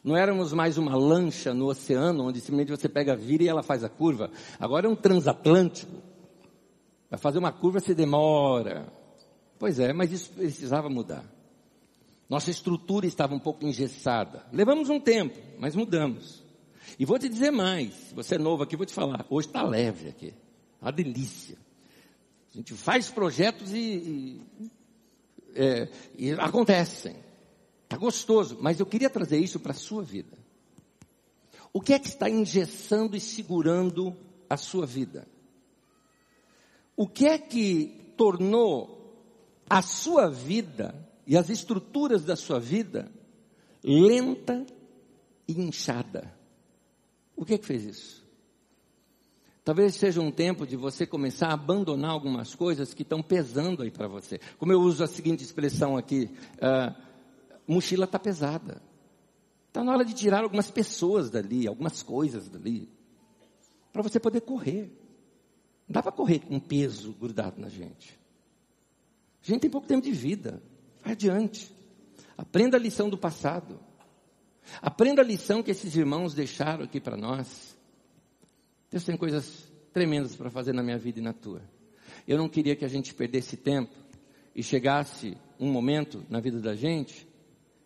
não 0.03 0.15
éramos 0.15 0.53
mais 0.53 0.77
uma 0.77 0.95
lancha 0.95 1.53
no 1.53 1.67
oceano, 1.67 2.27
onde 2.27 2.39
simplesmente 2.39 2.71
você 2.71 2.87
pega 2.87 3.15
vira 3.15 3.43
e 3.43 3.47
ela 3.47 3.61
faz 3.61 3.83
a 3.83 3.89
curva. 3.89 4.31
Agora 4.59 4.87
é 4.87 4.89
um 4.89 4.95
transatlântico. 4.95 6.01
Para 7.09 7.17
fazer 7.17 7.39
uma 7.39 7.51
curva 7.51 7.79
você 7.79 7.93
demora. 7.93 8.91
Pois 9.57 9.79
é, 9.79 9.91
mas 9.91 10.11
isso 10.11 10.31
precisava 10.31 10.89
mudar. 10.89 11.25
Nossa 12.29 12.51
estrutura 12.51 13.07
estava 13.07 13.33
um 13.33 13.39
pouco 13.39 13.65
engessada. 13.65 14.45
Levamos 14.53 14.89
um 14.89 14.99
tempo, 14.99 15.37
mas 15.57 15.75
mudamos. 15.75 16.43
E 16.97 17.05
vou 17.05 17.19
te 17.19 17.27
dizer 17.27 17.51
mais, 17.51 17.93
se 17.93 18.15
você 18.15 18.35
é 18.35 18.37
novo 18.37 18.63
aqui, 18.63 18.77
vou 18.77 18.85
te 18.85 18.93
falar, 18.93 19.25
hoje 19.29 19.47
está 19.47 19.63
leve 19.63 20.09
aqui. 20.09 20.33
Uma 20.81 20.91
delícia. 20.91 21.57
A 22.53 22.57
gente 22.57 22.73
faz 22.73 23.09
projetos 23.09 23.73
e, 23.73 23.79
e, 23.79 24.71
é, 25.59 25.89
acontecem. 26.39 27.15
Está 27.83 27.97
gostoso, 27.97 28.57
mas 28.61 28.79
eu 28.79 28.85
queria 28.85 29.09
trazer 29.09 29.39
isso 29.39 29.59
para 29.59 29.71
a 29.71 29.75
sua 29.75 30.01
vida. 30.01 30.37
O 31.73 31.81
que 31.81 31.93
é 31.93 31.99
que 31.99 32.07
está 32.07 32.29
engessando 32.29 33.15
e 33.15 33.19
segurando 33.19 34.15
a 34.49 34.55
sua 34.55 34.85
vida? 34.85 35.27
O 36.95 37.07
que 37.07 37.27
é 37.27 37.37
que 37.37 38.13
tornou 38.15 38.97
a 39.69 39.81
sua 39.81 40.29
vida 40.29 40.95
e 41.25 41.37
as 41.37 41.49
estruturas 41.49 42.23
da 42.23 42.35
sua 42.35 42.59
vida 42.59 43.11
lenta 43.83 44.65
e 45.47 45.53
inchada? 45.59 46.33
O 47.35 47.45
que 47.45 47.55
é 47.55 47.57
que 47.57 47.65
fez 47.65 47.83
isso? 47.83 48.18
Talvez 49.63 49.95
seja 49.95 50.21
um 50.21 50.31
tempo 50.31 50.65
de 50.65 50.75
você 50.75 51.05
começar 51.05 51.49
a 51.49 51.53
abandonar 51.53 52.11
algumas 52.11 52.55
coisas 52.55 52.93
que 52.93 53.03
estão 53.03 53.21
pesando 53.21 53.83
aí 53.83 53.91
para 53.91 54.07
você. 54.07 54.39
Como 54.57 54.71
eu 54.71 54.79
uso 54.79 55.03
a 55.03 55.07
seguinte 55.07 55.43
expressão 55.43 55.97
aqui, 55.97 56.29
uh, 56.55 56.95
mochila 57.67 58.05
está 58.05 58.17
pesada. 58.17 58.81
Está 59.67 59.83
na 59.83 59.91
hora 59.91 60.03
de 60.03 60.13
tirar 60.13 60.43
algumas 60.43 60.71
pessoas 60.71 61.29
dali, 61.29 61.67
algumas 61.67 62.01
coisas 62.01 62.49
dali, 62.49 62.89
para 63.93 64.01
você 64.01 64.19
poder 64.19 64.41
correr. 64.41 64.91
Não 65.87 65.93
dá 65.93 66.01
para 66.01 66.11
correr 66.11 66.39
com 66.39 66.55
um 66.55 66.59
peso 66.59 67.13
grudado 67.13 67.61
na 67.61 67.69
gente. 67.69 68.19
A 69.43 69.45
gente 69.45 69.61
tem 69.61 69.69
pouco 69.69 69.87
tempo 69.87 70.03
de 70.03 70.11
vida. 70.11 70.61
Vai 71.03 71.13
adiante. 71.13 71.71
Aprenda 72.37 72.77
a 72.77 72.79
lição 72.79 73.09
do 73.09 73.17
passado. 73.17 73.79
Aprenda 74.81 75.21
a 75.21 75.25
lição 75.25 75.63
que 75.63 75.71
esses 75.71 75.95
irmãos 75.95 76.33
deixaram 76.33 76.83
aqui 76.83 76.99
para 76.99 77.17
nós. 77.17 77.77
Deus 78.89 79.03
tem 79.03 79.15
coisas 79.15 79.71
tremendas 79.93 80.35
para 80.35 80.49
fazer 80.49 80.73
na 80.73 80.81
minha 80.81 80.97
vida 80.97 81.19
e 81.19 81.21
na 81.21 81.33
tua. 81.33 81.61
Eu 82.27 82.37
não 82.37 82.49
queria 82.49 82.75
que 82.75 82.85
a 82.85 82.87
gente 82.87 83.13
perdesse 83.13 83.57
tempo 83.57 83.95
e 84.55 84.63
chegasse 84.63 85.37
um 85.59 85.71
momento 85.71 86.25
na 86.29 86.39
vida 86.39 86.59
da 86.59 86.75
gente 86.75 87.27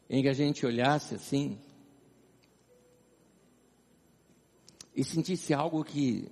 em 0.09 0.21
que 0.21 0.29
a 0.29 0.33
gente 0.33 0.65
olhasse 0.65 1.15
assim 1.15 1.59
e 4.95 5.03
sentisse 5.03 5.53
algo 5.53 5.83
que 5.83 6.29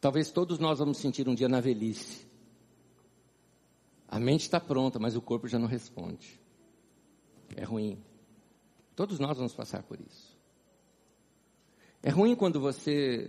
talvez 0.00 0.30
todos 0.30 0.58
nós 0.58 0.78
vamos 0.78 0.98
sentir 0.98 1.28
um 1.28 1.34
dia 1.34 1.48
na 1.48 1.60
velhice. 1.60 2.26
A 4.08 4.18
mente 4.18 4.42
está 4.42 4.58
pronta, 4.58 4.98
mas 4.98 5.14
o 5.16 5.20
corpo 5.20 5.46
já 5.46 5.58
não 5.58 5.66
responde. 5.66 6.40
É 7.54 7.62
ruim. 7.62 8.02
Todos 8.96 9.18
nós 9.18 9.36
vamos 9.36 9.54
passar 9.54 9.82
por 9.82 10.00
isso. 10.00 10.36
É 12.02 12.10
ruim 12.10 12.34
quando 12.34 12.58
você 12.58 13.28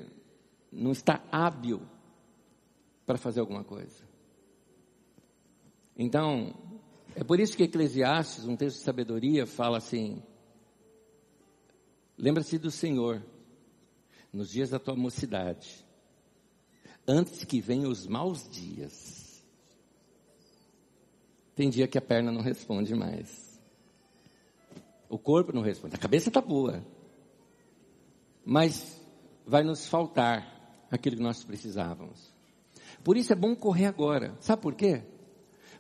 não 0.72 0.91
está 0.91 1.24
hábil 1.32 1.82
para 3.05 3.17
fazer 3.17 3.39
alguma 3.39 3.63
coisa. 3.63 4.07
Então, 5.97 6.53
é 7.15 7.24
por 7.24 7.39
isso 7.39 7.57
que 7.57 7.63
Eclesiastes, 7.63 8.45
um 8.45 8.55
texto 8.55 8.78
de 8.78 8.84
sabedoria, 8.84 9.45
fala 9.45 9.78
assim: 9.78 10.22
Lembra-se 12.17 12.57
do 12.57 12.70
Senhor 12.70 13.24
nos 14.32 14.49
dias 14.49 14.70
da 14.70 14.80
tua 14.80 14.95
mocidade, 14.95 15.86
antes 17.07 17.43
que 17.43 17.59
venham 17.59 17.89
os 17.89 18.05
maus 18.05 18.47
dias. 18.47 19.43
Tem 21.55 21.70
dia 21.70 21.88
que 21.88 21.97
a 21.97 22.01
perna 22.01 22.32
não 22.32 22.41
responde 22.41 22.95
mais. 22.95 23.59
O 25.09 25.17
corpo 25.17 25.51
não 25.51 25.61
responde. 25.61 25.95
A 25.95 25.99
cabeça 25.99 26.30
está 26.30 26.39
boa. 26.39 26.86
Mas 28.45 29.01
vai 29.45 29.63
nos 29.63 29.88
faltar 29.88 30.59
aquilo 30.90 31.18
que 31.18 31.24
nós 31.24 31.44
precisávamos. 31.44 32.34
Por 33.04 33.18
isso 33.18 33.34
é 33.34 33.36
bom 33.36 33.56
correr 33.56 33.86
agora. 33.86 34.36
Sabe 34.40 34.62
por 34.62 34.76
quê? 34.76 35.04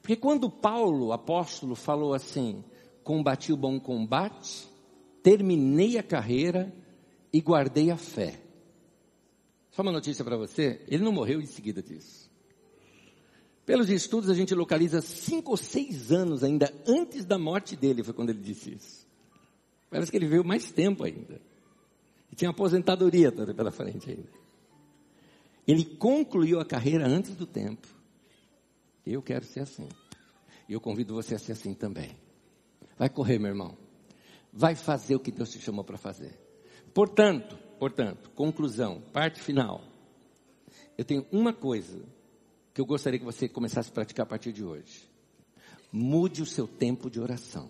Porque 0.01 0.15
quando 0.15 0.49
Paulo, 0.49 1.11
apóstolo, 1.11 1.75
falou 1.75 2.13
assim: 2.13 2.63
combati 3.03 3.51
o 3.51 3.57
bom 3.57 3.79
combate, 3.79 4.67
terminei 5.21 5.97
a 5.97 6.03
carreira 6.03 6.73
e 7.31 7.41
guardei 7.41 7.91
a 7.91 7.97
fé. 7.97 8.41
Só 9.71 9.81
uma 9.81 9.91
notícia 9.91 10.23
para 10.23 10.37
você: 10.37 10.81
ele 10.87 11.03
não 11.03 11.11
morreu 11.11 11.41
em 11.41 11.45
seguida 11.45 11.81
disso. 11.81 12.29
Pelos 13.65 13.89
estudos, 13.89 14.31
a 14.31 14.33
gente 14.33 14.55
localiza 14.55 14.99
cinco 14.99 15.51
ou 15.51 15.57
seis 15.57 16.11
anos 16.11 16.43
ainda 16.43 16.73
antes 16.87 17.23
da 17.23 17.37
morte 17.37 17.75
dele, 17.75 18.03
foi 18.03 18.15
quando 18.15 18.31
ele 18.31 18.39
disse 18.39 18.73
isso. 18.73 19.07
Parece 19.91 20.09
que 20.09 20.17
ele 20.17 20.27
veio 20.27 20.43
mais 20.43 20.71
tempo 20.71 21.03
ainda. 21.03 21.39
E 22.31 22.35
tinha 22.35 22.49
aposentadoria 22.49 23.31
toda 23.31 23.53
pela 23.53 23.71
frente 23.71 24.09
ainda. 24.09 24.29
Ele 25.69 25.85
concluiu 25.85 26.59
a 26.59 26.65
carreira 26.65 27.07
antes 27.07 27.35
do 27.35 27.45
tempo. 27.45 27.87
Eu 29.05 29.21
quero 29.21 29.45
ser 29.45 29.59
assim. 29.59 29.87
E 30.67 30.73
eu 30.73 30.81
convido 30.81 31.13
você 31.13 31.35
a 31.35 31.37
ser 31.37 31.51
assim 31.51 31.75
também. 31.75 32.17
Vai 32.97 33.07
correr, 33.07 33.37
meu 33.37 33.49
irmão. 33.49 33.77
Vai 34.51 34.73
fazer 34.73 35.13
o 35.13 35.19
que 35.19 35.31
Deus 35.31 35.51
te 35.51 35.59
chamou 35.59 35.83
para 35.83 35.95
fazer. 35.95 36.33
Portanto, 36.91 37.55
portanto, 37.77 38.31
conclusão, 38.31 38.99
parte 39.13 39.39
final. 39.39 39.83
eu 40.97 41.05
tenho 41.05 41.23
uma 41.31 41.53
coisa 41.53 42.03
que 42.73 42.81
eu 42.81 42.85
gostaria 42.85 43.19
que 43.19 43.25
você 43.25 43.47
começasse 43.47 43.91
a 43.91 43.93
praticar 43.93 44.25
a 44.25 44.29
partir 44.29 44.51
de 44.51 44.63
hoje. 44.63 45.07
Mude 45.91 46.41
o 46.41 46.47
seu 46.47 46.67
tempo 46.67 47.11
de 47.11 47.19
oração. 47.19 47.69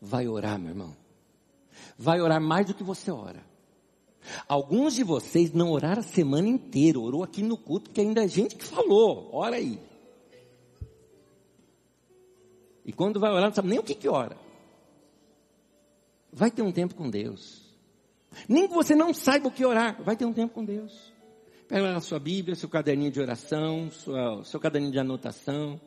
Vai 0.00 0.26
orar, 0.26 0.58
meu 0.58 0.70
irmão. 0.70 0.96
Vai 1.96 2.20
orar 2.20 2.40
mais 2.40 2.66
do 2.66 2.74
que 2.74 2.82
você 2.82 3.12
ora. 3.12 3.47
Alguns 4.48 4.94
de 4.94 5.04
vocês 5.04 5.52
não 5.52 5.70
oraram 5.70 6.00
a 6.00 6.04
semana 6.04 6.48
inteira, 6.48 6.98
orou 6.98 7.22
aqui 7.22 7.42
no 7.42 7.56
culto, 7.56 7.90
porque 7.90 8.00
ainda 8.00 8.24
é 8.24 8.28
gente 8.28 8.56
que 8.56 8.64
falou. 8.64 9.30
Ora 9.32 9.56
aí. 9.56 9.80
E 12.84 12.92
quando 12.92 13.20
vai 13.20 13.30
orar, 13.30 13.48
não 13.48 13.54
sabe 13.54 13.68
nem 13.68 13.78
o 13.78 13.82
que 13.82 13.94
que 13.94 14.08
ora. 14.08 14.36
Vai 16.32 16.50
ter 16.50 16.62
um 16.62 16.72
tempo 16.72 16.94
com 16.94 17.10
Deus. 17.10 17.68
Nem 18.48 18.68
que 18.68 18.74
você 18.74 18.94
não 18.94 19.12
saiba 19.12 19.48
o 19.48 19.50
que 19.50 19.64
orar, 19.64 20.02
vai 20.02 20.16
ter 20.16 20.24
um 20.24 20.32
tempo 20.32 20.54
com 20.54 20.64
Deus. 20.64 21.12
Pega 21.66 21.96
a 21.96 22.00
sua 22.00 22.18
Bíblia, 22.18 22.54
seu 22.54 22.68
caderninho 22.68 23.10
de 23.10 23.20
oração, 23.20 23.90
sua, 23.90 24.42
seu 24.44 24.58
caderninho 24.58 24.92
de 24.92 24.98
anotação. 24.98 25.78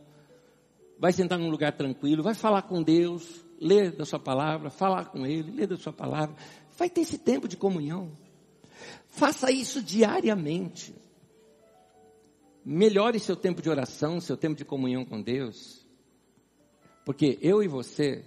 Vai 0.99 1.11
sentar 1.11 1.39
num 1.39 1.49
lugar 1.49 1.73
tranquilo, 1.73 2.21
vai 2.21 2.35
falar 2.35 2.61
com 2.63 2.83
Deus, 2.83 3.43
ler 3.59 3.91
da 3.91 4.05
sua 4.05 4.19
palavra, 4.19 4.69
falar 4.69 5.05
com 5.05 5.25
Ele, 5.25 5.51
ler 5.51 5.67
da 5.67 5.77
sua 5.77 5.91
palavra. 5.91 6.35
Vai 6.77 6.89
ter 6.89 7.01
esse 7.01 7.17
tempo 7.17 7.47
de 7.47 7.57
comunhão. 7.57 8.11
Faça 9.11 9.51
isso 9.51 9.81
diariamente. 9.81 10.95
Melhore 12.65 13.19
seu 13.19 13.35
tempo 13.35 13.61
de 13.61 13.69
oração, 13.69 14.19
seu 14.19 14.35
tempo 14.35 14.55
de 14.55 14.65
comunhão 14.65 15.05
com 15.05 15.21
Deus. 15.21 15.85
Porque 17.05 17.37
eu 17.41 17.61
e 17.61 17.67
você 17.67 18.23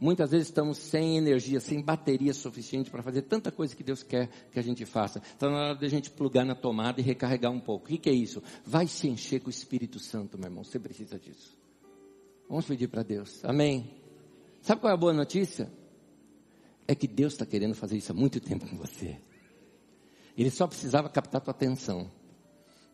Muitas 0.00 0.30
vezes 0.30 0.46
estamos 0.48 0.78
sem 0.78 1.18
energia, 1.18 1.60
sem 1.60 1.82
bateria 1.82 2.32
suficiente 2.32 2.90
para 2.90 3.02
fazer 3.02 3.20
tanta 3.20 3.52
coisa 3.52 3.76
que 3.76 3.82
Deus 3.84 4.02
quer 4.02 4.30
que 4.50 4.58
a 4.58 4.62
gente 4.62 4.86
faça. 4.86 5.18
Está 5.18 5.50
na 5.50 5.56
hora 5.58 5.74
de 5.76 5.84
a 5.84 5.90
gente 5.90 6.10
plugar 6.10 6.42
na 6.42 6.54
tomada 6.54 7.02
e 7.02 7.04
recarregar 7.04 7.52
um 7.52 7.60
pouco. 7.60 7.84
O 7.84 7.88
que, 7.90 7.98
que 7.98 8.08
é 8.08 8.12
isso? 8.14 8.42
Vai 8.64 8.86
se 8.86 9.06
encher 9.08 9.40
com 9.40 9.48
o 9.48 9.50
Espírito 9.50 9.98
Santo, 9.98 10.38
meu 10.38 10.46
irmão. 10.46 10.64
Você 10.64 10.78
precisa 10.78 11.18
disso. 11.18 11.54
Vamos 12.48 12.64
pedir 12.64 12.88
para 12.88 13.02
Deus. 13.02 13.44
Amém. 13.44 13.90
Sabe 14.62 14.80
qual 14.80 14.90
é 14.90 14.94
a 14.94 14.96
boa 14.96 15.12
notícia? 15.12 15.70
É 16.88 16.94
que 16.94 17.06
Deus 17.06 17.34
está 17.34 17.44
querendo 17.44 17.74
fazer 17.74 17.98
isso 17.98 18.10
há 18.10 18.14
muito 18.14 18.40
tempo 18.40 18.66
com 18.66 18.78
você. 18.78 19.18
Ele 20.40 20.50
só 20.50 20.66
precisava 20.66 21.08
captar 21.08 21.40
tua 21.40 21.52
atenção. 21.52 22.10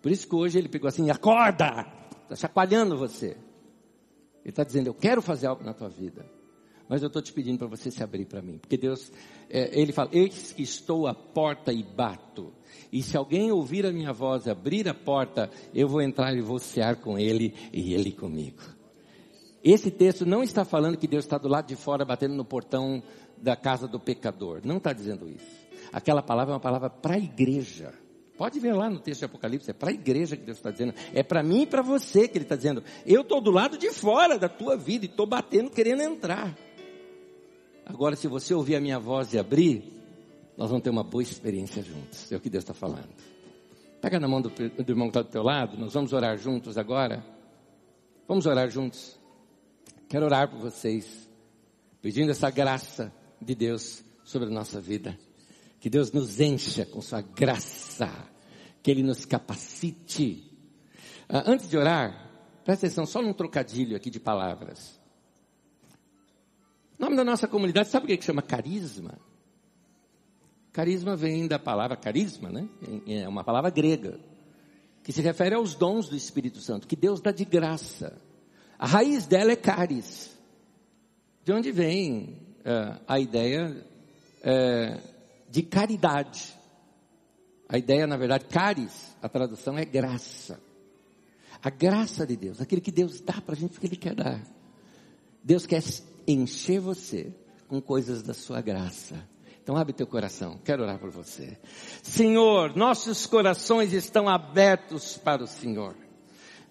Por 0.03 0.11
isso 0.11 0.29
que 0.29 0.35
hoje 0.35 0.59
ele 0.59 0.69
pegou 0.69 0.89
assim, 0.89 1.11
acorda! 1.11 1.87
Está 2.23 2.37
chacoalhando 2.37 2.97
você. 2.97 3.37
Ele 4.43 4.51
está 4.51 4.65
dizendo, 4.65 4.89
eu 4.89 4.95
quero 4.95 5.23
fazer 5.23 5.47
algo 5.47 5.65
na 5.65 5.73
tua 5.73 5.89
vida 5.89 6.25
mas 6.89 7.03
eu 7.03 7.09
estou 7.09 7.21
te 7.21 7.33
pedindo 7.33 7.59
para 7.59 7.67
você 7.67 7.91
se 7.91 8.03
abrir 8.03 8.25
para 8.27 8.41
mim. 8.41 8.59
Porque 8.59 8.77
Deus, 8.77 9.11
é, 9.51 9.79
Ele 9.79 9.93
fala, 9.93 10.11
eis 10.13 10.53
que 10.53 10.63
estou 10.63 11.07
à 11.07 11.15
porta 11.15 11.73
e 11.73 11.83
bato. 11.83 12.53
E 12.93 13.03
se 13.03 13.17
alguém 13.17 13.51
ouvir 13.51 13.85
a 13.87 13.93
minha 13.93 14.13
voz, 14.13 14.47
abrir 14.47 14.89
a 14.89 14.95
porta, 14.95 15.51
eu 15.75 15.89
vou 15.89 16.01
entrar 16.01 16.35
e 16.35 16.41
vou 16.41 16.59
cear 16.59 16.97
com 16.97 17.19
Ele 17.19 17.55
e 17.73 17.93
Ele 17.93 18.13
comigo. 18.13 18.63
Esse 19.67 19.91
texto 19.91 20.25
não 20.25 20.45
está 20.45 20.65
falando 20.65 20.97
que 20.97 21.09
Deus 21.09 21.25
está 21.25 21.37
do 21.39 21.49
lado 21.49 21.67
de 21.67 21.75
fora 21.75 22.05
batendo 22.05 22.37
no 22.37 22.45
portão 22.45 23.03
da 23.37 23.57
casa 23.57 23.89
do 23.89 23.99
pecador. 23.99 24.61
Não 24.63 24.77
está 24.77 24.93
dizendo 24.93 25.29
isso. 25.29 25.67
Aquela 25.93 26.23
palavra 26.23 26.53
é 26.53 26.55
uma 26.55 26.61
palavra 26.61 26.89
para 26.89 27.17
a 27.17 27.19
igreja. 27.19 27.93
Pode 28.39 28.61
ver 28.61 28.75
lá 28.75 28.89
no 28.89 29.01
texto 29.01 29.19
de 29.21 29.25
Apocalipse, 29.25 29.69
é 29.69 29.75
para 29.75 29.91
a 29.91 29.93
igreja 29.93 30.37
que 30.37 30.45
Deus 30.45 30.59
está 30.59 30.71
dizendo. 30.71 30.95
É 31.13 31.25
para 31.25 31.43
mim 31.43 31.63
e 31.63 31.67
para 31.67 31.83
você 31.83 32.29
que 32.29 32.39
Ele 32.39 32.45
está 32.45 32.55
dizendo. 32.55 32.81
Eu 33.05 33.23
estou 33.23 33.41
do 33.41 33.51
lado 33.51 33.77
de 33.77 33.91
fora 33.91 34.39
da 34.39 34.49
tua 34.49 34.77
vida 34.77 35.05
e 35.05 35.09
estou 35.09 35.27
batendo 35.27 35.69
querendo 35.69 36.01
entrar. 36.01 36.57
Agora, 37.85 38.15
se 38.15 38.29
você 38.29 38.55
ouvir 38.55 38.77
a 38.77 38.81
minha 38.81 39.01
voz 39.01 39.33
e 39.33 39.39
abrir, 39.39 39.83
nós 40.57 40.69
vamos 40.69 40.85
ter 40.85 40.91
uma 40.91 41.03
boa 41.03 41.25
experiência 41.25 41.83
juntos. 41.83 42.31
É 42.31 42.37
o 42.37 42.41
que 42.41 42.49
Deus 42.49 42.63
está 42.63 42.73
falando. 42.73 43.09
Pega 44.01 44.21
na 44.21 44.29
mão 44.29 44.41
do, 44.41 44.49
do 44.49 44.93
irmão 44.93 45.09
que 45.09 45.19
está 45.19 45.23
do 45.23 45.29
teu 45.29 45.43
lado, 45.43 45.77
nós 45.77 45.93
vamos 45.93 46.13
orar 46.13 46.39
juntos 46.39 46.79
agora. 46.79 47.25
Vamos 48.29 48.47
orar 48.47 48.71
juntos. 48.71 49.26
Quero 50.09 50.25
orar 50.25 50.49
por 50.49 50.61
vocês, 50.61 51.29
pedindo 52.01 52.31
essa 52.31 52.49
graça 52.49 53.13
de 53.41 53.55
Deus 53.55 54.05
sobre 54.25 54.49
a 54.49 54.53
nossa 54.53 54.81
vida. 54.81 55.19
Que 55.81 55.91
Deus 55.91 56.13
nos 56.13 56.41
encha 56.41 56.87
com 56.87 57.01
sua 57.01 57.21
graça, 57.21 58.09
que 58.83 58.91
Ele 58.91 59.03
nos 59.03 59.25
capacite. 59.25 60.49
Ah, 61.29 61.43
antes 61.47 61.69
de 61.69 61.77
orar, 61.77 62.31
presta 62.65 62.87
atenção, 62.87 63.05
só 63.05 63.21
num 63.21 63.33
trocadilho 63.33 63.97
aqui 63.97 64.09
de 64.09 64.21
palavras. 64.21 65.01
O 66.99 67.03
nome 67.03 67.17
da 67.17 67.25
nossa 67.25 67.49
comunidade, 67.49 67.89
sabe 67.89 68.05
o 68.05 68.09
que, 68.09 68.17
que 68.17 68.25
chama 68.25 68.43
carisma? 68.43 69.19
Carisma 70.73 71.17
vem 71.17 71.49
da 71.49 71.59
palavra 71.59 71.97
carisma, 71.97 72.51
né? 72.51 72.69
É 73.07 73.29
uma 73.29 73.43
palavra 73.43 73.71
grega, 73.71 74.21
que 75.03 75.13
se 75.13 75.21
refere 75.21 75.55
aos 75.55 75.75
dons 75.75 76.09
do 76.09 76.15
Espírito 76.17 76.61
Santo, 76.61 76.87
que 76.87 76.95
Deus 76.95 77.21
dá 77.21 77.33
de 77.33 77.45
graça. 77.45 78.21
A 78.79 78.87
raiz 78.87 79.27
dela 79.27 79.53
é 79.53 79.57
caris. 79.57 80.37
De 81.45 81.53
onde 81.53 81.71
vem 81.71 82.37
é, 82.65 83.01
a 83.07 83.21
ideia 83.21 83.85
é, 84.43 85.01
de 85.49 85.63
caridade? 85.63 86.55
A 87.69 87.79
ideia, 87.79 88.07
na 88.07 88.17
verdade, 88.17 88.45
caris, 88.47 89.17
a 89.21 89.29
tradução 89.29 89.77
é 89.79 89.85
graça. 89.85 90.61
A 91.63 91.71
graça 91.71 92.27
de 92.27 92.37
Deus, 92.37 92.61
aquele 92.61 92.81
que 92.81 92.93
Deus 92.93 93.21
dá 93.21 93.41
para 93.41 93.55
a 93.55 93.59
gente 93.59 93.73
porque 93.73 93.87
Ele 93.87 93.97
quer 93.97 94.15
dar. 94.15 94.43
Deus 95.43 95.67
quer 95.67 95.83
encher 96.27 96.81
você 96.81 97.33
com 97.69 97.81
coisas 97.81 98.23
da 98.23 98.35
sua 98.35 98.61
graça. 98.61 99.17
Então 99.63 99.77
abre 99.77 99.93
teu 99.93 100.07
coração, 100.07 100.61
quero 100.65 100.85
orar 100.85 100.99
por 100.99 101.11
você. 101.11 101.59
Senhor, 102.03 102.77
nossos 102.77 103.27
corações 103.27 103.93
estão 103.93 104.29
abertos 104.29 105.19
para 105.19 105.43
o 105.43 105.47
Senhor. 105.47 105.97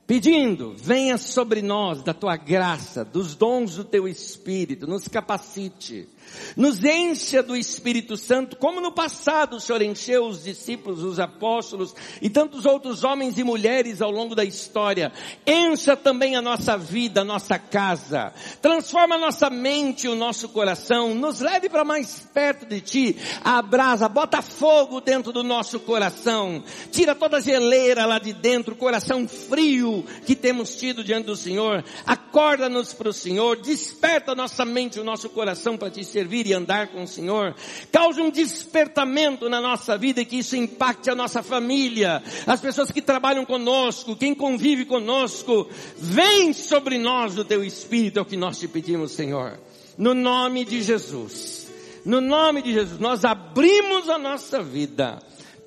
Pedindo, 0.08 0.76
venha 0.78 1.18
sobre 1.18 1.64
nós 1.64 2.04
da 2.04 2.14
tua 2.14 2.38
graça, 2.38 3.04
dos 3.04 3.34
dons 3.34 3.76
do 3.76 3.84
teu 3.84 4.08
Espírito, 4.08 4.86
nos 4.86 5.08
capacite 5.08 6.08
nos 6.56 6.84
encha 6.84 7.44
do 7.44 7.56
Espírito 7.56 8.18
Santo, 8.18 8.56
como 8.56 8.80
no 8.80 8.92
passado 8.92 9.58
o 9.58 9.60
Senhor 9.60 9.82
encheu 9.82 10.26
os 10.26 10.44
discípulos, 10.44 11.04
os 11.04 11.20
apóstolos 11.20 11.94
e 12.22 12.30
tantos 12.30 12.66
outros 12.66 13.04
homens 13.04 13.38
e 13.38 13.44
mulheres 13.44 14.02
ao 14.02 14.12
longo 14.12 14.36
da 14.36 14.44
história. 14.44 15.12
Encha 15.46 15.96
também 15.96 16.36
a 16.36 16.42
nossa 16.42 16.78
vida, 16.78 17.22
a 17.22 17.26
nossa 17.26 17.60
casa. 17.60 18.34
Transforma 18.62 19.16
a 19.16 19.20
nossa 19.20 19.50
mente 19.50 20.08
o 20.08 20.16
nosso 20.16 20.50
coração. 20.50 21.14
Nos 21.14 21.40
leve 21.40 21.70
para 21.70 21.84
mais 21.84 22.28
perto 22.34 22.66
de 22.66 22.82
Ti. 22.82 23.18
Abrasa, 23.44 24.08
bota 24.08 24.42
fogo 24.42 25.02
dentro 25.02 25.32
do 25.32 25.44
nosso 25.44 25.80
coração. 25.80 26.64
Tira 26.92 27.14
toda 27.16 27.38
a 27.38 27.42
geleira 27.42 28.06
lá 28.06 28.20
de 28.20 28.34
dentro, 28.34 28.74
o 28.74 28.78
coração 28.78 29.28
frio 29.28 30.06
que 30.26 30.36
temos 30.36 30.76
tido 30.76 31.04
diante 31.04 31.26
do 31.26 31.36
Senhor. 31.36 31.84
Acorda-nos 32.06 32.94
para 32.94 33.10
o 33.10 33.14
Senhor. 33.14 33.58
Desperta 33.58 34.32
a 34.32 34.36
nossa 34.36 34.64
mente 34.66 35.00
o 35.00 35.04
nosso 35.04 35.30
coração 35.30 35.78
para 35.78 35.90
Te 35.90 36.04
servir 36.16 36.48
e 36.48 36.54
andar 36.54 36.88
com 36.88 37.04
o 37.04 37.08
Senhor. 37.08 37.54
Cause 37.92 38.22
um 38.22 38.30
despertamento 38.30 39.50
na 39.50 39.60
nossa 39.60 39.98
vida 39.98 40.22
e 40.22 40.26
que 40.26 40.38
isso 40.38 40.56
impacte 40.56 41.10
a 41.10 41.16
nossa 41.16 41.44
família, 41.44 42.24
as 42.48 42.62
pessoas 42.62 42.90
que 42.90 43.02
trabalham 43.02 43.46
conosco, 43.46 44.16
quem 44.16 44.34
convive 44.34 44.86
conosco. 44.86 45.68
Vem 45.98 46.54
sobre 46.54 46.98
nós 46.98 47.38
o 47.38 47.44
teu 47.44 47.64
Espírito, 47.64 48.20
é 48.20 48.22
o 48.22 48.26
que 48.26 48.38
nós 48.38 48.58
te 48.58 48.68
pedimos, 48.68 49.12
Senhor. 49.12 49.60
No 49.98 50.14
nome 50.14 50.64
de 50.64 50.82
Jesus. 50.82 51.66
No 52.06 52.22
nome 52.22 52.62
de 52.62 52.72
Jesus, 52.72 53.00
nós 53.00 53.26
abrimos 53.26 54.08
a 54.08 54.18
nossa 54.18 54.62
vida 54.62 55.20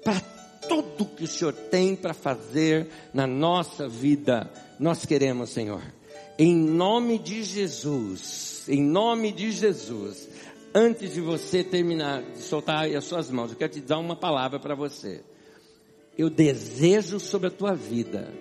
para 0.04 0.20
tudo 0.68 1.04
que 1.04 1.24
o 1.24 1.28
Senhor 1.28 1.52
tem 1.52 1.96
para 1.96 2.14
fazer 2.14 2.88
na 3.12 3.26
nossa 3.26 3.88
vida. 3.88 4.48
Nós 4.78 5.04
queremos, 5.04 5.50
Senhor. 5.50 5.82
Em 6.38 6.54
nome 6.54 7.18
de 7.18 7.42
Jesus, 7.42 8.68
em 8.68 8.80
nome 8.80 9.32
de 9.32 9.50
Jesus, 9.50 10.28
antes 10.74 11.14
de 11.14 11.20
você 11.20 11.62
terminar 11.62 12.22
de 12.22 12.38
soltar 12.38 12.86
as 12.86 13.04
suas 13.04 13.30
mãos, 13.30 13.50
eu 13.50 13.56
quero 13.56 13.72
te 13.72 13.80
dar 13.80 13.98
uma 13.98 14.16
palavra 14.16 14.58
para 14.58 14.74
você. 14.74 15.22
Eu 16.16 16.28
desejo 16.28 17.20
sobre 17.20 17.48
a 17.48 17.50
tua 17.50 17.74
vida 17.74 18.32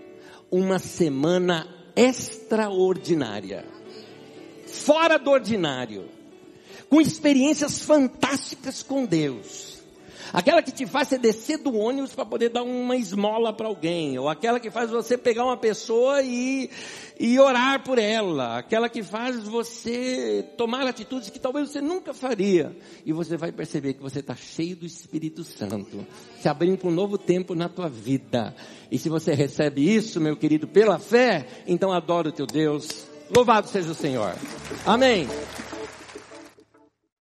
uma 0.50 0.80
semana 0.80 1.68
extraordinária, 1.96 3.66
fora 4.66 5.18
do 5.18 5.32
ordinário, 5.32 6.10
com 6.90 7.02
experiências 7.02 7.82
fantásticas 7.82 8.82
com 8.82 9.06
Deus 9.06 9.67
Aquela 10.34 10.62
que 10.62 10.72
te 10.72 10.86
faz 10.86 11.08
você 11.08 11.18
descer 11.18 11.58
do 11.58 11.76
ônibus 11.76 12.14
para 12.14 12.26
poder 12.26 12.50
dar 12.50 12.64
uma 12.64 12.96
esmola 12.96 13.54
para 13.54 13.68
alguém. 13.68 14.18
Ou 14.18 14.30
aquela 14.30 14.60
que 14.60 14.70
faz 14.70 14.90
você 14.90 15.18
pegar 15.18 15.46
uma 15.46 15.58
pessoa 15.58 16.22
e, 16.22 16.70
e 17.20 17.40
orar 17.40 17.84
por 17.84 17.98
ela. 17.98 18.58
Aquela 18.58 18.90
que 18.90 19.04
faz 19.04 19.44
você 19.44 20.46
tomar 20.58 20.86
atitudes 20.86 21.30
que 21.30 21.40
talvez 21.40 21.70
você 21.70 21.82
nunca 21.82 22.14
faria. 22.14 22.76
E 23.06 23.14
você 23.14 23.38
vai 23.38 23.52
perceber 23.52 23.94
que 23.94 24.02
você 24.02 24.20
está 24.20 24.36
cheio 24.36 24.76
do 24.76 24.86
Espírito 24.86 25.44
Santo. 25.44 26.06
Se 26.42 26.50
abrindo 26.50 26.78
para 26.78 26.90
um 26.90 26.94
novo 26.94 27.18
tempo 27.18 27.56
na 27.56 27.70
tua 27.70 27.90
vida. 27.90 28.56
E 28.92 28.98
se 28.98 29.10
você 29.10 29.34
recebe 29.34 29.94
isso, 29.94 30.20
meu 30.20 30.36
querido, 30.36 30.68
pela 30.68 31.00
fé, 31.00 31.46
então 31.68 31.92
adora 31.92 32.30
o 32.30 32.32
teu 32.32 32.46
Deus. 32.46 33.08
Louvado 33.30 33.68
seja 33.68 33.92
o 33.92 33.96
Senhor. 33.96 34.36
Amém. 34.86 35.28